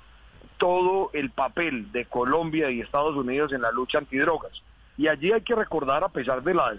todo 0.58 1.10
el 1.14 1.30
papel 1.30 1.92
de 1.92 2.06
Colombia 2.06 2.70
y 2.70 2.82
Estados 2.82 3.16
Unidos 3.16 3.54
en 3.54 3.62
la 3.62 3.72
lucha 3.72 3.98
antidrogas. 3.98 4.52
Y 4.98 5.08
allí 5.08 5.32
hay 5.32 5.42
que 5.42 5.56
recordar, 5.56 6.04
a 6.04 6.10
pesar 6.10 6.44
de 6.44 6.54
las 6.54 6.78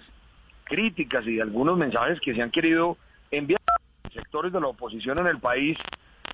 críticas 0.63 1.25
y 1.27 1.35
de 1.35 1.41
algunos 1.41 1.77
mensajes 1.77 2.19
que 2.19 2.33
se 2.33 2.41
han 2.41 2.51
querido 2.51 2.97
enviar 3.31 3.61
a 3.67 4.09
sectores 4.09 4.51
de 4.51 4.61
la 4.61 4.67
oposición 4.67 5.19
en 5.19 5.27
el 5.27 5.39
país, 5.39 5.77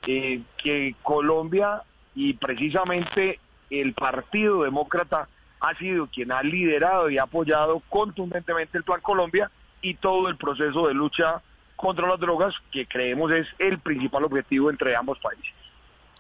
eh, 0.07 0.41
que 0.57 0.95
Colombia 1.03 1.83
y 2.15 2.33
precisamente 2.33 3.39
el 3.69 3.93
Partido 3.93 4.63
Demócrata 4.63 5.27
ha 5.59 5.75
sido 5.75 6.07
quien 6.07 6.31
ha 6.31 6.41
liderado 6.41 7.09
y 7.09 7.17
apoyado 7.17 7.81
contundentemente 7.89 8.77
el 8.77 8.83
Plan 8.83 9.01
Colombia 9.01 9.51
y 9.81 9.95
todo 9.95 10.27
el 10.27 10.37
proceso 10.37 10.87
de 10.87 10.93
lucha 10.93 11.41
contra 11.75 12.07
las 12.07 12.19
drogas, 12.19 12.53
que 12.71 12.85
creemos 12.85 13.31
es 13.31 13.47
el 13.57 13.79
principal 13.79 14.23
objetivo 14.23 14.69
entre 14.69 14.95
ambos 14.95 15.17
países. 15.19 15.53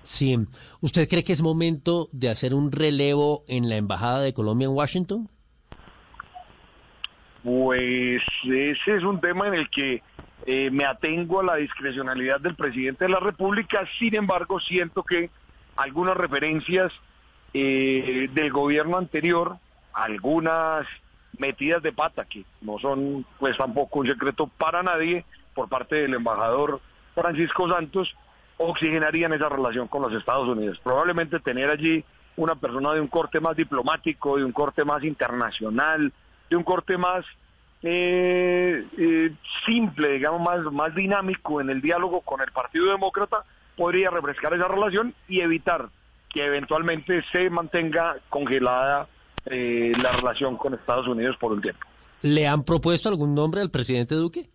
Sí. 0.03 0.37
¿Usted 0.81 1.07
cree 1.07 1.23
que 1.23 1.33
es 1.33 1.41
momento 1.41 2.09
de 2.11 2.29
hacer 2.29 2.53
un 2.53 2.71
relevo 2.71 3.43
en 3.47 3.69
la 3.69 3.77
Embajada 3.77 4.21
de 4.21 4.33
Colombia 4.33 4.65
en 4.65 4.71
Washington? 4.71 5.29
Pues 7.43 8.21
ese 8.43 8.95
es 8.97 9.03
un 9.03 9.19
tema 9.19 9.47
en 9.47 9.55
el 9.55 9.69
que 9.69 10.03
eh, 10.45 10.69
me 10.71 10.85
atengo 10.85 11.39
a 11.39 11.43
la 11.43 11.55
discrecionalidad 11.55 12.39
del 12.39 12.55
presidente 12.55 13.05
de 13.05 13.11
la 13.11 13.19
República, 13.19 13.87
sin 13.99 14.15
embargo 14.15 14.59
siento 14.59 15.03
que 15.03 15.29
algunas 15.75 16.17
referencias 16.17 16.91
eh, 17.53 18.29
del 18.33 18.51
gobierno 18.51 18.97
anterior, 18.97 19.57
algunas 19.93 20.85
metidas 21.37 21.81
de 21.81 21.91
pata 21.91 22.25
que 22.25 22.43
no 22.61 22.77
son 22.79 23.25
pues 23.39 23.57
tampoco 23.57 23.99
un 23.99 24.07
secreto 24.07 24.47
para 24.47 24.83
nadie 24.83 25.25
por 25.53 25.69
parte 25.69 25.95
del 25.95 26.13
embajador 26.13 26.81
Francisco 27.13 27.69
Santos, 27.69 28.15
oxigenarían 28.69 29.33
esa 29.33 29.49
relación 29.49 29.87
con 29.87 30.01
los 30.01 30.13
Estados 30.13 30.47
Unidos. 30.47 30.79
Probablemente 30.83 31.39
tener 31.39 31.69
allí 31.69 32.03
una 32.37 32.55
persona 32.55 32.93
de 32.93 33.01
un 33.01 33.07
corte 33.07 33.39
más 33.39 33.55
diplomático, 33.55 34.37
de 34.37 34.45
un 34.45 34.51
corte 34.51 34.83
más 34.83 35.03
internacional, 35.03 36.11
de 36.49 36.55
un 36.55 36.63
corte 36.63 36.97
más 36.97 37.25
eh, 37.83 38.85
eh, 38.97 39.31
simple, 39.65 40.13
digamos, 40.13 40.41
más, 40.41 40.71
más 40.71 40.93
dinámico 40.95 41.61
en 41.61 41.69
el 41.69 41.81
diálogo 41.81 42.21
con 42.21 42.41
el 42.41 42.51
Partido 42.51 42.91
Demócrata, 42.91 43.43
podría 43.75 44.09
refrescar 44.09 44.53
esa 44.53 44.67
relación 44.67 45.13
y 45.27 45.41
evitar 45.41 45.89
que 46.29 46.45
eventualmente 46.45 47.23
se 47.31 47.49
mantenga 47.49 48.17
congelada 48.29 49.07
eh, 49.45 49.91
la 50.01 50.11
relación 50.11 50.55
con 50.57 50.73
Estados 50.73 51.07
Unidos 51.07 51.35
por 51.37 51.51
un 51.51 51.61
tiempo. 51.61 51.85
¿Le 52.21 52.47
han 52.47 52.63
propuesto 52.63 53.09
algún 53.09 53.33
nombre 53.33 53.61
al 53.61 53.71
presidente 53.71 54.15
Duque? 54.15 54.49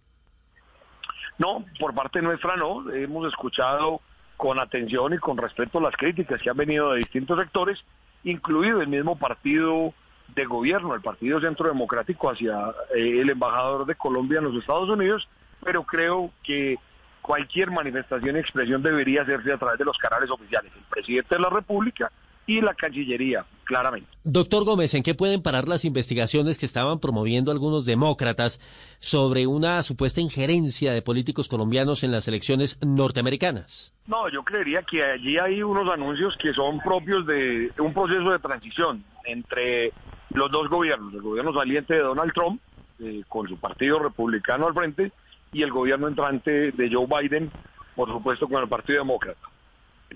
No, 1.39 1.65
por 1.79 1.95
parte 1.95 2.23
nuestra 2.23 2.57
no. 2.57 2.91
Hemos 2.91 3.27
escuchado 3.29 4.01
con 4.37 4.61
atención 4.61 5.15
y 5.15 5.19
con 5.19 5.37
respeto 5.37 5.81
las 5.81 5.97
críticas 5.97 6.41
que 6.41 6.51
han 6.51 6.57
venido 6.57 6.93
de 6.93 6.99
distintos 6.99 7.39
sectores, 7.39 7.83
incluido 8.25 8.81
el 8.81 8.89
mismo 8.89 9.19
partido 9.19 9.95
de 10.35 10.45
gobierno, 10.45 10.95
el 10.95 11.01
Partido 11.01 11.41
Centro 11.41 11.69
Democrático, 11.69 12.31
hacia 12.31 12.59
eh, 12.95 13.21
el 13.21 13.31
embajador 13.31 13.87
de 13.87 13.95
Colombia 13.95 14.39
en 14.39 14.45
los 14.45 14.57
Estados 14.57 14.89
Unidos, 14.89 15.29
pero 15.65 15.85
creo 15.85 16.31
que 16.43 16.79
cualquier 17.23 17.71
manifestación 17.71 18.37
y 18.37 18.41
expresión 18.41 18.83
debería 18.83 19.23
hacerse 19.23 19.53
a 19.53 19.59
través 19.59 19.79
de 19.79 19.85
los 19.85 19.97
canales 19.99 20.31
oficiales, 20.31 20.73
el 20.77 20.85
presidente 20.91 21.35
de 21.35 21.41
la 21.41 21.51
República 21.51 22.11
y 22.47 22.61
la 22.61 22.75
Cancillería, 22.75 23.45
claramente. 23.65 24.09
Doctor 24.23 24.65
Gómez, 24.65 24.95
¿en 24.95 25.03
qué 25.03 25.15
pueden 25.15 25.43
parar 25.43 25.67
las 25.67 25.85
investigaciones 25.85 26.59
que 26.59 26.67
estaban 26.67 27.01
promoviendo 27.01 27.51
algunos 27.51 27.85
demócratas 27.85 28.61
sobre 29.01 29.47
una 29.47 29.83
supuesta 29.83 30.21
injerencia 30.21 30.93
de 30.93 31.03
políticos 31.03 31.49
colombianos 31.49 32.05
en 32.05 32.13
las 32.13 32.29
elecciones 32.29 32.79
norteamericanas? 32.85 33.93
No, 34.07 34.29
yo 34.29 34.43
creería 34.45 34.83
que 34.83 35.03
allí 35.03 35.39
hay 35.39 35.63
unos 35.63 35.93
anuncios 35.93 36.37
que 36.41 36.53
son 36.53 36.81
propios 36.81 37.27
de 37.27 37.73
un 37.79 37.93
proceso 37.93 38.31
de 38.31 38.39
transición 38.39 39.05
entre 39.25 39.93
los 40.31 40.51
dos 40.51 40.69
gobiernos, 40.69 41.13
el 41.13 41.23
gobierno 41.23 41.53
saliente 41.53 41.95
de 41.95 42.01
Donald 42.01 42.33
Trump, 42.33 42.61
eh, 43.01 43.23
con 43.29 43.49
su 43.49 43.59
partido 43.59 43.99
republicano 43.99 44.69
al 44.69 44.75
frente, 44.75 45.13
y 45.53 45.63
el 45.63 45.71
gobierno 45.71 46.09
entrante 46.09 46.73
de 46.73 46.91
Joe 46.93 47.07
Biden, 47.07 47.51
por 47.95 48.09
supuesto, 48.13 48.49
con 48.49 48.63
el 48.63 48.69
Partido 48.69 49.01
Demócrata. 49.01 49.49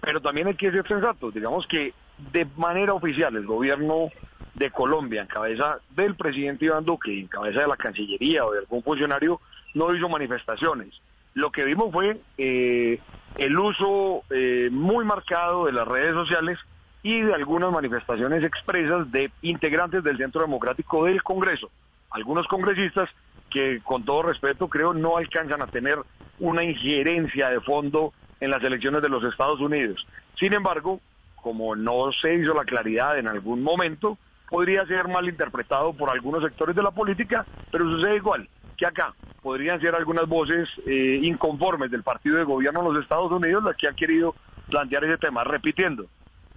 Pero 0.01 0.21
también 0.21 0.47
hay 0.47 0.55
que 0.55 0.71
ser 0.71 0.87
sensatos, 0.87 1.35
digamos 1.35 1.67
que 1.67 1.93
de 2.33 2.47
manera 2.57 2.95
oficial 2.95 3.35
el 3.37 3.47
gobierno 3.47 4.11
de 4.55 4.71
Colombia, 4.71 5.23
en 5.23 5.29
cabeza 5.29 5.79
del 5.91 6.15
presidente 6.15 6.67
Iván 6.67 6.85
Duque 6.85 7.19
en 7.19 7.29
cabeza 7.29 7.61
de 7.61 7.69
la 7.69 7.77
Cancillería 7.77 8.45
o 8.45 8.53
de 8.53 8.61
algún 8.61 8.83
funcionario, 8.83 9.41
no 9.75 9.95
hizo 9.95 10.09
manifestaciones. 10.09 11.01
Lo 11.35 11.51
que 11.51 11.65
vimos 11.65 11.93
fue 11.93 12.21
eh, 12.39 12.99
el 13.37 13.59
uso 13.59 14.23
eh, 14.31 14.69
muy 14.73 15.05
marcado 15.05 15.67
de 15.67 15.73
las 15.73 15.87
redes 15.87 16.15
sociales 16.15 16.59
y 17.03 17.21
de 17.21 17.35
algunas 17.35 17.73
manifestaciones 17.73 18.45
expresas 18.45 19.11
de 19.11 19.31
integrantes 19.43 20.03
del 20.03 20.19
Centro 20.19 20.43
Democrático 20.43 21.05
del 21.05 21.23
Congreso, 21.23 21.71
algunos 22.11 22.47
congresistas 22.47 23.09
que 23.49 23.81
con 23.83 24.05
todo 24.05 24.23
respeto 24.23 24.69
creo 24.69 24.93
no 24.93 25.17
alcanzan 25.17 25.63
a 25.63 25.67
tener 25.67 25.99
una 26.39 26.65
injerencia 26.65 27.49
de 27.49 27.61
fondo 27.61 28.13
en 28.41 28.51
las 28.51 28.63
elecciones 28.63 29.03
de 29.03 29.09
los 29.09 29.25
Estados 29.25 29.61
Unidos. 29.61 30.07
Sin 30.39 30.53
embargo, 30.53 31.01
como 31.43 31.75
no 31.77 32.13
se 32.13 32.35
hizo 32.35 32.55
la 32.55 32.65
claridad 32.65 33.19
en 33.19 33.29
algún 33.29 33.63
momento, 33.63 34.19
podría 34.49 34.85
ser 34.87 35.09
mal 35.09 35.29
interpretado 35.29 35.93
por 35.93 36.11
algunos 36.11 36.43
sectores 36.43 36.75
de 36.75 36.83
la 36.83 36.91
política, 36.91 37.47
pero 37.71 37.89
sucede 37.89 38.17
igual 38.17 38.49
que 38.77 38.87
acá. 38.87 39.15
Podrían 39.43 39.81
ser 39.81 39.95
algunas 39.95 40.27
voces 40.27 40.69
eh, 40.87 41.21
inconformes 41.23 41.91
del 41.91 42.03
partido 42.03 42.37
de 42.37 42.45
gobierno 42.45 42.81
en 42.81 42.93
los 42.93 43.03
Estados 43.03 43.31
Unidos 43.31 43.63
las 43.65 43.77
que 43.77 43.89
han 43.89 43.95
querido 43.95 44.35
plantear 44.69 45.05
ese 45.05 45.19
tema, 45.19 45.45
repitiendo, 45.45 46.07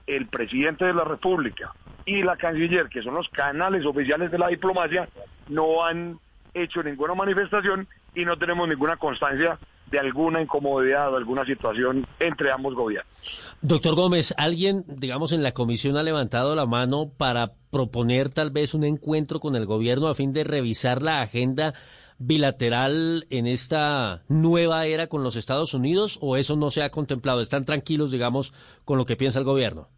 el 0.07 0.27
presidente 0.27 0.85
de 0.85 0.93
la 0.93 1.03
República 1.03 1.71
y 2.05 2.23
la 2.23 2.35
canciller, 2.35 2.89
que 2.89 3.01
son 3.01 3.13
los 3.13 3.29
canales 3.29 3.85
oficiales 3.85 4.31
de 4.31 4.37
la 4.37 4.47
diplomacia, 4.47 5.07
no 5.47 5.85
han 5.85 6.17
hecho 6.53 6.83
ninguna 6.83 7.13
manifestación 7.13 7.87
y 8.15 8.25
no 8.25 8.37
tenemos 8.37 8.67
ninguna 8.67 8.97
constancia 8.97 9.57
de 9.93 9.99
alguna 9.99 10.41
incomodidad 10.41 11.13
o 11.13 11.17
alguna 11.17 11.45
situación 11.45 12.07
entre 12.19 12.51
ambos 12.51 12.73
gobiernos. 12.73 13.13
Doctor 13.61 13.93
Gómez, 13.93 14.33
¿alguien, 14.37 14.83
digamos, 14.87 15.33
en 15.33 15.43
la 15.43 15.51
comisión 15.51 15.97
ha 15.97 16.03
levantado 16.03 16.55
la 16.55 16.65
mano 16.65 17.11
para 17.15 17.51
proponer 17.69 18.29
tal 18.29 18.49
vez 18.49 18.73
un 18.73 18.85
encuentro 18.85 19.39
con 19.39 19.55
el 19.55 19.67
gobierno 19.67 20.07
a 20.07 20.15
fin 20.15 20.33
de 20.33 20.43
revisar 20.43 21.03
la 21.03 21.21
agenda 21.21 21.75
bilateral 22.17 23.27
en 23.29 23.45
esta 23.45 24.23
nueva 24.29 24.87
era 24.87 25.05
con 25.05 25.21
los 25.21 25.35
Estados 25.35 25.75
Unidos 25.75 26.17
o 26.21 26.37
eso 26.37 26.55
no 26.55 26.71
se 26.71 26.81
ha 26.81 26.89
contemplado? 26.89 27.41
¿Están 27.41 27.63
tranquilos, 27.63 28.09
digamos, 28.09 28.51
con 28.85 28.97
lo 28.97 29.05
que 29.05 29.15
piensa 29.15 29.37
el 29.37 29.45
gobierno? 29.45 29.89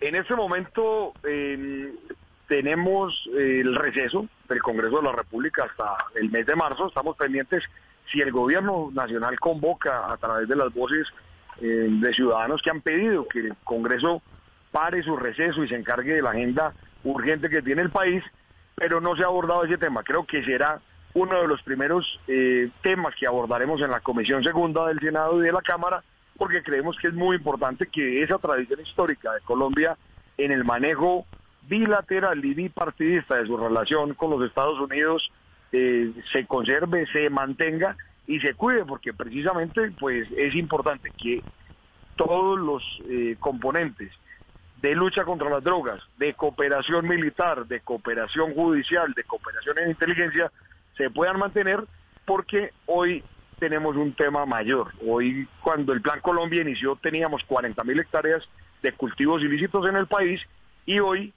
En 0.00 0.14
este 0.14 0.36
momento 0.36 1.14
tenemos 2.46 3.12
eh, 3.36 3.60
el 3.60 3.74
receso 3.74 4.28
del 4.48 4.62
Congreso 4.62 4.98
de 4.98 5.02
la 5.02 5.12
República 5.12 5.64
hasta 5.64 5.96
el 6.14 6.30
mes 6.30 6.46
de 6.46 6.54
marzo. 6.54 6.86
Estamos 6.86 7.16
pendientes 7.16 7.64
si 8.10 8.20
el 8.20 8.32
gobierno 8.32 8.90
nacional 8.92 9.38
convoca 9.38 10.12
a 10.12 10.16
través 10.16 10.48
de 10.48 10.56
las 10.56 10.72
voces 10.72 11.06
eh, 11.60 11.88
de 11.88 12.14
ciudadanos 12.14 12.62
que 12.62 12.70
han 12.70 12.80
pedido 12.80 13.26
que 13.28 13.40
el 13.40 13.54
Congreso 13.64 14.22
pare 14.72 15.02
su 15.02 15.16
receso 15.16 15.62
y 15.62 15.68
se 15.68 15.76
encargue 15.76 16.14
de 16.14 16.22
la 16.22 16.30
agenda 16.30 16.74
urgente 17.04 17.48
que 17.48 17.62
tiene 17.62 17.82
el 17.82 17.90
país, 17.90 18.24
pero 18.74 19.00
no 19.00 19.14
se 19.14 19.22
ha 19.22 19.26
abordado 19.26 19.64
ese 19.64 19.78
tema. 19.78 20.02
Creo 20.02 20.24
que 20.24 20.44
será 20.44 20.80
uno 21.14 21.40
de 21.40 21.46
los 21.46 21.62
primeros 21.62 22.18
eh, 22.26 22.70
temas 22.82 23.14
que 23.14 23.26
abordaremos 23.26 23.80
en 23.80 23.90
la 23.90 24.00
Comisión 24.00 24.42
Segunda 24.42 24.88
del 24.88 24.98
Senado 24.98 25.40
y 25.40 25.46
de 25.46 25.52
la 25.52 25.62
Cámara, 25.62 26.02
porque 26.36 26.62
creemos 26.62 26.96
que 26.98 27.08
es 27.08 27.14
muy 27.14 27.36
importante 27.36 27.86
que 27.86 28.22
esa 28.22 28.38
tradición 28.38 28.80
histórica 28.80 29.32
de 29.32 29.40
Colombia 29.42 29.96
en 30.36 30.50
el 30.50 30.64
manejo 30.64 31.24
bilateral 31.68 32.44
y 32.44 32.54
bipartidista 32.54 33.36
de 33.36 33.46
su 33.46 33.56
relación 33.56 34.14
con 34.14 34.30
los 34.30 34.42
Estados 34.42 34.80
Unidos 34.80 35.30
eh, 35.76 36.12
se 36.32 36.46
conserve, 36.46 37.04
se 37.12 37.28
mantenga 37.30 37.96
y 38.28 38.38
se 38.38 38.54
cuide, 38.54 38.84
porque 38.84 39.12
precisamente 39.12 39.90
pues 39.98 40.28
es 40.36 40.54
importante 40.54 41.10
que 41.20 41.42
todos 42.14 42.60
los 42.60 42.82
eh, 43.08 43.34
componentes 43.40 44.12
de 44.80 44.94
lucha 44.94 45.24
contra 45.24 45.50
las 45.50 45.64
drogas, 45.64 46.00
de 46.16 46.34
cooperación 46.34 47.08
militar, 47.08 47.66
de 47.66 47.80
cooperación 47.80 48.54
judicial, 48.54 49.12
de 49.14 49.24
cooperación 49.24 49.78
en 49.80 49.90
inteligencia, 49.90 50.52
se 50.96 51.10
puedan 51.10 51.40
mantener 51.40 51.82
porque 52.24 52.70
hoy 52.86 53.24
tenemos 53.58 53.96
un 53.96 54.12
tema 54.12 54.46
mayor. 54.46 54.92
Hoy, 55.04 55.48
cuando 55.60 55.92
el 55.92 56.02
Plan 56.02 56.20
Colombia 56.20 56.62
inició, 56.62 56.94
teníamos 56.96 57.42
40 57.44 57.82
mil 57.82 57.98
hectáreas 57.98 58.44
de 58.80 58.92
cultivos 58.92 59.42
ilícitos 59.42 59.88
en 59.88 59.96
el 59.96 60.06
país 60.06 60.40
y 60.86 61.00
hoy, 61.00 61.32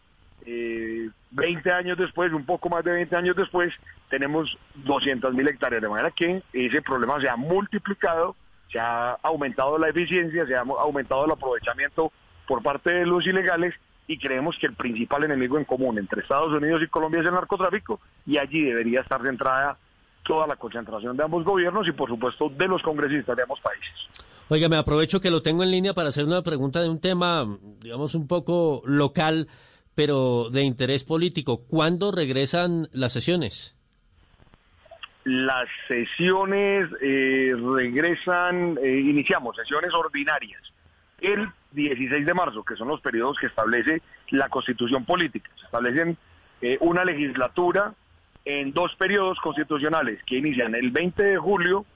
eh, 0.46 1.10
20 1.32 1.72
años 1.72 1.98
después, 1.98 2.32
un 2.34 2.46
poco 2.46 2.70
más 2.70 2.84
de 2.84 2.92
20 2.92 3.16
años 3.16 3.36
después, 3.36 3.74
tenemos 4.10 4.58
200 4.76 5.34
mil 5.34 5.48
hectáreas. 5.48 5.82
De 5.82 5.90
manera 5.90 6.12
que 6.12 6.42
ese 6.54 6.82
problema 6.82 7.20
se 7.20 7.30
ha 7.30 7.36
multiplicado, 7.36 8.36
se 8.72 8.80
ha 8.80 9.14
aumentado 9.24 9.78
la 9.78 9.90
eficiencia, 9.90 10.46
se 10.46 10.56
ha 10.56 10.62
aumentado 10.62 11.26
el 11.26 11.32
aprovechamiento 11.32 12.12
por 12.48 12.64
parte 12.64 12.92
de 12.92 13.06
los 13.06 13.26
ilegales 13.26 13.74
y 14.08 14.18
creemos 14.18 14.58
que 14.58 14.68
el 14.68 14.74
principal 14.74 15.26
enemigo 15.26 15.58
en 15.58 15.66
común 15.66 15.98
entre 16.00 16.22
Estados 16.22 16.54
Unidos 16.54 16.82
y 16.82 16.88
Colombia 16.88 17.20
es 17.20 17.28
el 17.28 17.34
narcotráfico 17.34 18.00
y 18.26 18.38
allí 18.38 18.62
debería 18.62 19.02
estar 19.02 19.22
centrada 19.22 19.78
toda 20.24 20.48
la 20.48 20.56
concentración 20.56 21.16
de 21.18 21.24
ambos 21.24 21.44
gobiernos 21.44 21.88
y 21.88 21.92
por 21.92 22.10
supuesto 22.10 22.50
de 22.50 22.68
los 22.68 22.82
congresistas 22.82 23.36
de 23.36 23.44
ambos 23.44 23.60
países. 23.60 23.94
Oiga, 24.50 24.70
me 24.70 24.78
aprovecho 24.78 25.20
que 25.20 25.30
lo 25.30 25.42
tengo 25.42 25.64
en 25.64 25.72
línea 25.72 25.94
para 25.94 26.10
hacer 26.10 26.24
una 26.24 26.42
pregunta 26.42 26.82
de 26.82 26.90
un 26.90 27.02
tema, 27.02 27.46
digamos, 27.82 28.16
un 28.16 28.28
poco 28.28 28.82
local, 28.86 29.50
pero 29.98 30.52
de 30.52 30.62
interés 30.62 31.04
político. 31.04 31.66
¿Cuándo 31.68 32.12
regresan 32.12 32.88
las 32.94 33.14
sesiones? 33.14 33.76
Las 35.24 35.68
sesiones 35.88 36.88
eh, 37.02 37.56
regresan, 37.76 38.78
eh, 38.78 38.92
iniciamos 38.92 39.56
sesiones 39.56 39.92
ordinarias 39.96 40.62
el 41.20 41.50
16 41.72 42.28
de 42.28 42.34
marzo, 42.36 42.64
que 42.64 42.76
son 42.76 42.90
los 42.90 43.02
periodos 43.02 43.40
que 43.40 43.48
establece 43.48 44.04
la 44.30 44.50
constitución 44.50 45.04
política. 45.04 45.50
Se 45.58 45.66
establecen 45.66 46.16
eh, 46.62 46.78
una 46.80 47.04
legislatura 47.04 47.96
en 48.46 48.74
dos 48.74 48.96
periodos 48.98 49.40
constitucionales 49.40 50.22
que 50.28 50.38
inician 50.38 50.76
el 50.76 50.92
20 50.92 51.24
de 51.24 51.38
julio, 51.38 51.88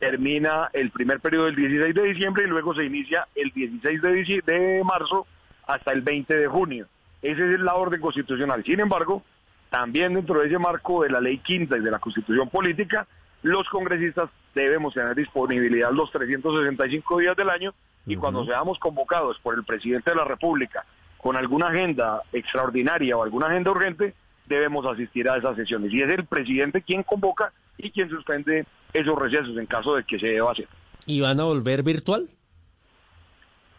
termina 0.00 0.68
el 0.72 0.90
primer 0.90 1.20
periodo 1.20 1.44
del 1.44 1.54
16 1.54 1.94
de 1.94 2.02
diciembre 2.02 2.42
y 2.42 2.48
luego 2.48 2.74
se 2.74 2.82
inicia 2.82 3.28
el 3.36 3.52
16 3.52 4.02
de, 4.02 4.42
de 4.44 4.82
marzo 4.82 5.28
hasta 5.68 5.92
el 5.92 6.00
20 6.00 6.36
de 6.36 6.48
junio. 6.48 6.88
Esa 7.22 7.44
es 7.44 7.60
la 7.60 7.74
orden 7.74 8.00
constitucional. 8.00 8.62
Sin 8.64 8.80
embargo, 8.80 9.22
también 9.70 10.14
dentro 10.14 10.40
de 10.40 10.46
ese 10.46 10.58
marco 10.58 11.02
de 11.02 11.10
la 11.10 11.20
ley 11.20 11.38
quinta 11.38 11.76
y 11.76 11.80
de 11.80 11.90
la 11.90 11.98
constitución 11.98 12.48
política, 12.48 13.06
los 13.42 13.68
congresistas 13.68 14.30
debemos 14.54 14.94
tener 14.94 15.14
disponibilidad 15.14 15.90
los 15.92 16.10
365 16.10 17.18
días 17.18 17.36
del 17.36 17.50
año 17.50 17.74
y 18.06 18.16
cuando 18.16 18.44
seamos 18.44 18.78
convocados 18.78 19.38
por 19.40 19.54
el 19.54 19.64
presidente 19.64 20.10
de 20.10 20.16
la 20.16 20.24
República 20.24 20.84
con 21.18 21.36
alguna 21.36 21.68
agenda 21.68 22.22
extraordinaria 22.32 23.16
o 23.16 23.22
alguna 23.22 23.46
agenda 23.46 23.72
urgente, 23.72 24.14
debemos 24.46 24.86
asistir 24.86 25.28
a 25.28 25.36
esas 25.36 25.56
sesiones. 25.56 25.92
Y 25.92 26.00
es 26.00 26.10
el 26.10 26.24
presidente 26.24 26.82
quien 26.82 27.02
convoca 27.02 27.52
y 27.78 27.90
quien 27.90 28.08
suspende 28.08 28.64
esos 28.92 29.18
recesos 29.18 29.56
en 29.58 29.66
caso 29.66 29.96
de 29.96 30.04
que 30.04 30.18
se 30.18 30.28
deba 30.28 30.52
hacer. 30.52 30.68
¿Y 31.04 31.20
van 31.20 31.40
a 31.40 31.44
volver 31.44 31.82
virtual? 31.82 32.28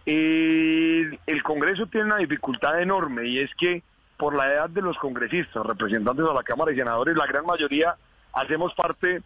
El, 0.08 1.20
el 1.28 1.44
Congreso 1.44 1.86
tiene 1.88 2.06
una 2.06 2.18
dificultad 2.18 2.82
enorme 2.82 3.28
y 3.28 3.40
es 3.40 3.54
que 3.56 3.84
por 4.16 4.34
la 4.34 4.48
edad 4.48 4.70
de 4.70 4.82
los 4.82 4.98
congresistas, 4.98 5.66
representantes 5.66 6.26
de 6.26 6.34
la 6.34 6.44
Cámara 6.44 6.72
y 6.72 6.78
senadores, 6.78 7.18
la 7.18 7.28
gran 7.28 7.46
mayoría 7.46 7.96
hacemos 8.34 8.74
parte 8.74 9.22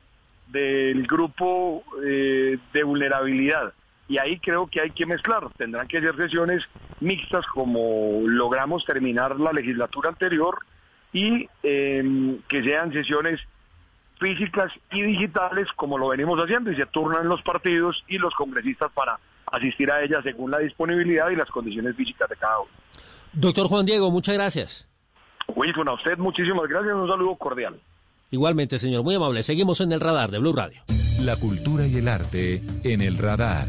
del 0.47 1.05
grupo 1.05 1.83
eh, 2.03 2.57
de 2.73 2.83
vulnerabilidad. 2.83 3.73
Y 4.07 4.17
ahí 4.17 4.39
creo 4.39 4.65
que 4.67 4.81
hay 4.81 4.89
que 4.89 5.05
mezclar. 5.05 5.49
Tendrán 5.55 5.87
que 5.87 6.01
ser 6.01 6.17
sesiones 6.17 6.63
mixtas 6.99 7.45
como 7.45 8.23
logramos 8.25 8.83
terminar 8.83 9.39
la 9.39 9.53
legislatura 9.53 10.09
anterior 10.09 10.65
y 11.13 11.47
eh, 11.61 12.39
que 12.47 12.63
sean 12.63 12.91
sesiones 12.91 13.39
físicas 14.19 14.71
y 14.91 15.03
digitales 15.03 15.67
como 15.75 15.99
lo 15.99 16.09
venimos 16.09 16.39
haciendo 16.39 16.71
y 16.71 16.75
se 16.75 16.85
turnan 16.87 17.27
los 17.27 17.41
partidos 17.43 18.03
y 18.07 18.17
los 18.17 18.33
congresistas 18.33 18.91
para 18.91 19.19
asistir 19.51 19.91
a 19.91 20.03
ellas 20.03 20.21
según 20.23 20.51
la 20.51 20.59
disponibilidad 20.59 21.29
y 21.29 21.35
las 21.35 21.49
condiciones 21.49 21.95
físicas 21.95 22.29
de 22.29 22.35
cada 22.35 22.59
uno. 22.59 22.71
Doctor 23.33 23.67
Juan 23.67 23.85
Diego, 23.85 24.11
muchas 24.11 24.35
gracias. 24.35 24.87
Wilson, 25.55 25.87
a 25.89 25.93
usted 25.93 26.17
muchísimas 26.17 26.67
gracias, 26.67 26.93
un 26.95 27.07
saludo 27.07 27.35
cordial. 27.35 27.79
Igualmente, 28.31 28.79
señor, 28.79 29.03
muy 29.03 29.15
amable. 29.15 29.43
Seguimos 29.43 29.81
en 29.81 29.91
el 29.91 29.99
radar 29.99 30.31
de 30.31 30.39
Blue 30.39 30.53
Radio. 30.53 30.81
La 31.21 31.35
cultura 31.35 31.85
y 31.85 31.97
el 31.97 32.07
arte 32.07 32.61
en 32.83 33.01
el 33.01 33.17
radar. 33.17 33.67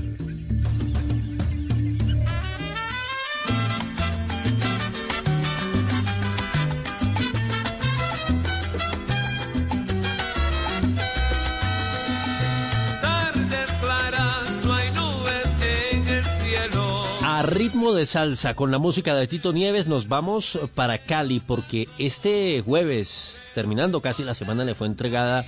De 17.90 18.06
salsa, 18.06 18.54
con 18.54 18.70
la 18.70 18.78
música 18.78 19.12
de 19.16 19.26
Tito 19.26 19.52
Nieves, 19.52 19.88
nos 19.88 20.06
vamos 20.06 20.56
para 20.76 20.98
Cali 20.98 21.40
porque 21.40 21.88
este 21.98 22.62
jueves, 22.64 23.40
terminando 23.56 24.00
casi 24.00 24.22
la 24.22 24.34
semana, 24.34 24.64
le 24.64 24.76
fue 24.76 24.86
entregada 24.86 25.44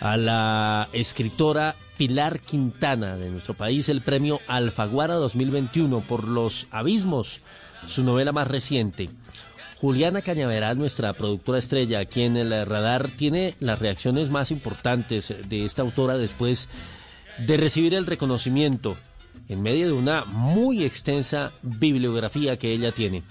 a 0.00 0.16
la 0.16 0.88
escritora 0.94 1.76
Pilar 1.98 2.40
Quintana 2.40 3.18
de 3.18 3.28
nuestro 3.28 3.52
país 3.52 3.90
el 3.90 4.00
premio 4.00 4.40
Alfaguara 4.48 5.16
2021 5.16 6.00
por 6.00 6.26
Los 6.26 6.68
Abismos, 6.70 7.42
su 7.86 8.02
novela 8.02 8.32
más 8.32 8.48
reciente. 8.48 9.10
Juliana 9.78 10.22
Cañaveral, 10.22 10.78
nuestra 10.78 11.12
productora 11.12 11.58
estrella 11.58 11.98
aquí 11.98 12.22
en 12.22 12.38
el 12.38 12.64
radar, 12.64 13.08
tiene 13.08 13.54
las 13.60 13.78
reacciones 13.78 14.30
más 14.30 14.50
importantes 14.50 15.34
de 15.46 15.66
esta 15.66 15.82
autora 15.82 16.16
después 16.16 16.70
de 17.46 17.58
recibir 17.58 17.92
el 17.92 18.06
reconocimiento 18.06 18.96
en 19.48 19.62
medio 19.62 19.86
de 19.86 19.92
una 19.92 20.24
muy 20.24 20.84
extensa 20.84 21.52
bibliografía 21.62 22.58
que 22.58 22.72
ella 22.72 22.92
tiene. 22.92 23.22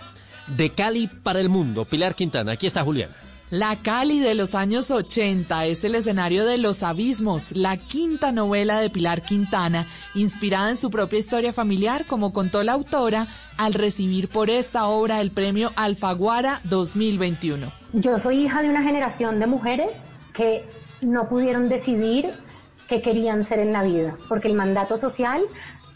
De 0.55 0.71
Cali 0.71 1.07
para 1.07 1.39
el 1.39 1.49
mundo, 1.49 1.85
Pilar 1.85 2.15
Quintana, 2.15 2.53
aquí 2.53 2.67
está 2.67 2.83
Juliana. 2.83 3.15
La 3.49 3.77
Cali 3.77 4.19
de 4.19 4.35
los 4.35 4.55
años 4.55 4.91
80 4.91 5.67
es 5.67 5.85
el 5.85 5.95
escenario 5.95 6.45
de 6.45 6.57
Los 6.57 6.83
Abismos, 6.83 7.55
la 7.55 7.77
quinta 7.77 8.33
novela 8.33 8.81
de 8.81 8.89
Pilar 8.89 9.21
Quintana, 9.21 9.85
inspirada 10.15 10.69
en 10.69 10.75
su 10.75 10.89
propia 10.89 11.19
historia 11.19 11.53
familiar, 11.53 12.05
como 12.07 12.33
contó 12.33 12.61
la 12.63 12.73
autora, 12.73 13.27
al 13.55 13.73
recibir 13.73 14.27
por 14.27 14.49
esta 14.49 14.87
obra 14.87 15.21
el 15.21 15.31
premio 15.31 15.71
Alfaguara 15.77 16.59
2021. 16.65 17.71
Yo 17.93 18.19
soy 18.19 18.43
hija 18.43 18.61
de 18.63 18.69
una 18.69 18.83
generación 18.83 19.39
de 19.39 19.47
mujeres 19.47 19.91
que 20.33 20.65
no 21.01 21.29
pudieron 21.29 21.69
decidir 21.69 22.33
qué 22.89 23.01
querían 23.01 23.45
ser 23.45 23.59
en 23.59 23.71
la 23.71 23.83
vida, 23.83 24.17
porque 24.27 24.49
el 24.49 24.55
mandato 24.55 24.97
social 24.97 25.41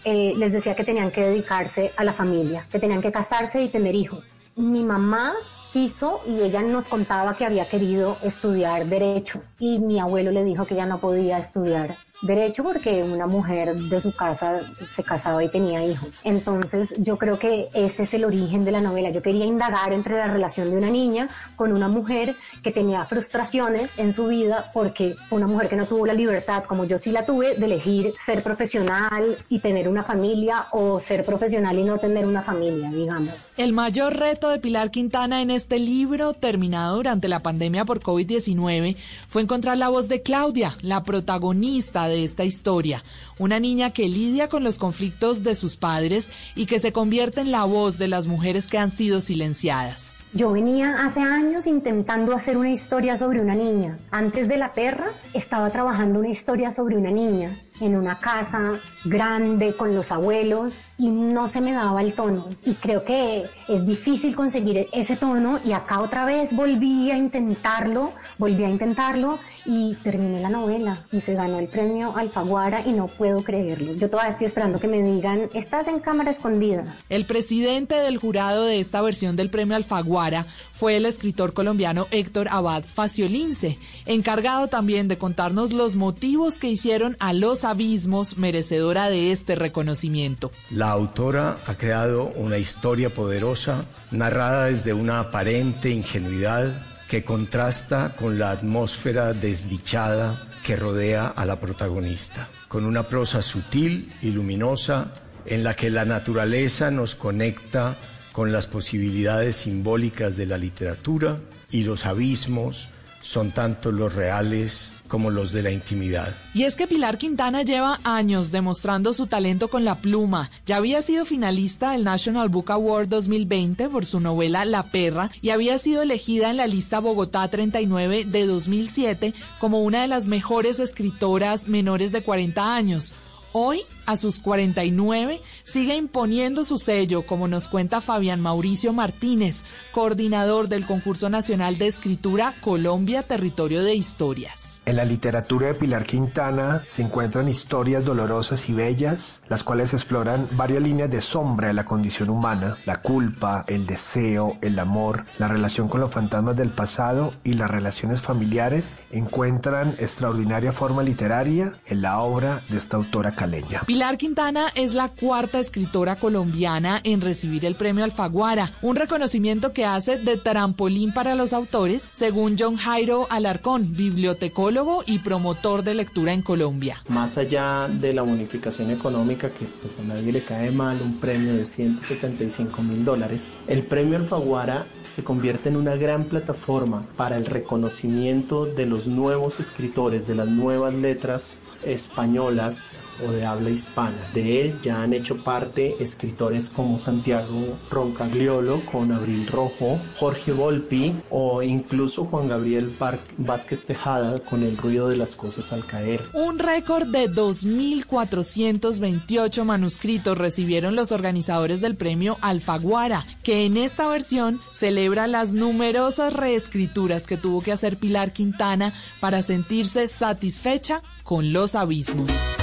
eh, 0.03 0.33
les 0.35 0.51
decía 0.51 0.75
que 0.75 0.83
tenían 0.83 1.11
que 1.11 1.21
dedicarse 1.21 1.91
a 1.95 2.03
la 2.03 2.13
familia, 2.13 2.67
que 2.71 2.79
tenían 2.79 3.01
que 3.01 3.11
casarse 3.11 3.61
y 3.61 3.69
tener 3.69 3.95
hijos. 3.95 4.33
Mi 4.55 4.83
mamá 4.83 5.33
quiso 5.71 6.21
y 6.27 6.41
ella 6.41 6.61
nos 6.61 6.89
contaba 6.89 7.35
que 7.35 7.45
había 7.45 7.65
querido 7.65 8.17
estudiar 8.23 8.85
derecho 8.87 9.41
y 9.59 9.79
mi 9.79 9.99
abuelo 9.99 10.31
le 10.31 10.43
dijo 10.43 10.65
que 10.65 10.75
ya 10.75 10.85
no 10.85 10.99
podía 10.99 11.37
estudiar 11.37 11.97
derecho 12.21 12.63
porque 12.63 13.03
una 13.03 13.27
mujer 13.27 13.75
de 13.75 14.01
su 14.01 14.15
casa 14.15 14.61
se 14.93 15.03
casaba 15.03 15.43
y 15.43 15.49
tenía 15.49 15.83
hijos. 15.83 16.09
Entonces 16.23 16.93
yo 16.97 17.17
creo 17.17 17.39
que 17.39 17.69
ese 17.73 18.03
es 18.03 18.13
el 18.13 18.25
origen 18.25 18.63
de 18.65 18.71
la 18.71 18.81
novela. 18.81 19.09
Yo 19.09 19.21
quería 19.21 19.45
indagar 19.45 19.93
entre 19.93 20.15
la 20.15 20.27
relación 20.27 20.69
de 20.69 20.77
una 20.77 20.89
niña 20.89 21.29
con 21.55 21.71
una 21.71 21.87
mujer 21.87 22.35
que 22.63 22.71
tenía 22.71 23.03
frustraciones 23.05 23.97
en 23.97 24.13
su 24.13 24.27
vida 24.27 24.71
porque 24.73 25.15
fue 25.27 25.37
una 25.37 25.47
mujer 25.47 25.69
que 25.69 25.75
no 25.75 25.87
tuvo 25.87 26.05
la 26.05 26.13
libertad, 26.13 26.63
como 26.63 26.85
yo 26.85 26.97
sí 26.97 27.11
la 27.11 27.25
tuve, 27.25 27.55
de 27.55 27.65
elegir 27.65 28.13
ser 28.23 28.43
profesional 28.43 29.37
y 29.49 29.59
tener 29.59 29.87
una 29.87 30.03
familia 30.03 30.67
o 30.71 30.99
ser 30.99 31.25
profesional 31.25 31.77
y 31.77 31.83
no 31.83 31.97
tener 31.97 32.25
una 32.25 32.41
familia, 32.41 32.89
digamos. 32.89 33.53
El 33.57 33.73
mayor 33.73 34.15
reto 34.17 34.49
de 34.49 34.59
Pilar 34.59 34.91
Quintana 34.91 35.41
en 35.41 35.51
este 35.51 35.79
libro, 35.79 36.33
terminado 36.33 36.97
durante 36.97 37.27
la 37.27 37.39
pandemia 37.39 37.85
por 37.85 37.99
COVID-19, 37.99 38.95
fue 39.27 39.41
encontrar 39.41 39.77
la 39.77 39.89
voz 39.89 40.07
de 40.07 40.21
Claudia, 40.21 40.77
la 40.81 41.03
protagonista 41.03 42.07
de 42.07 42.10
esta 42.17 42.43
historia, 42.43 43.03
una 43.39 43.59
niña 43.59 43.91
que 43.91 44.09
lidia 44.09 44.47
con 44.49 44.63
los 44.63 44.77
conflictos 44.77 45.43
de 45.43 45.55
sus 45.55 45.77
padres 45.77 46.29
y 46.55 46.65
que 46.65 46.79
se 46.79 46.91
convierte 46.91 47.41
en 47.41 47.51
la 47.51 47.63
voz 47.65 47.97
de 47.97 48.07
las 48.07 48.27
mujeres 48.27 48.67
que 48.67 48.77
han 48.77 48.91
sido 48.91 49.21
silenciadas. 49.21 50.13
Yo 50.33 50.51
venía 50.53 51.03
hace 51.05 51.19
años 51.19 51.67
intentando 51.67 52.33
hacer 52.33 52.55
una 52.55 52.71
historia 52.71 53.17
sobre 53.17 53.41
una 53.41 53.53
niña. 53.53 53.99
Antes 54.11 54.47
de 54.47 54.57
La 54.57 54.73
Perra 54.73 55.07
estaba 55.33 55.69
trabajando 55.71 56.19
una 56.19 56.29
historia 56.29 56.71
sobre 56.71 56.95
una 56.95 57.11
niña 57.11 57.51
en 57.81 57.95
una 57.95 58.19
casa 58.19 58.79
grande 59.03 59.73
con 59.73 59.93
los 59.95 60.11
abuelos 60.11 60.81
y 60.97 61.07
no 61.07 61.47
se 61.47 61.61
me 61.61 61.73
daba 61.73 62.01
el 62.01 62.13
tono. 62.13 62.47
Y 62.63 62.75
creo 62.75 63.03
que 63.03 63.45
es 63.67 63.85
difícil 63.85 64.35
conseguir 64.35 64.87
ese 64.93 65.15
tono 65.15 65.59
y 65.65 65.73
acá 65.73 65.99
otra 65.99 66.25
vez 66.25 66.53
volví 66.53 67.11
a 67.11 67.17
intentarlo, 67.17 68.13
volví 68.37 68.63
a 68.63 68.69
intentarlo 68.69 69.39
y 69.65 69.95
terminé 70.03 70.39
la 70.41 70.49
novela 70.49 71.03
y 71.11 71.21
se 71.21 71.33
ganó 71.33 71.59
el 71.59 71.67
premio 71.67 72.15
Alfaguara 72.15 72.85
y 72.85 72.91
no 72.91 73.07
puedo 73.07 73.43
creerlo. 73.43 73.93
Yo 73.95 74.09
todavía 74.09 74.31
estoy 74.31 74.47
esperando 74.47 74.79
que 74.79 74.87
me 74.87 75.01
digan, 75.01 75.49
estás 75.53 75.87
en 75.87 75.99
cámara 75.99 76.31
escondida. 76.31 76.85
El 77.09 77.25
presidente 77.25 77.95
del 77.95 78.17
jurado 78.17 78.65
de 78.65 78.79
esta 78.79 79.01
versión 79.01 79.35
del 79.35 79.49
premio 79.49 79.75
Alfaguara 79.75 80.45
fue 80.71 80.97
el 80.97 81.05
escritor 81.05 81.53
colombiano 81.53 82.07
Héctor 82.11 82.47
Abad 82.49 82.83
Faciolince, 82.83 83.77
encargado 84.05 84.67
también 84.67 85.07
de 85.07 85.17
contarnos 85.17 85.73
los 85.73 85.95
motivos 85.95 86.57
que 86.57 86.69
hicieron 86.69 87.17
a 87.19 87.33
Los 87.33 87.63
Abismos 87.71 88.37
merecedora 88.37 89.09
de 89.09 89.31
este 89.31 89.55
reconocimiento. 89.55 90.51
La 90.71 90.91
autora 90.91 91.57
ha 91.65 91.75
creado 91.75 92.25
una 92.35 92.57
historia 92.57 93.11
poderosa, 93.11 93.85
narrada 94.11 94.65
desde 94.65 94.91
una 94.91 95.21
aparente 95.21 95.89
ingenuidad 95.89 96.85
que 97.07 97.23
contrasta 97.23 98.13
con 98.19 98.37
la 98.37 98.51
atmósfera 98.51 99.31
desdichada 99.31 100.49
que 100.65 100.75
rodea 100.75 101.27
a 101.27 101.45
la 101.45 101.61
protagonista, 101.61 102.49
con 102.67 102.83
una 102.83 103.03
prosa 103.03 103.41
sutil 103.41 104.13
y 104.21 104.31
luminosa 104.31 105.13
en 105.45 105.63
la 105.63 105.73
que 105.73 105.89
la 105.89 106.03
naturaleza 106.03 106.91
nos 106.91 107.15
conecta 107.15 107.95
con 108.33 108.51
las 108.51 108.67
posibilidades 108.67 109.55
simbólicas 109.55 110.35
de 110.35 110.45
la 110.45 110.57
literatura 110.57 111.39
y 111.71 111.83
los 111.83 112.05
abismos 112.05 112.89
son 113.21 113.51
tanto 113.51 113.93
los 113.93 114.13
reales 114.13 114.91
como 115.11 115.29
los 115.29 115.51
de 115.51 115.61
la 115.61 115.71
intimidad. 115.71 116.33
Y 116.53 116.63
es 116.63 116.77
que 116.77 116.87
Pilar 116.87 117.17
Quintana 117.17 117.63
lleva 117.63 117.99
años 118.05 118.49
demostrando 118.49 119.13
su 119.13 119.27
talento 119.27 119.67
con 119.67 119.83
la 119.83 119.95
pluma. 119.95 120.49
Ya 120.65 120.77
había 120.77 121.01
sido 121.01 121.25
finalista 121.25 121.91
del 121.91 122.05
National 122.05 122.47
Book 122.47 122.71
Award 122.71 123.09
2020 123.09 123.89
por 123.89 124.05
su 124.05 124.21
novela 124.21 124.63
La 124.63 124.83
Perra 124.83 125.29
y 125.41 125.49
había 125.49 125.77
sido 125.79 126.01
elegida 126.01 126.49
en 126.49 126.55
la 126.55 126.65
lista 126.65 126.99
Bogotá 126.99 127.45
39 127.49 128.23
de 128.23 128.45
2007 128.45 129.33
como 129.59 129.81
una 129.81 130.01
de 130.01 130.07
las 130.07 130.27
mejores 130.27 130.79
escritoras 130.79 131.67
menores 131.67 132.13
de 132.13 132.23
40 132.23 132.73
años. 132.73 133.13
Hoy 133.51 133.81
a 134.05 134.17
sus 134.17 134.39
49 134.39 135.41
sigue 135.63 135.95
imponiendo 135.95 136.63
su 136.63 136.77
sello, 136.77 137.25
como 137.25 137.47
nos 137.47 137.67
cuenta 137.67 138.01
Fabián 138.01 138.41
Mauricio 138.41 138.93
Martínez, 138.93 139.63
coordinador 139.91 140.67
del 140.67 140.85
Concurso 140.85 141.29
Nacional 141.29 141.77
de 141.77 141.87
Escritura 141.87 142.53
Colombia 142.61 143.23
Territorio 143.23 143.83
de 143.83 143.95
Historias. 143.95 144.71
En 144.83 144.95
la 144.95 145.05
literatura 145.05 145.67
de 145.67 145.75
Pilar 145.75 146.05
Quintana 146.05 146.83
se 146.87 147.03
encuentran 147.03 147.47
historias 147.47 148.03
dolorosas 148.03 148.67
y 148.67 148.73
bellas, 148.73 149.43
las 149.47 149.63
cuales 149.63 149.93
exploran 149.93 150.47
varias 150.53 150.81
líneas 150.81 151.11
de 151.11 151.21
sombra 151.21 151.67
de 151.67 151.75
la 151.75 151.85
condición 151.85 152.31
humana, 152.31 152.77
la 152.85 153.03
culpa, 153.03 153.63
el 153.67 153.85
deseo, 153.85 154.57
el 154.61 154.79
amor, 154.79 155.25
la 155.37 155.47
relación 155.47 155.87
con 155.87 156.01
los 156.01 156.11
fantasmas 156.11 156.55
del 156.55 156.71
pasado 156.71 157.35
y 157.43 157.53
las 157.53 157.69
relaciones 157.69 158.21
familiares 158.21 158.97
encuentran 159.11 159.95
extraordinaria 159.99 160.71
forma 160.71 161.03
literaria 161.03 161.73
en 161.85 162.01
la 162.01 162.19
obra 162.19 162.61
de 162.69 162.79
esta 162.79 162.97
autora 162.97 163.33
caleña. 163.33 163.83
Pilar 163.85 164.00
Quintana 164.01 164.71
es 164.73 164.95
la 164.95 165.09
cuarta 165.09 165.59
escritora 165.59 166.15
colombiana 166.15 166.99
en 167.03 167.21
recibir 167.21 167.65
el 167.65 167.75
premio 167.75 168.03
Alfaguara, 168.03 168.73
un 168.81 168.95
reconocimiento 168.95 169.73
que 169.73 169.85
hace 169.85 170.17
de 170.17 170.37
trampolín 170.37 171.13
para 171.13 171.35
los 171.35 171.53
autores, 171.53 172.09
según 172.11 172.55
John 172.57 172.77
Jairo 172.77 173.27
Alarcón, 173.29 173.95
bibliotecólogo 173.95 175.03
y 175.05 175.19
promotor 175.19 175.83
de 175.83 175.93
lectura 175.93 176.33
en 176.33 176.41
Colombia. 176.41 177.03
Más 177.09 177.37
allá 177.37 177.87
de 177.87 178.13
la 178.13 178.23
bonificación 178.23 178.89
económica, 178.89 179.49
que 179.49 179.65
pues 179.65 179.99
a 179.99 180.03
nadie 180.03 180.33
le 180.33 180.41
cae 180.41 180.71
mal, 180.71 180.97
un 181.01 181.19
premio 181.19 181.53
de 181.53 181.65
175 181.65 182.81
mil 182.81 183.05
dólares, 183.05 183.51
el 183.67 183.83
premio 183.83 184.17
Alfaguara 184.17 184.83
se 185.05 185.23
convierte 185.23 185.69
en 185.69 185.77
una 185.77 185.95
gran 185.95 186.23
plataforma 186.23 187.05
para 187.15 187.37
el 187.37 187.45
reconocimiento 187.45 188.65
de 188.65 188.87
los 188.87 189.05
nuevos 189.05 189.59
escritores, 189.59 190.27
de 190.27 190.35
las 190.35 190.47
nuevas 190.47 190.93
letras 190.95 191.59
españolas 191.85 192.95
o 193.27 193.31
de 193.31 193.45
habla 193.45 193.69
hispana. 193.69 194.17
De 194.33 194.61
él 194.61 194.73
ya 194.81 195.03
han 195.03 195.13
hecho 195.13 195.43
parte 195.43 195.95
escritores 195.99 196.69
como 196.69 196.97
Santiago 196.97 197.77
Roncagliolo 197.89 198.81
con 198.91 199.11
Abril 199.11 199.45
Rojo, 199.47 199.99
Jorge 200.17 200.51
Volpi 200.51 201.13
o 201.29 201.61
incluso 201.61 202.25
Juan 202.25 202.47
Gabriel 202.47 202.91
Vázquez 203.37 203.85
Tejada 203.85 204.39
con 204.39 204.63
El 204.63 204.77
ruido 204.77 205.09
de 205.09 205.17
las 205.17 205.35
cosas 205.35 205.73
al 205.73 205.85
caer. 205.85 206.23
Un 206.33 206.57
récord 206.59 207.07
de 207.07 207.29
2.428 207.29 209.63
manuscritos 209.63 210.37
recibieron 210.37 210.95
los 210.95 211.11
organizadores 211.11 211.81
del 211.81 211.95
premio 211.95 212.37
Alfaguara, 212.41 213.25
que 213.43 213.65
en 213.65 213.77
esta 213.77 214.07
versión 214.07 214.59
celebra 214.71 215.27
las 215.27 215.53
numerosas 215.53 216.33
reescrituras 216.33 217.27
que 217.27 217.37
tuvo 217.37 217.61
que 217.61 217.71
hacer 217.71 217.97
Pilar 217.97 218.33
Quintana 218.33 218.93
para 219.19 219.41
sentirse 219.41 220.07
satisfecha 220.07 221.01
con 221.23 221.53
los 221.53 221.75
abismos. 221.75 222.60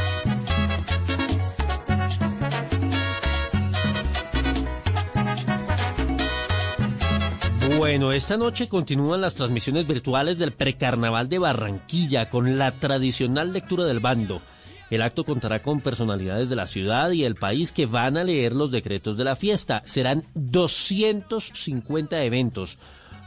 Bueno, 7.79 8.11
esta 8.11 8.37
noche 8.37 8.69
continúan 8.69 9.21
las 9.21 9.37
transmisiones 9.37 9.87
virtuales 9.87 10.37
del 10.37 10.51
Precarnaval 10.51 11.29
de 11.29 11.39
Barranquilla 11.39 12.29
con 12.29 12.59
la 12.59 12.73
tradicional 12.73 13.53
lectura 13.53 13.85
del 13.85 14.01
bando. 14.01 14.43
El 14.91 15.01
acto 15.01 15.23
contará 15.23 15.63
con 15.63 15.81
personalidades 15.81 16.49
de 16.49 16.57
la 16.57 16.67
ciudad 16.67 17.13
y 17.13 17.23
el 17.23 17.37
país 17.37 17.71
que 17.71 17.87
van 17.87 18.17
a 18.17 18.25
leer 18.25 18.53
los 18.53 18.73
decretos 18.73 19.17
de 19.17 19.23
la 19.23 19.37
fiesta. 19.37 19.83
Serán 19.85 20.25
250 20.35 22.21
eventos 22.25 22.79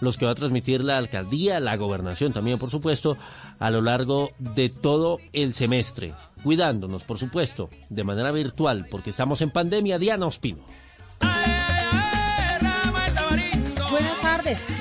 los 0.01 0.17
que 0.17 0.25
va 0.25 0.31
a 0.31 0.35
transmitir 0.35 0.83
la 0.83 0.97
alcaldía, 0.97 1.61
la 1.61 1.77
gobernación 1.77 2.33
también, 2.33 2.59
por 2.59 2.69
supuesto, 2.69 3.17
a 3.57 3.71
lo 3.71 3.81
largo 3.81 4.31
de 4.37 4.67
todo 4.67 5.19
el 5.31 5.53
semestre. 5.53 6.13
Cuidándonos, 6.43 7.03
por 7.03 7.17
supuesto, 7.17 7.69
de 7.89 8.03
manera 8.03 8.33
virtual, 8.33 8.85
porque 8.91 9.11
estamos 9.11 9.41
en 9.41 9.51
pandemia. 9.51 9.97
Diana 9.97 10.25
Ospino. 10.25 10.65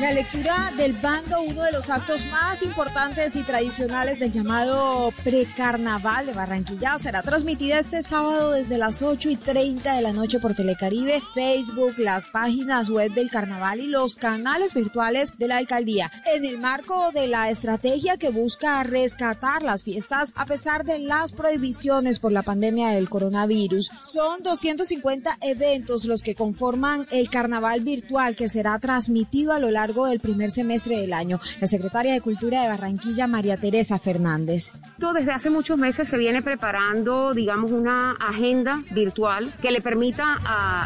La 0.00 0.10
lectura 0.12 0.72
del 0.76 0.94
bando, 0.94 1.42
uno 1.42 1.62
de 1.62 1.70
los 1.70 1.90
actos 1.90 2.26
más 2.26 2.60
importantes 2.64 3.36
y 3.36 3.44
tradicionales 3.44 4.18
del 4.18 4.32
llamado 4.32 5.12
precarnaval 5.22 6.26
de 6.26 6.32
Barranquilla, 6.32 6.98
será 6.98 7.22
transmitida 7.22 7.78
este 7.78 8.02
sábado 8.02 8.50
desde 8.50 8.78
las 8.78 9.00
8 9.00 9.30
y 9.30 9.36
30 9.36 9.94
de 9.94 10.02
la 10.02 10.12
noche 10.12 10.40
por 10.40 10.56
Telecaribe, 10.56 11.22
Facebook, 11.34 11.94
las 11.98 12.26
páginas 12.26 12.90
web 12.90 13.14
del 13.14 13.30
carnaval 13.30 13.78
y 13.78 13.86
los 13.86 14.16
canales 14.16 14.74
virtuales 14.74 15.38
de 15.38 15.46
la 15.46 15.58
alcaldía. 15.58 16.10
En 16.34 16.44
el 16.44 16.58
marco 16.58 17.12
de 17.12 17.28
la 17.28 17.48
estrategia 17.48 18.16
que 18.16 18.30
busca 18.30 18.82
rescatar 18.82 19.62
las 19.62 19.84
fiestas 19.84 20.32
a 20.34 20.46
pesar 20.46 20.84
de 20.84 20.98
las 20.98 21.30
prohibiciones 21.30 22.18
por 22.18 22.32
la 22.32 22.42
pandemia 22.42 22.88
del 22.88 23.08
coronavirus, 23.08 23.92
son 24.00 24.42
250 24.42 25.38
eventos 25.42 26.06
los 26.06 26.24
que 26.24 26.34
conforman 26.34 27.06
el 27.12 27.30
carnaval 27.30 27.82
virtual 27.82 28.34
que 28.34 28.48
será 28.48 28.76
transmitido 28.80 29.52
a 29.52 29.59
lo 29.60 29.70
largo 29.70 30.06
del 30.06 30.20
primer 30.20 30.50
semestre 30.50 30.98
del 30.98 31.12
año. 31.12 31.40
La 31.60 31.66
secretaria 31.66 32.12
de 32.12 32.20
Cultura 32.20 32.62
de 32.62 32.68
Barranquilla, 32.68 33.26
María 33.26 33.56
Teresa 33.56 33.98
Fernández. 33.98 34.72
Desde 34.98 35.32
hace 35.32 35.50
muchos 35.50 35.78
meses 35.78 36.08
se 36.08 36.16
viene 36.16 36.42
preparando, 36.42 37.34
digamos, 37.34 37.70
una 37.72 38.12
agenda 38.12 38.82
virtual 38.90 39.50
que 39.60 39.70
le 39.70 39.80
permita 39.80 40.34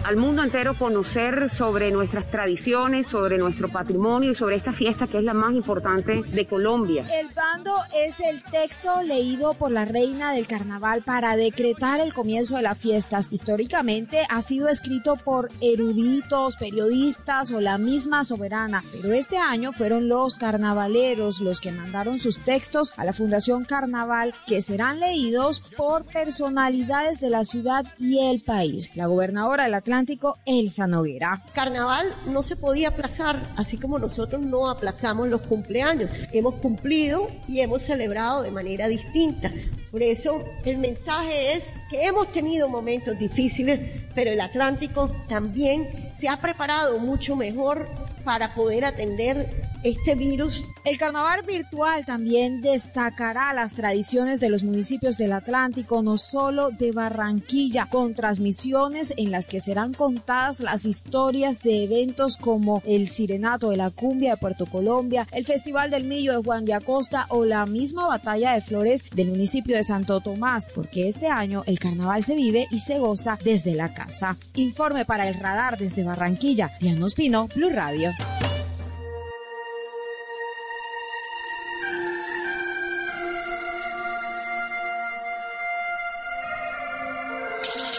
al 0.04 0.16
mundo 0.16 0.42
entero 0.42 0.78
conocer 0.78 1.50
sobre 1.50 1.90
nuestras 1.90 2.30
tradiciones, 2.30 3.08
sobre 3.08 3.38
nuestro 3.38 3.68
patrimonio 3.68 4.30
y 4.30 4.34
sobre 4.34 4.56
esta 4.56 4.72
fiesta 4.72 5.06
que 5.06 5.18
es 5.18 5.24
la 5.24 5.34
más 5.34 5.54
importante 5.54 6.22
de 6.22 6.46
Colombia. 6.46 7.04
El 7.12 7.28
bando 7.34 7.74
es 7.96 8.20
el 8.20 8.42
texto 8.42 9.02
leído 9.02 9.54
por 9.54 9.70
la 9.70 9.84
reina 9.84 10.32
del 10.32 10.46
carnaval 10.46 11.02
para 11.02 11.36
decretar 11.36 12.00
el 12.00 12.14
comienzo 12.14 12.56
de 12.56 12.62
las 12.62 12.78
fiestas. 12.78 13.28
Históricamente 13.30 14.20
ha 14.30 14.40
sido 14.40 14.68
escrito 14.68 15.16
por 15.16 15.50
eruditos, 15.60 16.56
periodistas 16.56 17.50
o 17.50 17.60
la 17.60 17.78
misma 17.78 18.24
soberana 18.24 18.53
pero 19.02 19.14
este 19.14 19.36
año 19.36 19.72
fueron 19.72 20.08
los 20.08 20.36
carnavaleros 20.36 21.40
los 21.40 21.60
que 21.60 21.72
mandaron 21.72 22.20
sus 22.20 22.38
textos 22.38 22.92
a 22.96 23.04
la 23.04 23.12
Fundación 23.12 23.64
Carnaval 23.64 24.32
que 24.46 24.62
serán 24.62 25.00
leídos 25.00 25.60
por 25.76 26.04
personalidades 26.04 27.20
de 27.20 27.30
la 27.30 27.44
ciudad 27.44 27.84
y 27.98 28.20
el 28.20 28.42
país. 28.42 28.90
La 28.94 29.06
gobernadora 29.06 29.64
del 29.64 29.74
Atlántico, 29.74 30.38
Elsa 30.46 30.86
Noguera. 30.86 31.42
Carnaval 31.52 32.14
no 32.26 32.44
se 32.44 32.54
podía 32.54 32.88
aplazar, 32.88 33.42
así 33.56 33.76
como 33.76 33.98
nosotros 33.98 34.40
no 34.40 34.70
aplazamos 34.70 35.28
los 35.28 35.40
cumpleaños. 35.42 36.10
Hemos 36.32 36.54
cumplido 36.56 37.28
y 37.48 37.60
hemos 37.60 37.82
celebrado 37.82 38.42
de 38.42 38.52
manera 38.52 38.86
distinta. 38.86 39.50
Por 39.90 40.02
eso 40.02 40.42
el 40.64 40.78
mensaje 40.78 41.54
es 41.54 41.64
que 41.90 42.06
hemos 42.06 42.30
tenido 42.30 42.68
momentos 42.68 43.18
difíciles, 43.18 43.80
pero 44.14 44.30
el 44.30 44.40
Atlántico 44.40 45.10
también 45.28 45.88
se 46.18 46.28
ha 46.28 46.40
preparado 46.40 46.98
mucho 46.98 47.36
mejor 47.36 47.86
para 48.24 48.54
poder 48.54 48.84
atender 48.84 49.48
este 49.84 50.14
virus. 50.14 50.64
El 50.84 50.98
carnaval 50.98 51.42
virtual 51.42 52.04
también 52.04 52.60
destacará 52.60 53.52
las 53.52 53.74
tradiciones 53.74 54.40
de 54.40 54.48
los 54.48 54.64
municipios 54.64 55.18
del 55.18 55.32
Atlántico, 55.32 56.02
no 56.02 56.18
solo 56.18 56.70
de 56.70 56.92
Barranquilla, 56.92 57.86
con 57.86 58.14
transmisiones 58.14 59.14
en 59.16 59.30
las 59.30 59.46
que 59.46 59.60
serán 59.60 59.92
contadas 59.92 60.60
las 60.60 60.86
historias 60.86 61.62
de 61.62 61.84
eventos 61.84 62.36
como 62.36 62.82
el 62.86 63.08
Sirenato 63.08 63.70
de 63.70 63.76
la 63.76 63.90
Cumbia 63.90 64.32
de 64.32 64.36
Puerto 64.38 64.66
Colombia, 64.66 65.26
el 65.32 65.44
Festival 65.44 65.90
del 65.90 66.04
Millo 66.04 66.32
de 66.32 66.42
Juan 66.42 66.64
de 66.64 66.74
Acosta 66.74 67.26
o 67.28 67.44
la 67.44 67.66
misma 67.66 68.08
Batalla 68.08 68.54
de 68.54 68.62
Flores 68.62 69.04
del 69.10 69.28
municipio 69.28 69.76
de 69.76 69.84
Santo 69.84 70.20
Tomás, 70.20 70.66
porque 70.74 71.08
este 71.08 71.28
año 71.28 71.62
el 71.66 71.78
carnaval 71.78 72.24
se 72.24 72.34
vive 72.34 72.66
y 72.70 72.78
se 72.78 72.98
goza 72.98 73.38
desde 73.44 73.74
la 73.74 73.92
casa. 73.92 74.36
Informe 74.54 75.04
para 75.04 75.28
el 75.28 75.34
radar 75.34 75.76
desde 75.76 76.04
Barranquilla, 76.04 76.70
Diana 76.80 77.04
Pino, 77.14 77.48
Blue 77.54 77.70
Radio. 77.70 78.13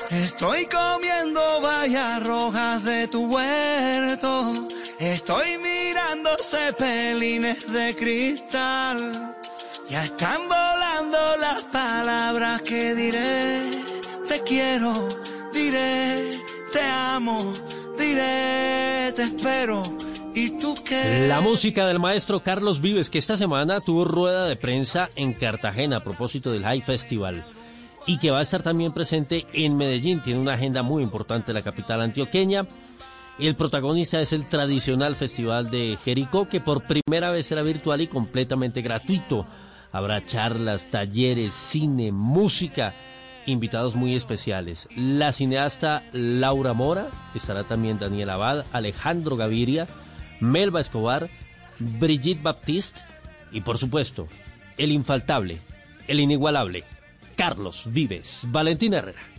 Estoy 0.09 0.65
comiendo 0.67 1.61
vallas 1.61 2.23
rojas 2.23 2.83
de 2.83 3.07
tu 3.07 3.25
huerto. 3.25 4.67
Estoy 4.99 5.57
mirando 5.57 6.29
cepelines 6.37 7.71
de 7.71 7.95
cristal. 7.95 9.35
Ya 9.89 10.03
están 10.03 10.47
volando 10.47 11.37
las 11.37 11.63
palabras 11.63 12.61
que 12.61 12.95
diré. 12.95 13.69
Te 14.27 14.41
quiero, 14.41 15.07
diré, 15.53 16.39
te 16.71 16.81
amo, 16.81 17.53
diré, 17.97 19.11
te 19.15 19.23
espero. 19.23 19.83
La 21.29 21.39
música 21.39 21.87
del 21.87 21.97
maestro 21.97 22.43
Carlos 22.43 22.81
Vives, 22.81 23.09
que 23.09 23.19
esta 23.19 23.37
semana 23.37 23.79
tuvo 23.79 24.03
rueda 24.03 24.45
de 24.47 24.57
prensa 24.57 25.09
en 25.15 25.31
Cartagena 25.31 25.97
a 25.97 26.03
propósito 26.03 26.51
del 26.51 26.65
High 26.65 26.81
Festival 26.81 27.45
y 28.05 28.17
que 28.17 28.31
va 28.31 28.39
a 28.39 28.41
estar 28.41 28.61
también 28.61 28.91
presente 28.91 29.47
en 29.53 29.77
Medellín. 29.77 30.21
Tiene 30.21 30.41
una 30.41 30.55
agenda 30.55 30.83
muy 30.83 31.03
importante 31.03 31.53
la 31.53 31.61
capital 31.61 32.01
antioqueña. 32.01 32.67
El 33.39 33.55
protagonista 33.55 34.19
es 34.19 34.33
el 34.33 34.49
tradicional 34.49 35.15
Festival 35.15 35.71
de 35.71 35.97
Jericó, 36.03 36.49
que 36.49 36.59
por 36.59 36.83
primera 36.83 37.31
vez 37.31 37.45
será 37.45 37.61
virtual 37.61 38.01
y 38.01 38.07
completamente 38.07 38.81
gratuito. 38.81 39.45
Habrá 39.93 40.25
charlas, 40.25 40.91
talleres, 40.91 41.53
cine, 41.53 42.11
música 42.11 42.93
invitados 43.45 43.95
muy 43.95 44.15
especiales. 44.15 44.89
La 44.97 45.31
cineasta 45.31 46.03
Laura 46.11 46.73
Mora, 46.73 47.07
estará 47.33 47.63
también 47.63 47.99
Daniel 47.99 48.31
Abad, 48.31 48.65
Alejandro 48.73 49.37
Gaviria, 49.37 49.87
Melba 50.39 50.81
Escobar, 50.81 51.29
Brigitte 51.79 52.43
Baptiste 52.43 53.01
y 53.51 53.61
por 53.61 53.77
supuesto, 53.77 54.27
el 54.77 54.91
infaltable, 54.91 55.59
el 56.07 56.19
inigualable, 56.19 56.83
Carlos 57.35 57.83
Vives, 57.85 58.41
Valentín 58.47 58.93
Herrera. 58.93 59.34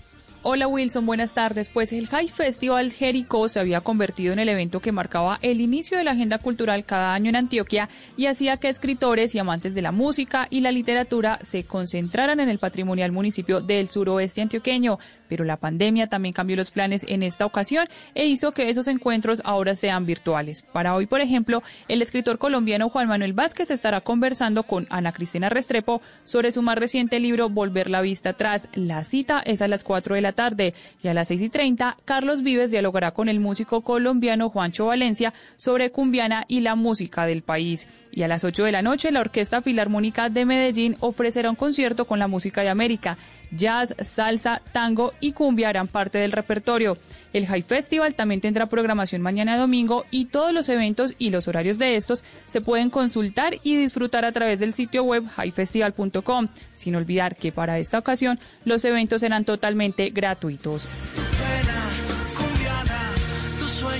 Hola 0.48 0.68
Wilson, 0.68 1.06
buenas 1.06 1.34
tardes. 1.34 1.68
Pues 1.68 1.92
el 1.92 2.06
High 2.06 2.28
Festival 2.28 2.92
Jericó 2.92 3.48
se 3.48 3.58
había 3.58 3.80
convertido 3.80 4.32
en 4.32 4.38
el 4.38 4.48
evento 4.48 4.78
que 4.78 4.92
marcaba 4.92 5.40
el 5.42 5.60
inicio 5.60 5.98
de 5.98 6.04
la 6.04 6.12
agenda 6.12 6.38
cultural 6.38 6.84
cada 6.84 7.14
año 7.14 7.30
en 7.30 7.34
Antioquia 7.34 7.88
y 8.16 8.26
hacía 8.26 8.56
que 8.56 8.68
escritores 8.68 9.34
y 9.34 9.40
amantes 9.40 9.74
de 9.74 9.82
la 9.82 9.90
música 9.90 10.46
y 10.48 10.60
la 10.60 10.70
literatura 10.70 11.40
se 11.42 11.64
concentraran 11.64 12.38
en 12.38 12.48
el 12.48 12.60
patrimonial 12.60 13.10
municipio 13.10 13.60
del 13.60 13.88
suroeste 13.88 14.40
antioqueño. 14.40 15.00
Pero 15.28 15.44
la 15.44 15.56
pandemia 15.56 16.06
también 16.06 16.32
cambió 16.32 16.54
los 16.54 16.70
planes 16.70 17.04
en 17.08 17.24
esta 17.24 17.44
ocasión 17.44 17.88
e 18.14 18.26
hizo 18.26 18.52
que 18.52 18.68
esos 18.68 18.86
encuentros 18.86 19.42
ahora 19.44 19.74
sean 19.74 20.06
virtuales. 20.06 20.62
Para 20.72 20.94
hoy, 20.94 21.06
por 21.06 21.20
ejemplo, 21.20 21.64
el 21.88 22.02
escritor 22.02 22.38
colombiano 22.38 22.88
Juan 22.88 23.08
Manuel 23.08 23.32
Vázquez 23.32 23.72
estará 23.72 24.00
conversando 24.00 24.62
con 24.62 24.86
Ana 24.90 25.10
Cristina 25.10 25.48
Restrepo 25.48 26.00
sobre 26.22 26.52
su 26.52 26.62
más 26.62 26.78
reciente 26.78 27.18
libro 27.18 27.48
Volver 27.48 27.90
la 27.90 28.00
vista 28.00 28.30
atrás. 28.30 28.68
La 28.74 29.02
cita 29.02 29.40
es 29.40 29.60
a 29.60 29.66
las 29.66 29.82
4 29.82 30.14
de 30.14 30.20
la 30.20 30.35
tarde 30.36 30.74
y 31.02 31.08
a 31.08 31.14
las 31.14 31.26
6 31.26 31.42
y 31.42 31.48
30 31.48 31.96
Carlos 32.04 32.42
Vives 32.42 32.70
dialogará 32.70 33.10
con 33.10 33.28
el 33.28 33.40
músico 33.40 33.80
colombiano 33.80 34.48
Juancho 34.48 34.86
Valencia 34.86 35.34
sobre 35.56 35.90
cumbiana 35.90 36.44
y 36.46 36.60
la 36.60 36.76
música 36.76 37.26
del 37.26 37.42
país. 37.42 37.88
Y 38.12 38.22
a 38.22 38.28
las 38.28 38.44
8 38.44 38.62
de 38.62 38.72
la 38.72 38.82
noche 38.82 39.10
la 39.10 39.20
Orquesta 39.20 39.60
Filarmónica 39.60 40.28
de 40.30 40.44
Medellín 40.44 40.96
ofrecerá 41.00 41.50
un 41.50 41.56
concierto 41.56 42.04
con 42.04 42.20
la 42.20 42.28
música 42.28 42.62
de 42.62 42.68
América. 42.68 43.18
Jazz, 43.50 43.94
salsa, 44.00 44.62
tango 44.72 45.12
y 45.20 45.32
cumbia 45.32 45.68
harán 45.68 45.88
parte 45.88 46.18
del 46.18 46.32
repertorio. 46.32 46.94
El 47.32 47.46
High 47.46 47.62
Festival 47.62 48.14
también 48.14 48.40
tendrá 48.40 48.66
programación 48.66 49.22
mañana 49.22 49.56
domingo 49.56 50.04
y 50.10 50.26
todos 50.26 50.52
los 50.52 50.68
eventos 50.68 51.14
y 51.18 51.30
los 51.30 51.48
horarios 51.48 51.78
de 51.78 51.96
estos 51.96 52.24
se 52.46 52.60
pueden 52.60 52.90
consultar 52.90 53.54
y 53.62 53.76
disfrutar 53.76 54.24
a 54.24 54.32
través 54.32 54.60
del 54.60 54.72
sitio 54.72 55.02
web 55.02 55.24
highfestival.com, 55.36 56.48
sin 56.74 56.96
olvidar 56.96 57.36
que 57.36 57.52
para 57.52 57.78
esta 57.78 57.98
ocasión 57.98 58.38
los 58.64 58.84
eventos 58.84 59.20
serán 59.20 59.44
totalmente 59.44 60.10
gratuitos. 60.10 60.88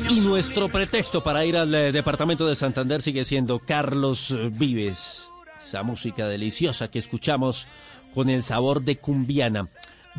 Y 0.09 0.21
nuestro 0.21 0.69
pretexto 0.69 1.23
para 1.23 1.45
ir 1.45 1.57
al 1.57 1.75
eh, 1.75 1.91
departamento 1.91 2.47
de 2.47 2.55
Santander 2.55 3.03
sigue 3.03 3.25
siendo 3.25 3.59
Carlos 3.59 4.35
Vives. 4.53 5.31
Esa 5.61 5.83
música 5.83 6.29
deliciosa 6.29 6.89
que 6.89 7.01
escuchamos 7.01 7.67
con 8.17 8.31
el 8.31 8.43
sabor 8.43 8.83
de 8.83 8.97
cumbiana. 8.97 9.69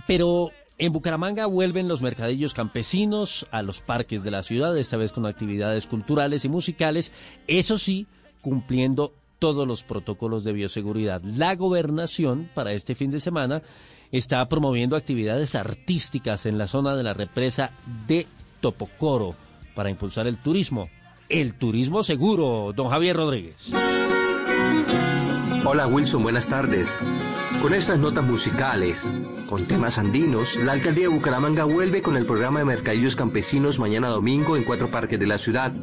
Pero 0.06 0.52
en 0.78 0.94
Bucaramanga 0.94 1.48
vuelven 1.48 1.88
los 1.88 2.04
mercadillos 2.04 2.54
campesinos 2.54 3.48
a 3.50 3.64
los 3.64 3.82
parques 3.82 4.24
de 4.24 4.30
la 4.30 4.44
ciudad, 4.44 4.78
esta 4.78 4.98
vez 4.98 5.12
con 5.12 5.26
actividades 5.26 5.88
culturales 5.88 6.46
y 6.46 6.50
musicales, 6.50 7.12
eso 7.48 7.80
sí, 7.80 8.06
cumpliendo 8.42 9.14
todos 9.40 9.68
los 9.68 9.84
protocolos 9.84 10.44
de 10.44 10.54
bioseguridad. 10.54 11.24
La 11.24 11.56
gobernación 11.56 12.52
para 12.54 12.74
este 12.74 12.94
fin 12.94 13.10
de 13.10 13.20
semana 13.20 13.64
está 14.12 14.48
promoviendo 14.48 14.96
actividades 14.96 15.56
artísticas 15.56 16.46
en 16.46 16.60
la 16.60 16.68
zona 16.68 16.96
de 16.96 17.02
la 17.02 17.16
represa 17.16 17.72
de 18.06 18.28
Topocoro 18.62 19.34
para 19.74 19.90
impulsar 19.90 20.28
el 20.28 20.38
turismo. 20.38 20.88
El 21.30 21.56
turismo 21.56 22.04
seguro, 22.04 22.74
don 22.76 22.90
Javier 22.90 23.16
Rodríguez. 23.16 23.72
Hola 25.66 25.88
Wilson, 25.88 26.22
buenas 26.22 26.48
tardes. 26.48 27.00
Con 27.62 27.74
estas 27.74 27.98
notas 28.00 28.24
musicales, 28.24 29.12
con 29.50 29.66
temas 29.66 29.98
andinos, 29.98 30.56
la 30.58 30.74
alcaldía 30.74 31.10
de 31.10 31.16
Bucaramanga 31.16 31.64
vuelve 31.64 32.02
con 32.02 32.16
el 32.16 32.26
programa 32.26 32.60
de 32.60 32.66
mercadillos 32.66 33.16
campesinos 33.16 33.80
mañana 33.80 34.10
domingo 34.10 34.56
en 34.56 34.64
cuatro 34.64 34.90
parques 34.90 35.20
de 35.20 35.28
la 35.28 35.38
ciudad. 35.40 35.74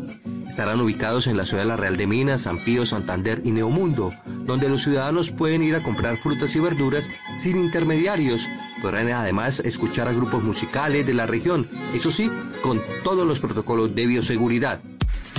Estarán 0.49 0.81
ubicados 0.81 1.27
en 1.27 1.37
la 1.37 1.45
ciudad 1.45 1.65
de 1.65 1.69
La 1.69 1.77
Real 1.77 1.97
de 1.97 2.07
Minas, 2.07 2.43
San 2.43 2.59
Pío, 2.59 2.87
Santander 2.87 3.43
y 3.45 3.51
Neomundo, 3.51 4.13
donde 4.45 4.69
los 4.69 4.83
ciudadanos 4.83 5.31
pueden 5.31 5.63
ir 5.63 5.75
a 5.75 5.83
comprar 5.83 6.17
frutas 6.17 6.55
y 6.55 6.61
verduras 6.61 7.11
sin 7.35 7.59
intermediarios. 7.59 8.47
Podrán 8.81 9.11
además 9.11 9.61
escuchar 9.61 10.07
a 10.07 10.13
grupos 10.13 10.45
musicales 10.45 11.07
de 11.07 11.15
la 11.15 11.27
región, 11.27 11.69
eso 11.93 12.11
sí, 12.11 12.31
con 12.63 12.81
todos 13.03 13.27
los 13.27 13.41
protocolos 13.41 13.95
de 13.95 14.07
bioseguridad. 14.07 14.81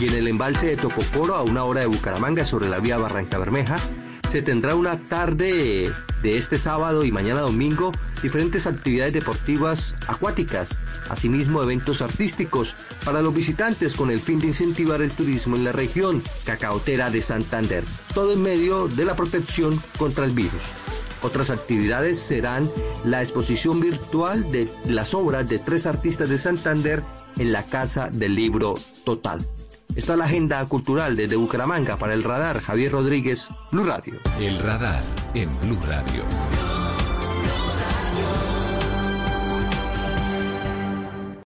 Y 0.02 0.08
en 0.08 0.14
el 0.16 0.28
embalse 0.28 0.68
de 0.68 0.76
Topocoro, 0.76 1.36
a 1.36 1.44
una 1.44 1.64
hora 1.64 1.82
de 1.82 1.88
Bucaramanga, 1.88 2.44
sobre 2.44 2.68
la 2.68 2.80
vía 2.80 2.98
Barranca 2.98 3.38
Bermeja, 3.38 3.78
se 4.36 4.42
tendrá 4.42 4.76
una 4.76 5.00
tarde 5.08 5.90
de 6.22 6.38
este 6.38 6.58
sábado 6.58 7.06
y 7.06 7.12
mañana 7.14 7.40
domingo 7.40 7.94
diferentes 8.22 8.68
actividades 8.68 9.14
deportivas 9.14 9.96
acuáticas, 10.08 10.78
asimismo 11.08 11.64
eventos 11.64 12.02
artísticos 12.02 12.76
para 13.06 13.22
los 13.22 13.34
visitantes 13.34 13.96
con 13.96 14.12
el 14.12 14.20
fin 14.20 14.40
de 14.40 14.48
incentivar 14.48 15.02
el 15.02 15.12
turismo 15.12 15.56
en 15.56 15.64
la 15.64 15.72
región 15.72 16.22
cacaotera 16.44 17.10
de 17.10 17.22
Santander, 17.22 17.86
todo 18.14 18.34
en 18.34 18.42
medio 18.42 18.90
de 18.90 19.06
la 19.06 19.16
protección 19.16 19.82
contra 19.98 20.26
el 20.26 20.32
virus. 20.32 20.74
Otras 21.22 21.50
actividades 21.50 22.20
serán 22.20 22.70
la 23.06 23.22
exposición 23.22 23.80
virtual 23.80 24.52
de 24.52 24.68
las 24.86 25.14
obras 25.14 25.48
de 25.48 25.60
tres 25.60 25.86
artistas 25.86 26.28
de 26.28 26.38
Santander 26.38 27.04
en 27.38 27.54
la 27.54 27.64
Casa 27.64 28.10
del 28.12 28.36
Libro 28.36 28.76
Total. 29.06 29.40
Está 29.96 30.18
la 30.18 30.26
agenda 30.26 30.66
cultural 30.68 31.16
desde 31.16 31.38
Bucaramanga 31.38 31.98
para 31.98 32.14
el 32.14 32.24
radar 32.24 32.60
Javier 32.60 32.92
Rodríguez, 32.92 33.50
Blue 33.72 33.86
Radio. 33.86 34.20
El 34.40 34.60
radar 34.60 35.02
en 35.34 35.58
Blue 35.62 35.80
Radio. 35.88 36.75